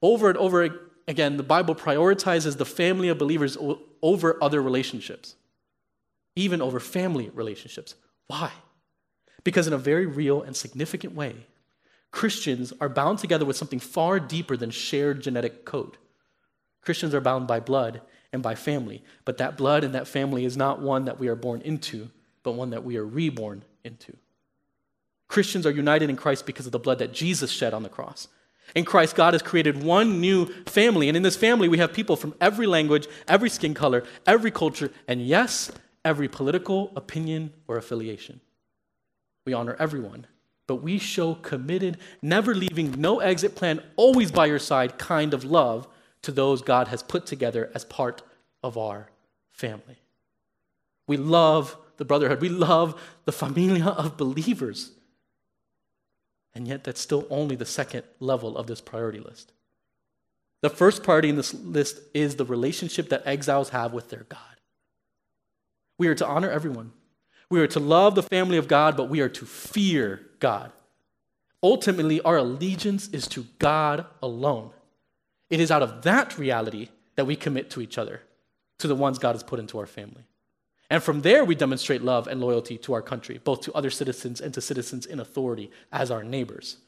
Over 0.00 0.30
and 0.30 0.38
over 0.38 0.80
again, 1.06 1.36
the 1.36 1.42
Bible 1.42 1.74
prioritizes 1.74 2.56
the 2.56 2.64
family 2.64 3.10
of 3.10 3.18
believers 3.18 3.58
over 4.00 4.42
other 4.42 4.62
relationships, 4.62 5.34
even 6.36 6.62
over 6.62 6.80
family 6.80 7.28
relationships. 7.34 7.96
Why? 8.28 8.50
Because, 9.44 9.66
in 9.66 9.74
a 9.74 9.78
very 9.78 10.06
real 10.06 10.40
and 10.40 10.56
significant 10.56 11.14
way, 11.14 11.36
Christians 12.10 12.72
are 12.80 12.88
bound 12.88 13.18
together 13.18 13.44
with 13.44 13.58
something 13.58 13.80
far 13.80 14.18
deeper 14.18 14.56
than 14.56 14.70
shared 14.70 15.20
genetic 15.20 15.66
code. 15.66 15.98
Christians 16.80 17.14
are 17.14 17.20
bound 17.20 17.46
by 17.46 17.60
blood 17.60 18.00
and 18.32 18.42
by 18.42 18.54
family, 18.54 19.04
but 19.26 19.36
that 19.36 19.58
blood 19.58 19.84
and 19.84 19.94
that 19.94 20.08
family 20.08 20.46
is 20.46 20.56
not 20.56 20.80
one 20.80 21.04
that 21.04 21.20
we 21.20 21.28
are 21.28 21.36
born 21.36 21.60
into, 21.60 22.08
but 22.42 22.52
one 22.52 22.70
that 22.70 22.84
we 22.84 22.96
are 22.96 23.04
reborn 23.04 23.64
into. 23.84 24.16
Christians 25.38 25.66
are 25.66 25.70
united 25.70 26.10
in 26.10 26.16
Christ 26.16 26.46
because 26.46 26.66
of 26.66 26.72
the 26.72 26.80
blood 26.80 26.98
that 26.98 27.12
Jesus 27.12 27.52
shed 27.52 27.72
on 27.72 27.84
the 27.84 27.88
cross. 27.88 28.26
In 28.74 28.84
Christ, 28.84 29.14
God 29.14 29.34
has 29.34 29.40
created 29.40 29.84
one 29.84 30.20
new 30.20 30.46
family. 30.64 31.06
And 31.06 31.16
in 31.16 31.22
this 31.22 31.36
family, 31.36 31.68
we 31.68 31.78
have 31.78 31.92
people 31.92 32.16
from 32.16 32.34
every 32.40 32.66
language, 32.66 33.06
every 33.28 33.48
skin 33.48 33.72
color, 33.72 34.02
every 34.26 34.50
culture, 34.50 34.90
and 35.06 35.24
yes, 35.24 35.70
every 36.04 36.26
political 36.26 36.90
opinion 36.96 37.52
or 37.68 37.76
affiliation. 37.76 38.40
We 39.46 39.52
honor 39.52 39.76
everyone, 39.78 40.26
but 40.66 40.82
we 40.82 40.98
show 40.98 41.36
committed, 41.36 41.98
never 42.20 42.52
leaving, 42.52 43.00
no 43.00 43.20
exit 43.20 43.54
plan, 43.54 43.80
always 43.94 44.32
by 44.32 44.46
your 44.46 44.58
side 44.58 44.98
kind 44.98 45.32
of 45.34 45.44
love 45.44 45.86
to 46.22 46.32
those 46.32 46.62
God 46.62 46.88
has 46.88 47.04
put 47.04 47.26
together 47.26 47.70
as 47.76 47.84
part 47.84 48.22
of 48.64 48.76
our 48.76 49.08
family. 49.52 50.02
We 51.06 51.16
love 51.16 51.76
the 51.96 52.04
brotherhood, 52.04 52.40
we 52.40 52.48
love 52.48 53.00
the 53.24 53.30
familia 53.30 53.86
of 53.86 54.16
believers. 54.16 54.94
And 56.58 56.66
yet, 56.66 56.82
that's 56.82 57.00
still 57.00 57.24
only 57.30 57.54
the 57.54 57.64
second 57.64 58.02
level 58.18 58.58
of 58.58 58.66
this 58.66 58.80
priority 58.80 59.20
list. 59.20 59.52
The 60.60 60.68
first 60.68 61.04
priority 61.04 61.28
in 61.28 61.36
this 61.36 61.54
list 61.54 62.00
is 62.12 62.34
the 62.34 62.44
relationship 62.44 63.10
that 63.10 63.24
exiles 63.24 63.68
have 63.68 63.92
with 63.92 64.10
their 64.10 64.26
God. 64.28 64.40
We 65.98 66.08
are 66.08 66.16
to 66.16 66.26
honor 66.26 66.50
everyone. 66.50 66.90
We 67.48 67.60
are 67.60 67.68
to 67.68 67.78
love 67.78 68.16
the 68.16 68.24
family 68.24 68.56
of 68.56 68.66
God, 68.66 68.96
but 68.96 69.08
we 69.08 69.20
are 69.20 69.28
to 69.28 69.46
fear 69.46 70.20
God. 70.40 70.72
Ultimately, 71.62 72.20
our 72.22 72.38
allegiance 72.38 73.06
is 73.10 73.28
to 73.28 73.46
God 73.60 74.04
alone. 74.20 74.70
It 75.50 75.60
is 75.60 75.70
out 75.70 75.84
of 75.84 76.02
that 76.02 76.36
reality 76.38 76.88
that 77.14 77.26
we 77.26 77.36
commit 77.36 77.70
to 77.70 77.80
each 77.80 77.98
other, 77.98 78.22
to 78.78 78.88
the 78.88 78.96
ones 78.96 79.20
God 79.20 79.36
has 79.36 79.44
put 79.44 79.60
into 79.60 79.78
our 79.78 79.86
family. 79.86 80.24
And 80.90 81.02
from 81.02 81.20
there, 81.20 81.44
we 81.44 81.54
demonstrate 81.54 82.02
love 82.02 82.26
and 82.26 82.40
loyalty 82.40 82.78
to 82.78 82.94
our 82.94 83.02
country, 83.02 83.40
both 83.44 83.60
to 83.62 83.72
other 83.74 83.90
citizens 83.90 84.40
and 84.40 84.54
to 84.54 84.60
citizens 84.60 85.04
in 85.04 85.20
authority 85.20 85.70
as 85.92 86.10
our 86.10 86.24
neighbors. 86.24 86.78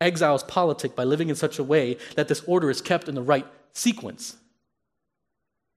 Exiles 0.00 0.44
politic 0.44 0.94
by 0.94 1.04
living 1.04 1.28
in 1.28 1.34
such 1.34 1.58
a 1.58 1.64
way 1.64 1.96
that 2.14 2.28
this 2.28 2.42
order 2.46 2.70
is 2.70 2.80
kept 2.80 3.08
in 3.08 3.14
the 3.14 3.22
right 3.22 3.46
sequence. 3.72 4.36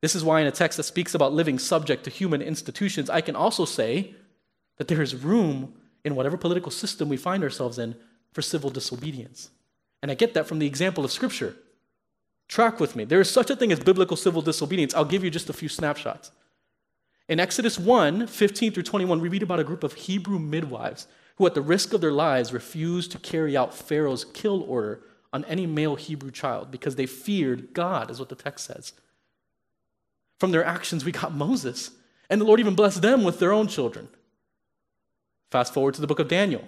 This 0.01 0.15
is 0.15 0.23
why, 0.23 0.41
in 0.41 0.47
a 0.47 0.51
text 0.51 0.77
that 0.77 0.83
speaks 0.83 1.15
about 1.15 1.33
living 1.33 1.57
subject 1.57 2.03
to 2.03 2.11
human 2.11 2.41
institutions, 2.41 3.09
I 3.09 3.21
can 3.21 3.35
also 3.35 3.65
say 3.65 4.13
that 4.77 4.87
there 4.87 5.01
is 5.01 5.15
room 5.15 5.73
in 6.03 6.15
whatever 6.15 6.37
political 6.37 6.71
system 6.71 7.09
we 7.09 7.17
find 7.17 7.43
ourselves 7.43 7.79
in 7.79 7.95
for 8.31 8.43
civil 8.43 8.69
disobedience. 8.69 9.49
And 10.03 10.11
I 10.11 10.13
get 10.13 10.35
that 10.35 10.45
from 10.45 10.59
the 10.59 10.67
example 10.67 11.03
of 11.03 11.11
Scripture. 11.11 11.55
Track 12.47 12.79
with 12.79 12.95
me. 12.95 13.05
There 13.05 13.21
is 13.21 13.29
such 13.29 13.49
a 13.49 13.55
thing 13.55 13.71
as 13.71 13.79
biblical 13.79 14.15
civil 14.15 14.43
disobedience. 14.43 14.93
I'll 14.93 15.05
give 15.05 15.23
you 15.23 15.31
just 15.31 15.49
a 15.49 15.53
few 15.53 15.69
snapshots. 15.69 16.29
In 17.27 17.39
Exodus 17.39 17.79
1 17.79 18.27
15 18.27 18.71
through 18.71 18.83
21, 18.83 19.19
we 19.19 19.29
read 19.29 19.43
about 19.43 19.59
a 19.59 19.63
group 19.63 19.83
of 19.83 19.93
Hebrew 19.93 20.39
midwives 20.39 21.07
who, 21.37 21.45
at 21.45 21.53
the 21.53 21.61
risk 21.61 21.93
of 21.93 22.01
their 22.01 22.11
lives, 22.11 22.53
refused 22.53 23.11
to 23.11 23.19
carry 23.19 23.57
out 23.57 23.73
Pharaoh's 23.73 24.25
kill 24.25 24.63
order 24.63 25.01
on 25.33 25.43
any 25.45 25.65
male 25.65 25.95
Hebrew 25.95 26.31
child 26.31 26.71
because 26.71 26.95
they 26.95 27.05
feared 27.05 27.73
God, 27.73 28.09
is 28.09 28.19
what 28.19 28.29
the 28.29 28.35
text 28.35 28.65
says. 28.65 28.93
From 30.39 30.51
their 30.51 30.63
actions, 30.63 31.03
we 31.03 31.11
got 31.11 31.33
Moses, 31.33 31.91
and 32.29 32.39
the 32.39 32.45
Lord 32.45 32.59
even 32.59 32.75
blessed 32.75 33.01
them 33.01 33.23
with 33.23 33.39
their 33.39 33.51
own 33.51 33.67
children. 33.67 34.07
Fast 35.51 35.73
forward 35.73 35.93
to 35.95 36.01
the 36.01 36.07
book 36.07 36.19
of 36.19 36.27
Daniel. 36.27 36.63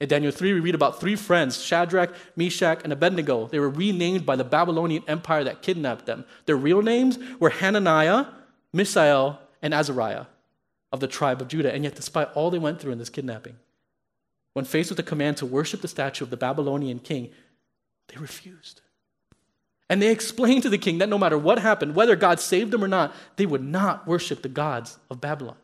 In 0.00 0.08
Daniel 0.08 0.32
3, 0.32 0.54
we 0.54 0.60
read 0.60 0.74
about 0.74 1.00
three 1.00 1.14
friends, 1.14 1.62
Shadrach, 1.62 2.14
Meshach, 2.36 2.80
and 2.82 2.92
Abednego. 2.92 3.46
They 3.46 3.60
were 3.60 3.70
renamed 3.70 4.26
by 4.26 4.36
the 4.36 4.44
Babylonian 4.44 5.04
Empire 5.06 5.44
that 5.44 5.62
kidnapped 5.62 6.06
them. 6.06 6.24
Their 6.46 6.56
real 6.56 6.82
names 6.82 7.18
were 7.38 7.50
Hananiah, 7.50 8.26
Mishael, 8.72 9.38
and 9.64 9.74
Azariah. 9.74 10.26
of 10.92 11.00
the 11.00 11.08
tribe 11.08 11.42
of 11.42 11.48
Judah. 11.48 11.74
And 11.74 11.82
yet, 11.82 11.96
despite 11.96 12.30
all 12.34 12.50
they 12.52 12.58
went 12.58 12.80
through 12.80 12.92
in 12.92 12.98
this 12.98 13.10
kidnapping, 13.10 13.56
when 14.52 14.64
faced 14.64 14.90
with 14.90 14.96
the 14.96 15.02
command 15.02 15.38
to 15.38 15.46
worship 15.46 15.80
the 15.80 15.88
statue 15.88 16.22
of 16.22 16.30
the 16.30 16.36
Babylonian 16.36 17.00
king, 17.00 17.30
they 18.06 18.16
refused. 18.16 18.80
And 19.90 20.00
they 20.00 20.12
explained 20.12 20.62
to 20.62 20.70
the 20.70 20.78
king 20.78 20.98
that 20.98 21.08
no 21.08 21.18
matter 21.18 21.36
what 21.36 21.58
happened, 21.58 21.96
whether 21.96 22.14
God 22.14 22.38
saved 22.38 22.70
them 22.70 22.84
or 22.84 22.88
not, 22.88 23.12
they 23.34 23.44
would 23.44 23.64
not 23.64 24.06
worship 24.06 24.42
the 24.42 24.48
gods 24.48 24.98
of 25.10 25.20
Babylon. 25.20 25.56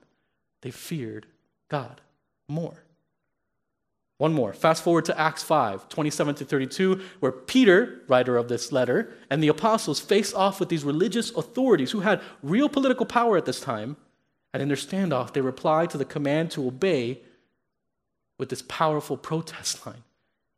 They 0.62 0.72
feared 0.72 1.26
God 1.68 2.00
more. 2.48 2.82
One 4.20 4.34
more. 4.34 4.52
Fast 4.52 4.84
forward 4.84 5.06
to 5.06 5.18
Acts 5.18 5.42
5, 5.42 5.88
27 5.88 6.34
to 6.34 6.44
32, 6.44 7.00
where 7.20 7.32
Peter, 7.32 8.02
writer 8.06 8.36
of 8.36 8.48
this 8.48 8.70
letter, 8.70 9.14
and 9.30 9.42
the 9.42 9.48
apostles 9.48 9.98
face 9.98 10.34
off 10.34 10.60
with 10.60 10.68
these 10.68 10.84
religious 10.84 11.30
authorities 11.30 11.92
who 11.92 12.00
had 12.00 12.20
real 12.42 12.68
political 12.68 13.06
power 13.06 13.38
at 13.38 13.46
this 13.46 13.60
time. 13.60 13.96
And 14.52 14.60
in 14.62 14.68
their 14.68 14.76
standoff, 14.76 15.32
they 15.32 15.40
reply 15.40 15.86
to 15.86 15.96
the 15.96 16.04
command 16.04 16.50
to 16.50 16.66
obey 16.66 17.22
with 18.36 18.50
this 18.50 18.60
powerful 18.60 19.16
protest 19.16 19.86
line 19.86 20.04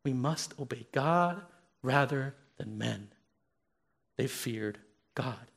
We 0.03 0.11
must 0.11 0.59
obey 0.59 0.87
God 0.91 1.41
rather 1.81 2.35
than 2.57 2.77
men. 2.77 3.13
They 4.17 4.27
feared 4.27 4.77
God. 5.15 5.47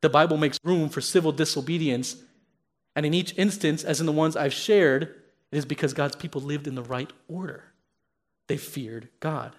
The 0.00 0.08
Bible 0.08 0.38
makes 0.38 0.58
room 0.64 0.88
for 0.88 1.02
civil 1.02 1.32
disobedience, 1.32 2.16
and 2.96 3.04
in 3.04 3.12
each 3.12 3.36
instance, 3.36 3.84
as 3.84 4.00
in 4.00 4.06
the 4.06 4.12
ones 4.12 4.36
I've 4.36 4.54
shared, 4.54 5.21
it 5.52 5.58
is 5.58 5.64
because 5.64 5.94
God's 5.94 6.16
people 6.16 6.40
lived 6.40 6.66
in 6.66 6.74
the 6.74 6.82
right 6.82 7.12
order. 7.28 7.64
They 8.48 8.56
feared 8.56 9.08
God. 9.20 9.54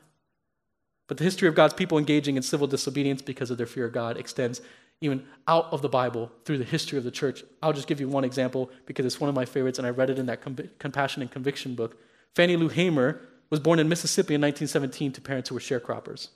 But 1.07 1.17
the 1.17 1.23
history 1.23 1.47
of 1.47 1.55
God's 1.55 1.73
people 1.73 1.97
engaging 1.97 2.35
in 2.35 2.43
civil 2.43 2.67
disobedience 2.67 3.21
because 3.21 3.51
of 3.51 3.57
their 3.57 3.67
fear 3.67 3.85
of 3.85 3.93
God 3.93 4.17
extends 4.17 4.61
even 5.01 5.25
out 5.47 5.67
of 5.71 5.81
the 5.81 5.89
Bible 5.89 6.31
through 6.45 6.57
the 6.57 6.63
history 6.63 6.97
of 6.97 7.03
the 7.03 7.11
church. 7.11 7.43
I'll 7.61 7.73
just 7.73 7.87
give 7.87 7.99
you 7.99 8.07
one 8.07 8.23
example 8.23 8.71
because 8.85 9.05
it's 9.05 9.19
one 9.19 9.29
of 9.29 9.35
my 9.35 9.45
favorites, 9.45 9.77
and 9.77 9.85
I 9.85 9.91
read 9.91 10.09
it 10.09 10.17
in 10.17 10.27
that 10.27 10.41
Compassion 10.79 11.21
and 11.21 11.29
Conviction 11.29 11.75
book. 11.75 11.99
Fannie 12.35 12.55
Lou 12.55 12.69
Hamer 12.69 13.21
was 13.49 13.59
born 13.59 13.79
in 13.79 13.89
Mississippi 13.89 14.33
in 14.33 14.41
1917 14.41 15.11
to 15.11 15.21
parents 15.21 15.49
who 15.49 15.55
were 15.55 15.61
sharecroppers. 15.61 16.29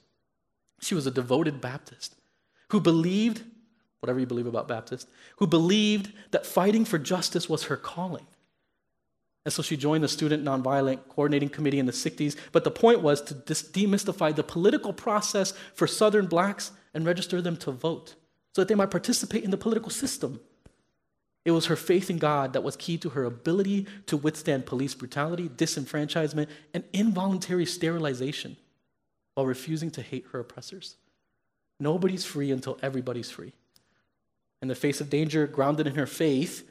She 0.82 0.94
was 0.94 1.08
a 1.08 1.12
devoted 1.12 1.62
Baptist 1.62 2.16
who 2.70 2.82
believed, 2.82 3.44
whatever 4.02 4.20
you 4.20 4.26
believe 4.26 4.48
about 4.48 4.68
Baptist, 4.68 5.08
who 5.38 5.48
believed 5.48 6.12
that 6.32 6.46
fighting 6.46 6.86
for 6.86 7.00
justice 7.00 7.50
was 7.50 7.64
her 7.64 7.78
calling. 7.78 8.28
And 9.48 9.54
so 9.54 9.64
she 9.64 9.78
joined 9.78 10.04
the 10.04 10.10
Student 10.10 10.44
Nonviolent 10.44 11.08
Coordinating 11.08 11.48
Committee 11.48 11.80
in 11.80 11.86
the 11.86 11.94
60s. 11.94 12.36
But 12.52 12.66
the 12.66 12.70
point 12.70 13.02
was 13.02 13.22
to 13.22 13.34
demystify 13.34 14.36
the 14.36 14.44
political 14.44 14.92
process 14.92 15.54
for 15.74 15.88
Southern 15.88 16.26
blacks 16.26 16.74
and 16.94 17.06
register 17.06 17.42
them 17.42 17.56
to 17.60 17.72
vote 17.72 18.16
so 18.54 18.62
that 18.62 18.68
they 18.68 18.76
might 18.76 18.92
participate 18.92 19.46
in 19.46 19.52
the 19.52 19.56
political 19.56 19.90
system. 19.90 20.42
It 21.46 21.52
was 21.52 21.68
her 21.68 21.78
faith 21.78 22.10
in 22.10 22.18
God 22.18 22.52
that 22.52 22.64
was 22.64 22.76
key 22.76 22.98
to 22.98 23.12
her 23.12 23.24
ability 23.24 23.88
to 24.08 24.18
withstand 24.18 24.66
police 24.66 24.94
brutality, 24.94 25.48
disenfranchisement, 25.48 26.50
and 26.74 26.84
involuntary 26.92 27.66
sterilization 27.66 28.58
while 29.36 29.46
refusing 29.46 29.92
to 29.92 30.02
hate 30.02 30.26
her 30.34 30.42
oppressors. 30.42 30.98
Nobody's 31.80 32.26
free 32.26 32.52
until 32.52 32.78
everybody's 32.82 33.32
free. 33.32 33.54
In 34.62 34.68
the 34.68 34.76
face 34.76 35.00
of 35.00 35.10
danger, 35.10 35.48
grounded 35.48 35.88
in 35.88 35.96
her 35.96 36.06
faith, 36.06 36.68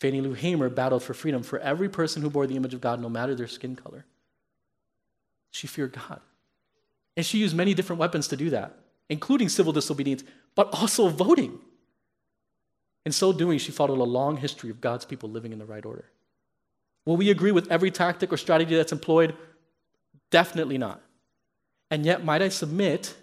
Fannie 0.00 0.22
Lou 0.22 0.32
Hamer 0.32 0.70
battled 0.70 1.02
for 1.02 1.12
freedom 1.12 1.42
for 1.42 1.58
every 1.58 1.88
person 1.88 2.22
who 2.22 2.30
bore 2.30 2.46
the 2.46 2.56
image 2.56 2.72
of 2.72 2.80
God, 2.80 3.00
no 3.00 3.10
matter 3.10 3.34
their 3.34 3.46
skin 3.46 3.76
color. 3.76 4.06
She 5.50 5.66
feared 5.66 5.92
God. 5.92 6.20
And 7.16 7.26
she 7.26 7.38
used 7.38 7.54
many 7.54 7.74
different 7.74 8.00
weapons 8.00 8.26
to 8.28 8.36
do 8.36 8.48
that, 8.50 8.76
including 9.10 9.50
civil 9.50 9.74
disobedience, 9.74 10.24
but 10.54 10.72
also 10.72 11.08
voting. 11.08 11.58
In 13.04 13.12
so 13.12 13.32
doing, 13.32 13.58
she 13.58 13.72
followed 13.72 13.98
a 13.98 14.04
long 14.04 14.38
history 14.38 14.70
of 14.70 14.80
God's 14.80 15.04
people 15.04 15.28
living 15.28 15.52
in 15.52 15.58
the 15.58 15.66
right 15.66 15.84
order. 15.84 16.06
Will 17.04 17.18
we 17.18 17.30
agree 17.30 17.52
with 17.52 17.70
every 17.70 17.90
tactic 17.90 18.32
or 18.32 18.38
strategy 18.38 18.76
that's 18.76 18.92
employed? 18.92 19.34
Definitely 20.30 20.78
not. 20.78 21.02
And 21.90 22.06
yet, 22.06 22.24
might 22.24 22.40
I 22.40 22.48
submit 22.48 23.14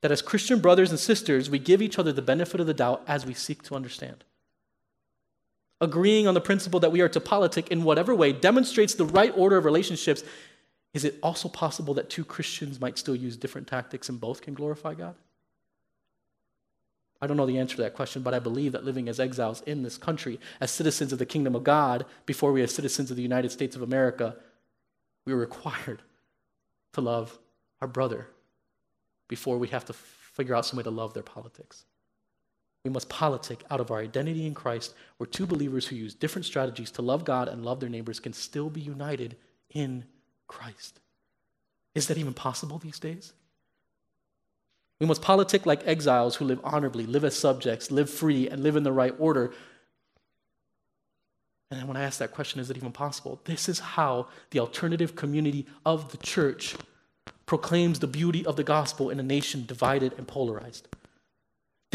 that 0.00 0.10
as 0.10 0.22
Christian 0.22 0.60
brothers 0.60 0.90
and 0.90 0.98
sisters, 0.98 1.50
we 1.50 1.58
give 1.60 1.82
each 1.82 1.98
other 1.98 2.12
the 2.12 2.22
benefit 2.22 2.60
of 2.60 2.66
the 2.66 2.74
doubt 2.74 3.04
as 3.06 3.26
we 3.26 3.34
seek 3.34 3.62
to 3.64 3.76
understand 3.76 4.24
agreeing 5.80 6.26
on 6.26 6.34
the 6.34 6.40
principle 6.40 6.80
that 6.80 6.92
we 6.92 7.00
are 7.00 7.08
to 7.08 7.20
politic 7.20 7.68
in 7.68 7.84
whatever 7.84 8.14
way 8.14 8.32
demonstrates 8.32 8.94
the 8.94 9.04
right 9.04 9.32
order 9.36 9.56
of 9.56 9.64
relationships, 9.64 10.24
is 10.94 11.04
it 11.04 11.18
also 11.22 11.48
possible 11.48 11.94
that 11.94 12.08
two 12.08 12.24
Christians 12.24 12.80
might 12.80 12.98
still 12.98 13.16
use 13.16 13.36
different 13.36 13.66
tactics 13.66 14.08
and 14.08 14.20
both 14.20 14.40
can 14.40 14.54
glorify 14.54 14.94
God? 14.94 15.14
I 17.20 17.26
don't 17.26 17.36
know 17.36 17.46
the 17.46 17.58
answer 17.58 17.76
to 17.76 17.82
that 17.82 17.94
question, 17.94 18.22
but 18.22 18.34
I 18.34 18.38
believe 18.38 18.72
that 18.72 18.84
living 18.84 19.08
as 19.08 19.18
exiles 19.18 19.62
in 19.62 19.82
this 19.82 19.96
country, 19.96 20.38
as 20.60 20.70
citizens 20.70 21.12
of 21.12 21.18
the 21.18 21.26
kingdom 21.26 21.54
of 21.54 21.64
God, 21.64 22.04
before 22.26 22.52
we 22.52 22.62
are 22.62 22.66
citizens 22.66 23.10
of 23.10 23.16
the 23.16 23.22
United 23.22 23.50
States 23.50 23.74
of 23.74 23.82
America, 23.82 24.36
we 25.24 25.32
are 25.32 25.36
required 25.36 26.02
to 26.92 27.00
love 27.00 27.38
our 27.80 27.88
brother 27.88 28.28
before 29.28 29.58
we 29.58 29.68
have 29.68 29.84
to 29.86 29.92
figure 29.92 30.54
out 30.54 30.66
some 30.66 30.76
way 30.76 30.82
to 30.82 30.90
love 30.90 31.14
their 31.14 31.22
politics. 31.22 31.84
We 32.86 32.90
must 32.90 33.08
politic 33.08 33.64
out 33.68 33.80
of 33.80 33.90
our 33.90 33.98
identity 33.98 34.46
in 34.46 34.54
Christ, 34.54 34.94
where 35.16 35.26
two 35.26 35.44
believers 35.44 35.88
who 35.88 35.96
use 35.96 36.14
different 36.14 36.44
strategies 36.44 36.92
to 36.92 37.02
love 37.02 37.24
God 37.24 37.48
and 37.48 37.64
love 37.64 37.80
their 37.80 37.88
neighbors 37.88 38.20
can 38.20 38.32
still 38.32 38.70
be 38.70 38.80
united 38.80 39.34
in 39.70 40.04
Christ. 40.46 41.00
Is 41.96 42.06
that 42.06 42.16
even 42.16 42.32
possible 42.32 42.78
these 42.78 43.00
days? 43.00 43.32
We 45.00 45.06
must 45.08 45.20
politic 45.20 45.66
like 45.66 45.84
exiles 45.84 46.36
who 46.36 46.44
live 46.44 46.60
honorably, 46.62 47.06
live 47.06 47.24
as 47.24 47.34
subjects, 47.34 47.90
live 47.90 48.08
free, 48.08 48.48
and 48.48 48.62
live 48.62 48.76
in 48.76 48.84
the 48.84 48.92
right 48.92 49.14
order. 49.18 49.52
And 51.72 51.88
when 51.88 51.96
I 51.96 52.04
ask 52.04 52.20
that 52.20 52.30
question, 52.30 52.60
is 52.60 52.70
it 52.70 52.76
even 52.76 52.92
possible? 52.92 53.40
This 53.46 53.68
is 53.68 53.80
how 53.80 54.28
the 54.50 54.60
alternative 54.60 55.16
community 55.16 55.66
of 55.84 56.12
the 56.12 56.18
church 56.18 56.76
proclaims 57.46 57.98
the 57.98 58.06
beauty 58.06 58.46
of 58.46 58.54
the 58.54 58.62
gospel 58.62 59.10
in 59.10 59.18
a 59.18 59.24
nation 59.24 59.66
divided 59.66 60.12
and 60.16 60.28
polarized. 60.28 60.86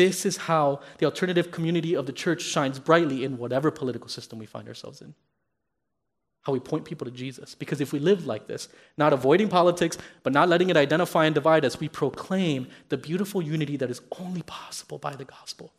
This 0.01 0.25
is 0.25 0.35
how 0.35 0.79
the 0.97 1.05
alternative 1.05 1.51
community 1.51 1.95
of 1.95 2.07
the 2.07 2.11
church 2.11 2.41
shines 2.41 2.79
brightly 2.79 3.23
in 3.23 3.37
whatever 3.37 3.69
political 3.69 4.09
system 4.09 4.39
we 4.39 4.47
find 4.47 4.67
ourselves 4.67 4.99
in. 4.99 5.13
How 6.41 6.53
we 6.53 6.59
point 6.59 6.85
people 6.85 7.05
to 7.05 7.11
Jesus. 7.11 7.53
Because 7.53 7.79
if 7.81 7.93
we 7.93 7.99
live 7.99 8.25
like 8.25 8.47
this, 8.47 8.67
not 8.97 9.13
avoiding 9.13 9.47
politics, 9.47 9.99
but 10.23 10.33
not 10.33 10.49
letting 10.49 10.71
it 10.71 10.75
identify 10.75 11.25
and 11.25 11.35
divide 11.35 11.65
us, 11.65 11.79
we 11.79 11.87
proclaim 11.87 12.67
the 12.89 12.97
beautiful 12.97 13.43
unity 13.43 13.77
that 13.77 13.91
is 13.91 14.01
only 14.19 14.41
possible 14.41 14.97
by 14.97 15.15
the 15.15 15.23
gospel. 15.23 15.71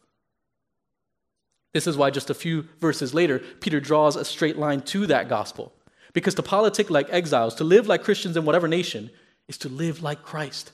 This 1.75 1.89
is 1.89 1.97
why 1.97 2.11
just 2.11 2.31
a 2.31 2.35
few 2.35 2.69
verses 2.81 3.13
later, 3.13 3.41
Peter 3.59 3.81
draws 3.81 4.15
a 4.15 4.25
straight 4.25 4.57
line 4.57 4.83
to 4.83 5.05
that 5.09 5.29
gospel. 5.29 5.73
Because 6.13 6.37
to 6.37 6.45
politic 6.45 6.91
like 6.91 7.09
exiles, 7.11 7.57
to 7.57 7.65
live 7.65 7.89
like 7.89 8.05
Christians 8.05 8.37
in 8.37 8.45
whatever 8.45 8.69
nation, 8.69 9.11
is 9.49 9.59
to 9.59 9.69
live 9.69 10.01
like 10.01 10.23
Christ 10.23 10.71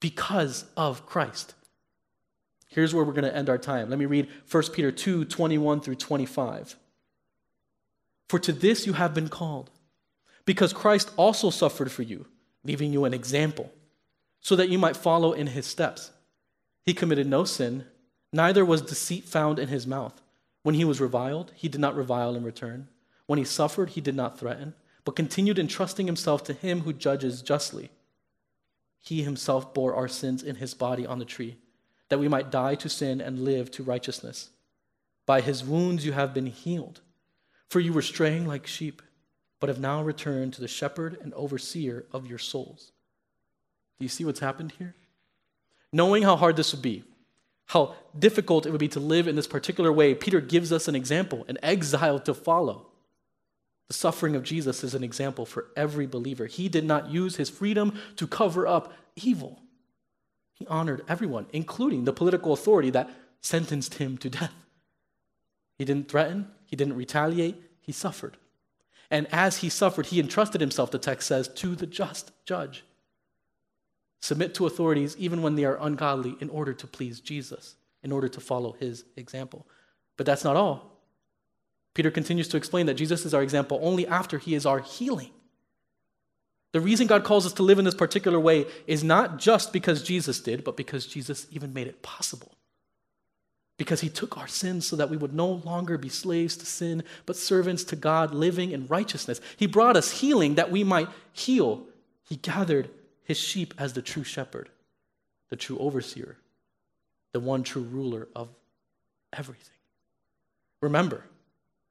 because 0.00 0.64
of 0.78 1.04
Christ. 1.04 1.52
Here's 2.76 2.94
where 2.94 3.04
we're 3.04 3.14
going 3.14 3.24
to 3.24 3.34
end 3.34 3.48
our 3.48 3.56
time. 3.56 3.88
Let 3.88 3.98
me 3.98 4.04
read 4.04 4.28
1 4.50 4.62
Peter 4.74 4.92
2 4.92 5.24
21 5.24 5.80
through 5.80 5.94
25. 5.94 6.76
For 8.28 8.38
to 8.38 8.52
this 8.52 8.86
you 8.86 8.92
have 8.92 9.14
been 9.14 9.30
called, 9.30 9.70
because 10.44 10.74
Christ 10.74 11.10
also 11.16 11.48
suffered 11.48 11.90
for 11.90 12.02
you, 12.02 12.26
leaving 12.64 12.92
you 12.92 13.06
an 13.06 13.14
example, 13.14 13.72
so 14.42 14.54
that 14.56 14.68
you 14.68 14.78
might 14.78 14.94
follow 14.94 15.32
in 15.32 15.46
his 15.46 15.64
steps. 15.64 16.10
He 16.84 16.92
committed 16.92 17.26
no 17.26 17.44
sin, 17.44 17.86
neither 18.30 18.62
was 18.62 18.82
deceit 18.82 19.24
found 19.24 19.58
in 19.58 19.68
his 19.68 19.86
mouth. 19.86 20.20
When 20.62 20.74
he 20.74 20.84
was 20.84 21.00
reviled, 21.00 21.52
he 21.54 21.70
did 21.70 21.80
not 21.80 21.96
revile 21.96 22.34
in 22.34 22.44
return. 22.44 22.88
When 23.24 23.38
he 23.38 23.44
suffered, 23.46 23.90
he 23.90 24.02
did 24.02 24.14
not 24.14 24.38
threaten, 24.38 24.74
but 25.02 25.16
continued 25.16 25.58
entrusting 25.58 26.04
himself 26.04 26.44
to 26.44 26.52
him 26.52 26.82
who 26.82 26.92
judges 26.92 27.40
justly. 27.40 27.88
He 29.00 29.22
himself 29.22 29.72
bore 29.72 29.94
our 29.94 30.08
sins 30.08 30.42
in 30.42 30.56
his 30.56 30.74
body 30.74 31.06
on 31.06 31.18
the 31.18 31.24
tree 31.24 31.56
that 32.08 32.18
we 32.18 32.28
might 32.28 32.50
die 32.50 32.74
to 32.76 32.88
sin 32.88 33.20
and 33.20 33.44
live 33.44 33.70
to 33.72 33.82
righteousness. 33.82 34.50
By 35.26 35.40
his 35.40 35.64
wounds 35.64 36.06
you 36.06 36.12
have 36.12 36.32
been 36.32 36.46
healed. 36.46 37.00
For 37.68 37.80
you 37.80 37.92
were 37.92 38.02
straying 38.02 38.46
like 38.46 38.66
sheep, 38.66 39.02
but 39.58 39.68
have 39.68 39.80
now 39.80 40.02
returned 40.02 40.52
to 40.54 40.60
the 40.60 40.68
shepherd 40.68 41.18
and 41.20 41.34
overseer 41.34 42.06
of 42.12 42.26
your 42.26 42.38
souls. 42.38 42.92
Do 43.98 44.04
you 44.04 44.08
see 44.08 44.24
what's 44.24 44.40
happened 44.40 44.74
here? 44.78 44.94
Knowing 45.92 46.22
how 46.22 46.36
hard 46.36 46.56
this 46.56 46.72
would 46.72 46.82
be, 46.82 47.02
how 47.66 47.96
difficult 48.16 48.66
it 48.66 48.70
would 48.70 48.78
be 48.78 48.88
to 48.88 49.00
live 49.00 49.26
in 49.26 49.34
this 49.34 49.46
particular 49.46 49.92
way, 49.92 50.14
Peter 50.14 50.40
gives 50.40 50.72
us 50.72 50.86
an 50.86 50.94
example, 50.94 51.44
an 51.48 51.58
exile 51.62 52.20
to 52.20 52.34
follow. 52.34 52.86
The 53.88 53.94
suffering 53.94 54.36
of 54.36 54.42
Jesus 54.42 54.84
is 54.84 54.94
an 54.94 55.02
example 55.02 55.46
for 55.46 55.66
every 55.76 56.06
believer. 56.06 56.46
He 56.46 56.68
did 56.68 56.84
not 56.84 57.10
use 57.10 57.36
his 57.36 57.50
freedom 57.50 57.98
to 58.16 58.26
cover 58.26 58.66
up 58.66 58.92
evil. 59.16 59.60
He 60.56 60.66
honored 60.66 61.04
everyone, 61.06 61.46
including 61.52 62.04
the 62.04 62.12
political 62.12 62.52
authority 62.52 62.90
that 62.90 63.10
sentenced 63.40 63.94
him 63.94 64.16
to 64.18 64.30
death. 64.30 64.54
He 65.78 65.84
didn't 65.84 66.08
threaten, 66.08 66.48
he 66.64 66.76
didn't 66.76 66.96
retaliate, 66.96 67.62
he 67.80 67.92
suffered. 67.92 68.38
And 69.10 69.28
as 69.30 69.58
he 69.58 69.68
suffered, 69.68 70.06
he 70.06 70.18
entrusted 70.18 70.60
himself, 70.60 70.90
the 70.90 70.98
text 70.98 71.28
says, 71.28 71.46
to 71.48 71.76
the 71.76 71.86
just 71.86 72.32
judge. 72.44 72.84
Submit 74.20 74.54
to 74.54 74.66
authorities 74.66 75.14
even 75.18 75.42
when 75.42 75.54
they 75.54 75.64
are 75.66 75.78
ungodly 75.80 76.36
in 76.40 76.48
order 76.48 76.72
to 76.72 76.86
please 76.86 77.20
Jesus, 77.20 77.76
in 78.02 78.10
order 78.10 78.28
to 78.28 78.40
follow 78.40 78.72
his 78.72 79.04
example. 79.16 79.66
But 80.16 80.24
that's 80.24 80.42
not 80.42 80.56
all. 80.56 81.02
Peter 81.92 82.10
continues 82.10 82.48
to 82.48 82.56
explain 82.56 82.86
that 82.86 82.94
Jesus 82.94 83.26
is 83.26 83.34
our 83.34 83.42
example 83.42 83.78
only 83.82 84.06
after 84.06 84.38
he 84.38 84.54
is 84.54 84.64
our 84.66 84.80
healing. 84.80 85.30
The 86.76 86.80
reason 86.82 87.06
God 87.06 87.24
calls 87.24 87.46
us 87.46 87.54
to 87.54 87.62
live 87.62 87.78
in 87.78 87.86
this 87.86 87.94
particular 87.94 88.38
way 88.38 88.66
is 88.86 89.02
not 89.02 89.38
just 89.38 89.72
because 89.72 90.02
Jesus 90.02 90.40
did, 90.40 90.62
but 90.62 90.76
because 90.76 91.06
Jesus 91.06 91.46
even 91.50 91.72
made 91.72 91.86
it 91.86 92.02
possible. 92.02 92.52
Because 93.78 94.02
he 94.02 94.10
took 94.10 94.36
our 94.36 94.46
sins 94.46 94.86
so 94.86 94.94
that 94.96 95.08
we 95.08 95.16
would 95.16 95.32
no 95.32 95.48
longer 95.48 95.96
be 95.96 96.10
slaves 96.10 96.54
to 96.58 96.66
sin, 96.66 97.02
but 97.24 97.34
servants 97.34 97.82
to 97.84 97.96
God 97.96 98.34
living 98.34 98.72
in 98.72 98.86
righteousness. 98.88 99.40
He 99.56 99.66
brought 99.66 99.96
us 99.96 100.20
healing 100.20 100.56
that 100.56 100.70
we 100.70 100.84
might 100.84 101.08
heal. 101.32 101.86
He 102.28 102.36
gathered 102.36 102.90
his 103.24 103.38
sheep 103.38 103.72
as 103.78 103.94
the 103.94 104.02
true 104.02 104.22
shepherd, 104.22 104.68
the 105.48 105.56
true 105.56 105.78
overseer, 105.78 106.36
the 107.32 107.40
one 107.40 107.62
true 107.62 107.84
ruler 107.84 108.28
of 108.36 108.50
everything. 109.32 109.78
Remember 110.82 111.24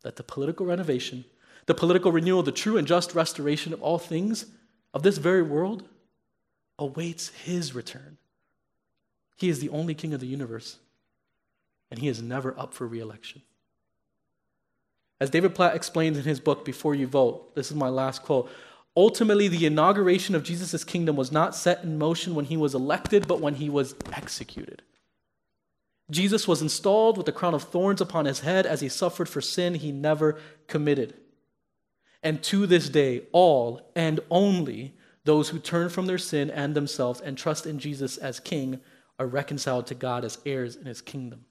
that 0.03 0.17
the 0.17 0.23
political 0.23 0.67
renovation, 0.67 1.25
the 1.65 1.73
political 1.73 2.11
renewal, 2.11 2.43
the 2.43 2.51
true 2.51 2.77
and 2.77 2.88
just 2.88 3.15
restoration 3.15 3.73
of 3.73 3.81
all 3.81 3.97
things 3.97 4.45
of 4.95 5.03
this 5.03 5.17
very 5.17 5.43
world 5.43 5.83
awaits 6.79 7.27
his 7.29 7.75
return. 7.75 8.17
He 9.35 9.49
is 9.49 9.59
the 9.59 9.69
only 9.69 9.93
king 9.93 10.13
of 10.13 10.21
the 10.21 10.25
universe, 10.25 10.77
and 11.91 11.99
he 11.99 12.07
is 12.07 12.21
never 12.21 12.57
up 12.57 12.73
for 12.73 12.87
reelection. 12.87 13.41
As 15.19 15.29
David 15.29 15.53
Platt 15.53 15.75
explains 15.75 16.17
in 16.17 16.23
his 16.23 16.39
book, 16.39 16.63
Before 16.63 16.95
You 16.95 17.07
Vote, 17.07 17.53
this 17.55 17.69
is 17.69 17.75
my 17.75 17.89
last 17.89 18.23
quote. 18.23 18.49
Ultimately, 18.95 19.49
the 19.49 19.65
inauguration 19.65 20.33
of 20.33 20.43
Jesus' 20.43 20.85
kingdom 20.85 21.17
was 21.17 21.31
not 21.31 21.55
set 21.55 21.83
in 21.83 21.97
motion 21.97 22.33
when 22.33 22.45
he 22.45 22.55
was 22.55 22.73
elected, 22.73 23.27
but 23.27 23.41
when 23.41 23.55
he 23.55 23.69
was 23.69 23.95
executed. 24.13 24.81
Jesus 26.09 26.47
was 26.47 26.61
installed 26.61 27.17
with 27.17 27.27
a 27.27 27.33
crown 27.33 27.53
of 27.53 27.63
thorns 27.63 27.99
upon 27.99 28.25
his 28.25 28.41
head 28.41 28.65
as 28.65 28.79
he 28.79 28.87
suffered 28.87 29.27
for 29.27 29.41
sin 29.41 29.75
he 29.75 29.91
never 29.91 30.39
committed. 30.67 31.15
And 32.26 32.41
to 32.45 32.65
this 32.65 32.89
day, 32.89 33.21
all 33.32 33.91
and 33.95 34.19
only 34.32 34.95
those 35.26 35.49
who 35.49 35.59
turn 35.59 35.89
from 35.89 36.07
their 36.07 36.17
sin 36.17 36.49
and 36.49 36.73
themselves 36.73 37.21
and 37.21 37.38
trust 37.38 37.67
in 37.67 37.78
Jesus 37.78 38.17
as 38.17 38.39
King 38.39 38.80
are 39.19 39.28
reconciled 39.28 39.86
to 39.88 39.95
God 39.95 40.26
as 40.26 40.39
heirs 40.43 40.76
in 40.76 40.86
his 40.86 41.01
kingdom. 41.01 41.45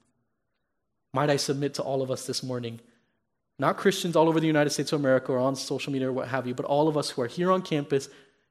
Might 1.13 1.29
I 1.29 1.37
submit 1.37 1.75
to 1.75 1.81
all 1.81 2.01
of 2.01 2.11
us 2.11 2.27
this 2.27 2.43
morning, 2.43 2.81
not 3.57 3.77
Christians 3.77 4.17
all 4.17 4.27
over 4.27 4.41
the 4.41 4.47
United 4.47 4.71
States 4.71 4.91
of 4.91 4.99
America 4.99 5.31
or 5.31 5.39
on 5.39 5.55
social 5.55 5.93
media 5.93 6.09
or 6.09 6.13
what 6.13 6.27
have 6.27 6.45
you, 6.45 6.53
but 6.53 6.65
all 6.65 6.89
of 6.89 6.97
us 6.97 7.09
who 7.09 7.21
are 7.21 7.27
here 7.27 7.53
on 7.53 7.61
campus 7.61 8.09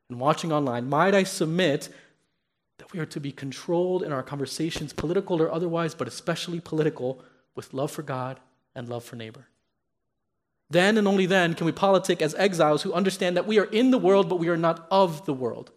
and 0.09 0.19
watching 0.19 0.51
online, 0.51 0.89
might 0.89 1.15
I 1.15 1.25
submit 1.25 1.91
that 2.79 2.91
we 2.91 3.01
are 3.01 3.07
to 3.07 3.21
be 3.21 3.33
controlled 3.33 4.03
in 4.03 4.13
our 4.13 4.23
conversations, 4.23 4.95
political 4.95 5.43
or 5.43 5.53
otherwise, 5.53 5.95
but 5.95 6.09
especially 6.09 6.61
political, 6.61 7.23
with 7.55 7.75
love 7.75 7.91
for 7.91 8.03
God 8.03 8.41
and 8.75 8.89
love 8.89 9.05
for 9.05 9.17
neighbor. 9.17 9.47
Then 10.71 10.97
and 10.99 11.07
only 11.07 11.27
then 11.27 11.55
can 11.55 11.67
we 11.67 11.73
politic 11.73 12.23
as 12.23 12.35
exiles 12.35 12.83
who 12.83 12.93
understand 12.93 13.37
that 13.37 13.47
we 13.47 13.59
are 13.59 13.65
in 13.65 13.91
the 13.91 13.99
world, 13.99 14.29
but 14.29 14.39
we 14.39 14.49
are 14.49 14.57
not 14.57 14.87
of 14.91 15.27
the 15.27 15.35
world. 15.35 15.71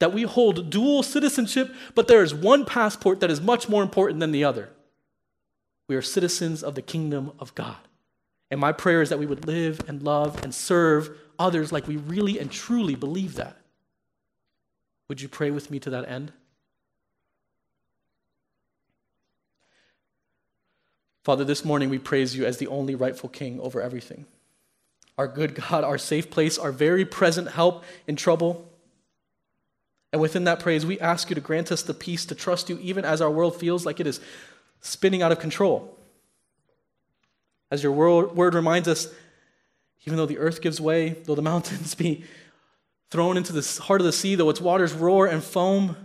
That 0.00 0.12
we 0.12 0.22
hold 0.22 0.70
dual 0.70 1.02
citizenship, 1.02 1.74
but 1.94 2.08
there 2.08 2.22
is 2.22 2.34
one 2.34 2.64
passport 2.64 3.20
that 3.20 3.30
is 3.30 3.40
much 3.40 3.68
more 3.68 3.82
important 3.82 4.20
than 4.20 4.32
the 4.32 4.44
other. 4.44 4.70
We 5.88 5.96
are 5.96 6.02
citizens 6.02 6.62
of 6.62 6.74
the 6.74 6.82
kingdom 6.82 7.32
of 7.38 7.54
God. 7.54 7.76
And 8.50 8.60
my 8.60 8.72
prayer 8.72 9.02
is 9.02 9.08
that 9.08 9.18
we 9.18 9.26
would 9.26 9.46
live 9.46 9.80
and 9.88 10.02
love 10.02 10.42
and 10.42 10.54
serve 10.54 11.10
others 11.38 11.72
like 11.72 11.86
we 11.86 11.96
really 11.96 12.38
and 12.38 12.50
truly 12.50 12.94
believe 12.94 13.34
that. 13.34 13.56
Would 15.08 15.20
you 15.20 15.28
pray 15.28 15.50
with 15.50 15.70
me 15.70 15.78
to 15.80 15.90
that 15.90 16.08
end? 16.08 16.32
Father, 21.26 21.42
this 21.42 21.64
morning 21.64 21.90
we 21.90 21.98
praise 21.98 22.36
you 22.36 22.46
as 22.46 22.58
the 22.58 22.68
only 22.68 22.94
rightful 22.94 23.28
king 23.28 23.58
over 23.58 23.82
everything. 23.82 24.26
Our 25.18 25.26
good 25.26 25.56
God, 25.56 25.82
our 25.82 25.98
safe 25.98 26.30
place, 26.30 26.56
our 26.56 26.70
very 26.70 27.04
present 27.04 27.50
help 27.50 27.82
in 28.06 28.14
trouble. 28.14 28.70
And 30.12 30.22
within 30.22 30.44
that 30.44 30.60
praise, 30.60 30.86
we 30.86 31.00
ask 31.00 31.28
you 31.28 31.34
to 31.34 31.40
grant 31.40 31.72
us 31.72 31.82
the 31.82 31.94
peace 31.94 32.26
to 32.26 32.36
trust 32.36 32.70
you 32.70 32.78
even 32.80 33.04
as 33.04 33.20
our 33.20 33.28
world 33.28 33.58
feels 33.58 33.84
like 33.84 33.98
it 33.98 34.06
is 34.06 34.20
spinning 34.80 35.20
out 35.20 35.32
of 35.32 35.40
control. 35.40 35.98
As 37.72 37.82
your 37.82 37.90
word 37.90 38.54
reminds 38.54 38.86
us, 38.86 39.12
even 40.04 40.18
though 40.18 40.26
the 40.26 40.38
earth 40.38 40.60
gives 40.60 40.80
way, 40.80 41.16
though 41.24 41.34
the 41.34 41.42
mountains 41.52 41.96
be 41.96 42.22
thrown 43.10 43.36
into 43.36 43.52
the 43.52 43.82
heart 43.82 44.00
of 44.00 44.04
the 44.04 44.12
sea, 44.12 44.36
though 44.36 44.50
its 44.50 44.60
waters 44.60 44.92
roar 44.92 45.26
and 45.26 45.42
foam, 45.42 45.96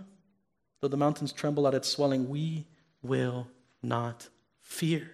though 0.80 0.88
the 0.88 0.98
mountains 0.98 1.32
tremble 1.32 1.68
at 1.68 1.76
its 1.76 1.90
swelling, 1.90 2.28
we 2.28 2.66
will 3.04 3.46
not 3.84 4.28
fear. 4.72 5.12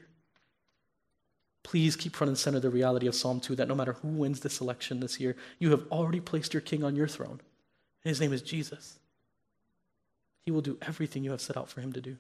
Please 1.64 1.96
keep 1.96 2.16
front 2.16 2.30
and 2.30 2.38
center 2.38 2.60
the 2.60 2.70
reality 2.70 3.08
of 3.08 3.16
Psalm 3.16 3.40
2 3.40 3.56
that 3.56 3.68
no 3.68 3.76
matter 3.76 3.94
who 3.94 4.10
wins 4.10 4.40
this 4.40 4.62
election 4.62 5.00
this 5.00 5.20
year, 5.20 5.36
you 5.60 5.72
have 5.72 5.84
already 5.92 6.20
placed 6.20 6.54
your 6.54 6.62
king 6.62 6.84
on 6.84 6.96
your 6.96 7.08
throne. 7.08 7.42
And 8.04 8.10
his 8.10 8.22
name 8.22 8.32
is 8.32 8.42
Jesus. 8.42 9.00
He 10.46 10.52
will 10.52 10.62
do 10.62 10.78
everything 10.82 11.24
you 11.24 11.32
have 11.32 11.42
set 11.42 11.58
out 11.58 11.70
for 11.70 11.82
him 11.82 11.92
to 11.94 12.00
do. 12.00 12.18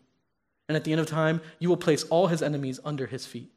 And 0.67 0.75
at 0.75 0.83
the 0.83 0.91
end 0.91 0.99
of 0.99 1.07
time, 1.07 1.39
you 1.59 1.69
will 1.69 1.77
place 1.77 2.03
all 2.05 2.27
his 2.27 2.41
enemies 2.41 2.79
under 2.83 3.05
his 3.05 3.25
feet. 3.25 3.51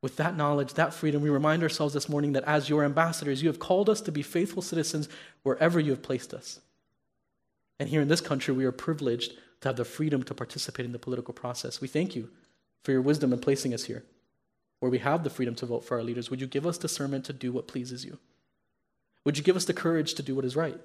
With 0.00 0.16
that 0.16 0.36
knowledge, 0.36 0.74
that 0.74 0.94
freedom, 0.94 1.22
we 1.22 1.28
remind 1.28 1.62
ourselves 1.62 1.92
this 1.92 2.08
morning 2.08 2.32
that 2.32 2.44
as 2.44 2.68
your 2.68 2.84
ambassadors, 2.84 3.42
you 3.42 3.48
have 3.48 3.58
called 3.58 3.90
us 3.90 4.00
to 4.00 4.12
be 4.12 4.22
faithful 4.22 4.62
citizens 4.62 5.08
wherever 5.42 5.78
you 5.78 5.90
have 5.90 6.02
placed 6.02 6.32
us. 6.32 6.60
And 7.78 7.88
here 7.88 8.00
in 8.00 8.08
this 8.08 8.20
country, 8.20 8.54
we 8.54 8.64
are 8.64 8.72
privileged 8.72 9.34
to 9.62 9.68
have 9.68 9.76
the 9.76 9.84
freedom 9.84 10.22
to 10.24 10.34
participate 10.34 10.84
in 10.84 10.92
the 10.92 10.98
political 10.98 11.32
process. 11.32 11.80
We 11.80 11.88
thank 11.88 12.14
you 12.14 12.28
for 12.82 12.92
your 12.92 13.00
wisdom 13.00 13.32
in 13.32 13.38
placing 13.38 13.72
us 13.72 13.84
here, 13.84 14.04
where 14.80 14.90
we 14.90 14.98
have 14.98 15.24
the 15.24 15.30
freedom 15.30 15.54
to 15.56 15.66
vote 15.66 15.84
for 15.84 15.96
our 15.96 16.02
leaders. 16.02 16.30
Would 16.30 16.40
you 16.40 16.46
give 16.46 16.66
us 16.66 16.78
discernment 16.78 17.24
to 17.26 17.32
do 17.32 17.52
what 17.52 17.68
pleases 17.68 18.04
you? 18.04 18.18
Would 19.24 19.38
you 19.38 19.44
give 19.44 19.56
us 19.56 19.64
the 19.64 19.72
courage 19.72 20.14
to 20.14 20.22
do 20.22 20.34
what 20.34 20.44
is 20.44 20.56
right? 20.56 20.80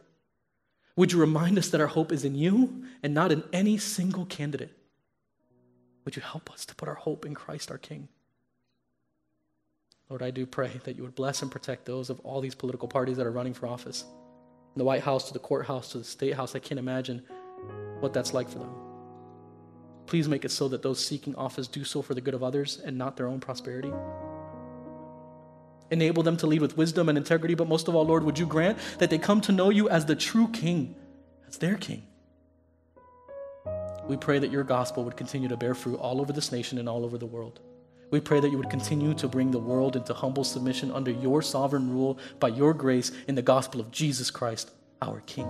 Would 0.96 1.12
you 1.12 1.20
remind 1.20 1.58
us 1.58 1.70
that 1.70 1.82
our 1.82 1.88
hope 1.88 2.12
is 2.12 2.24
in 2.24 2.36
you 2.36 2.86
and 3.02 3.14
not 3.14 3.32
in 3.32 3.44
any 3.52 3.78
single 3.78 4.26
candidate? 4.26 4.76
Would 6.06 6.16
you 6.16 6.22
help 6.22 6.52
us 6.52 6.66
to 6.68 6.76
put 6.76 6.88
our 6.88 6.96
hope 6.96 7.26
in 7.26 7.34
Christ 7.34 7.72
our 7.72 7.78
King? 7.78 8.08
Lord, 10.10 10.22
I 10.22 10.32
do 10.32 10.46
pray 10.46 10.80
that 10.84 10.96
you 10.96 11.04
would 11.04 11.16
bless 11.16 11.42
and 11.42 11.52
protect 11.52 11.86
those 11.86 12.10
of 12.10 12.20
all 12.22 12.42
these 12.42 12.56
political 12.56 12.88
parties 12.88 13.18
that 13.18 13.26
are 13.26 13.32
running 13.32 13.54
for 13.54 13.68
office. 13.68 14.04
From 14.74 14.80
the 14.80 14.86
White 14.86 15.04
House 15.04 15.28
to 15.28 15.34
the 15.34 15.40
courthouse 15.40 15.92
to 15.92 15.98
the 15.98 16.04
state 16.04 16.36
house, 16.36 16.56
I 16.56 16.60
can't 16.60 16.80
imagine 16.80 17.24
what 18.00 18.14
that's 18.14 18.34
like 18.34 18.50
for 18.50 18.60
them. 18.60 18.72
Please 20.06 20.28
make 20.28 20.46
it 20.46 20.52
so 20.52 20.68
that 20.70 20.82
those 20.82 21.04
seeking 21.04 21.36
office 21.36 21.68
do 21.68 21.84
so 21.84 22.02
for 22.02 22.14
the 22.14 22.22
good 22.22 22.34
of 22.34 22.44
others 22.44 22.80
and 22.84 22.98
not 22.98 23.18
their 23.18 23.28
own 23.28 23.40
prosperity. 23.40 23.92
Enable 25.92 26.24
them 26.24 26.38
to 26.38 26.48
lead 26.48 26.62
with 26.62 26.78
wisdom 26.78 27.10
and 27.10 27.18
integrity, 27.18 27.56
but 27.56 27.68
most 27.68 27.88
of 27.88 27.96
all, 27.96 28.06
Lord, 28.06 28.24
would 28.24 28.40
you 28.40 28.46
grant 28.46 28.78
that 29.00 29.10
they 29.10 29.18
come 29.18 29.42
to 29.42 29.52
know 29.52 29.70
you 29.70 29.90
as 29.90 30.06
the 30.06 30.16
true 30.16 30.48
King, 30.50 30.96
as 31.48 31.58
their 31.58 31.76
King? 31.76 32.04
We 34.08 34.16
pray 34.16 34.40
that 34.40 34.52
your 34.52 34.64
gospel 34.64 35.04
would 35.04 35.18
continue 35.18 35.50
to 35.50 35.58
bear 35.58 35.76
fruit 35.76 36.00
all 36.00 36.22
over 36.22 36.32
this 36.32 36.52
nation 36.52 36.78
and 36.78 36.88
all 36.88 37.04
over 37.04 37.18
the 37.18 37.26
world. 37.26 37.60
We 38.10 38.22
pray 38.22 38.40
that 38.40 38.50
you 38.50 38.58
would 38.58 38.70
continue 38.70 39.14
to 39.16 39.28
bring 39.28 39.52
the 39.52 39.60
world 39.60 39.98
into 39.98 40.14
humble 40.14 40.46
submission 40.46 40.92
under 40.92 41.12
your 41.12 41.42
sovereign 41.42 41.92
rule 41.92 42.18
by 42.40 42.48
your 42.50 42.74
grace 42.74 43.12
in 43.28 43.36
the 43.36 43.42
gospel 43.42 43.82
of 43.82 43.92
Jesus 43.92 44.32
Christ, 44.32 44.72
our 45.02 45.22
King. 45.22 45.50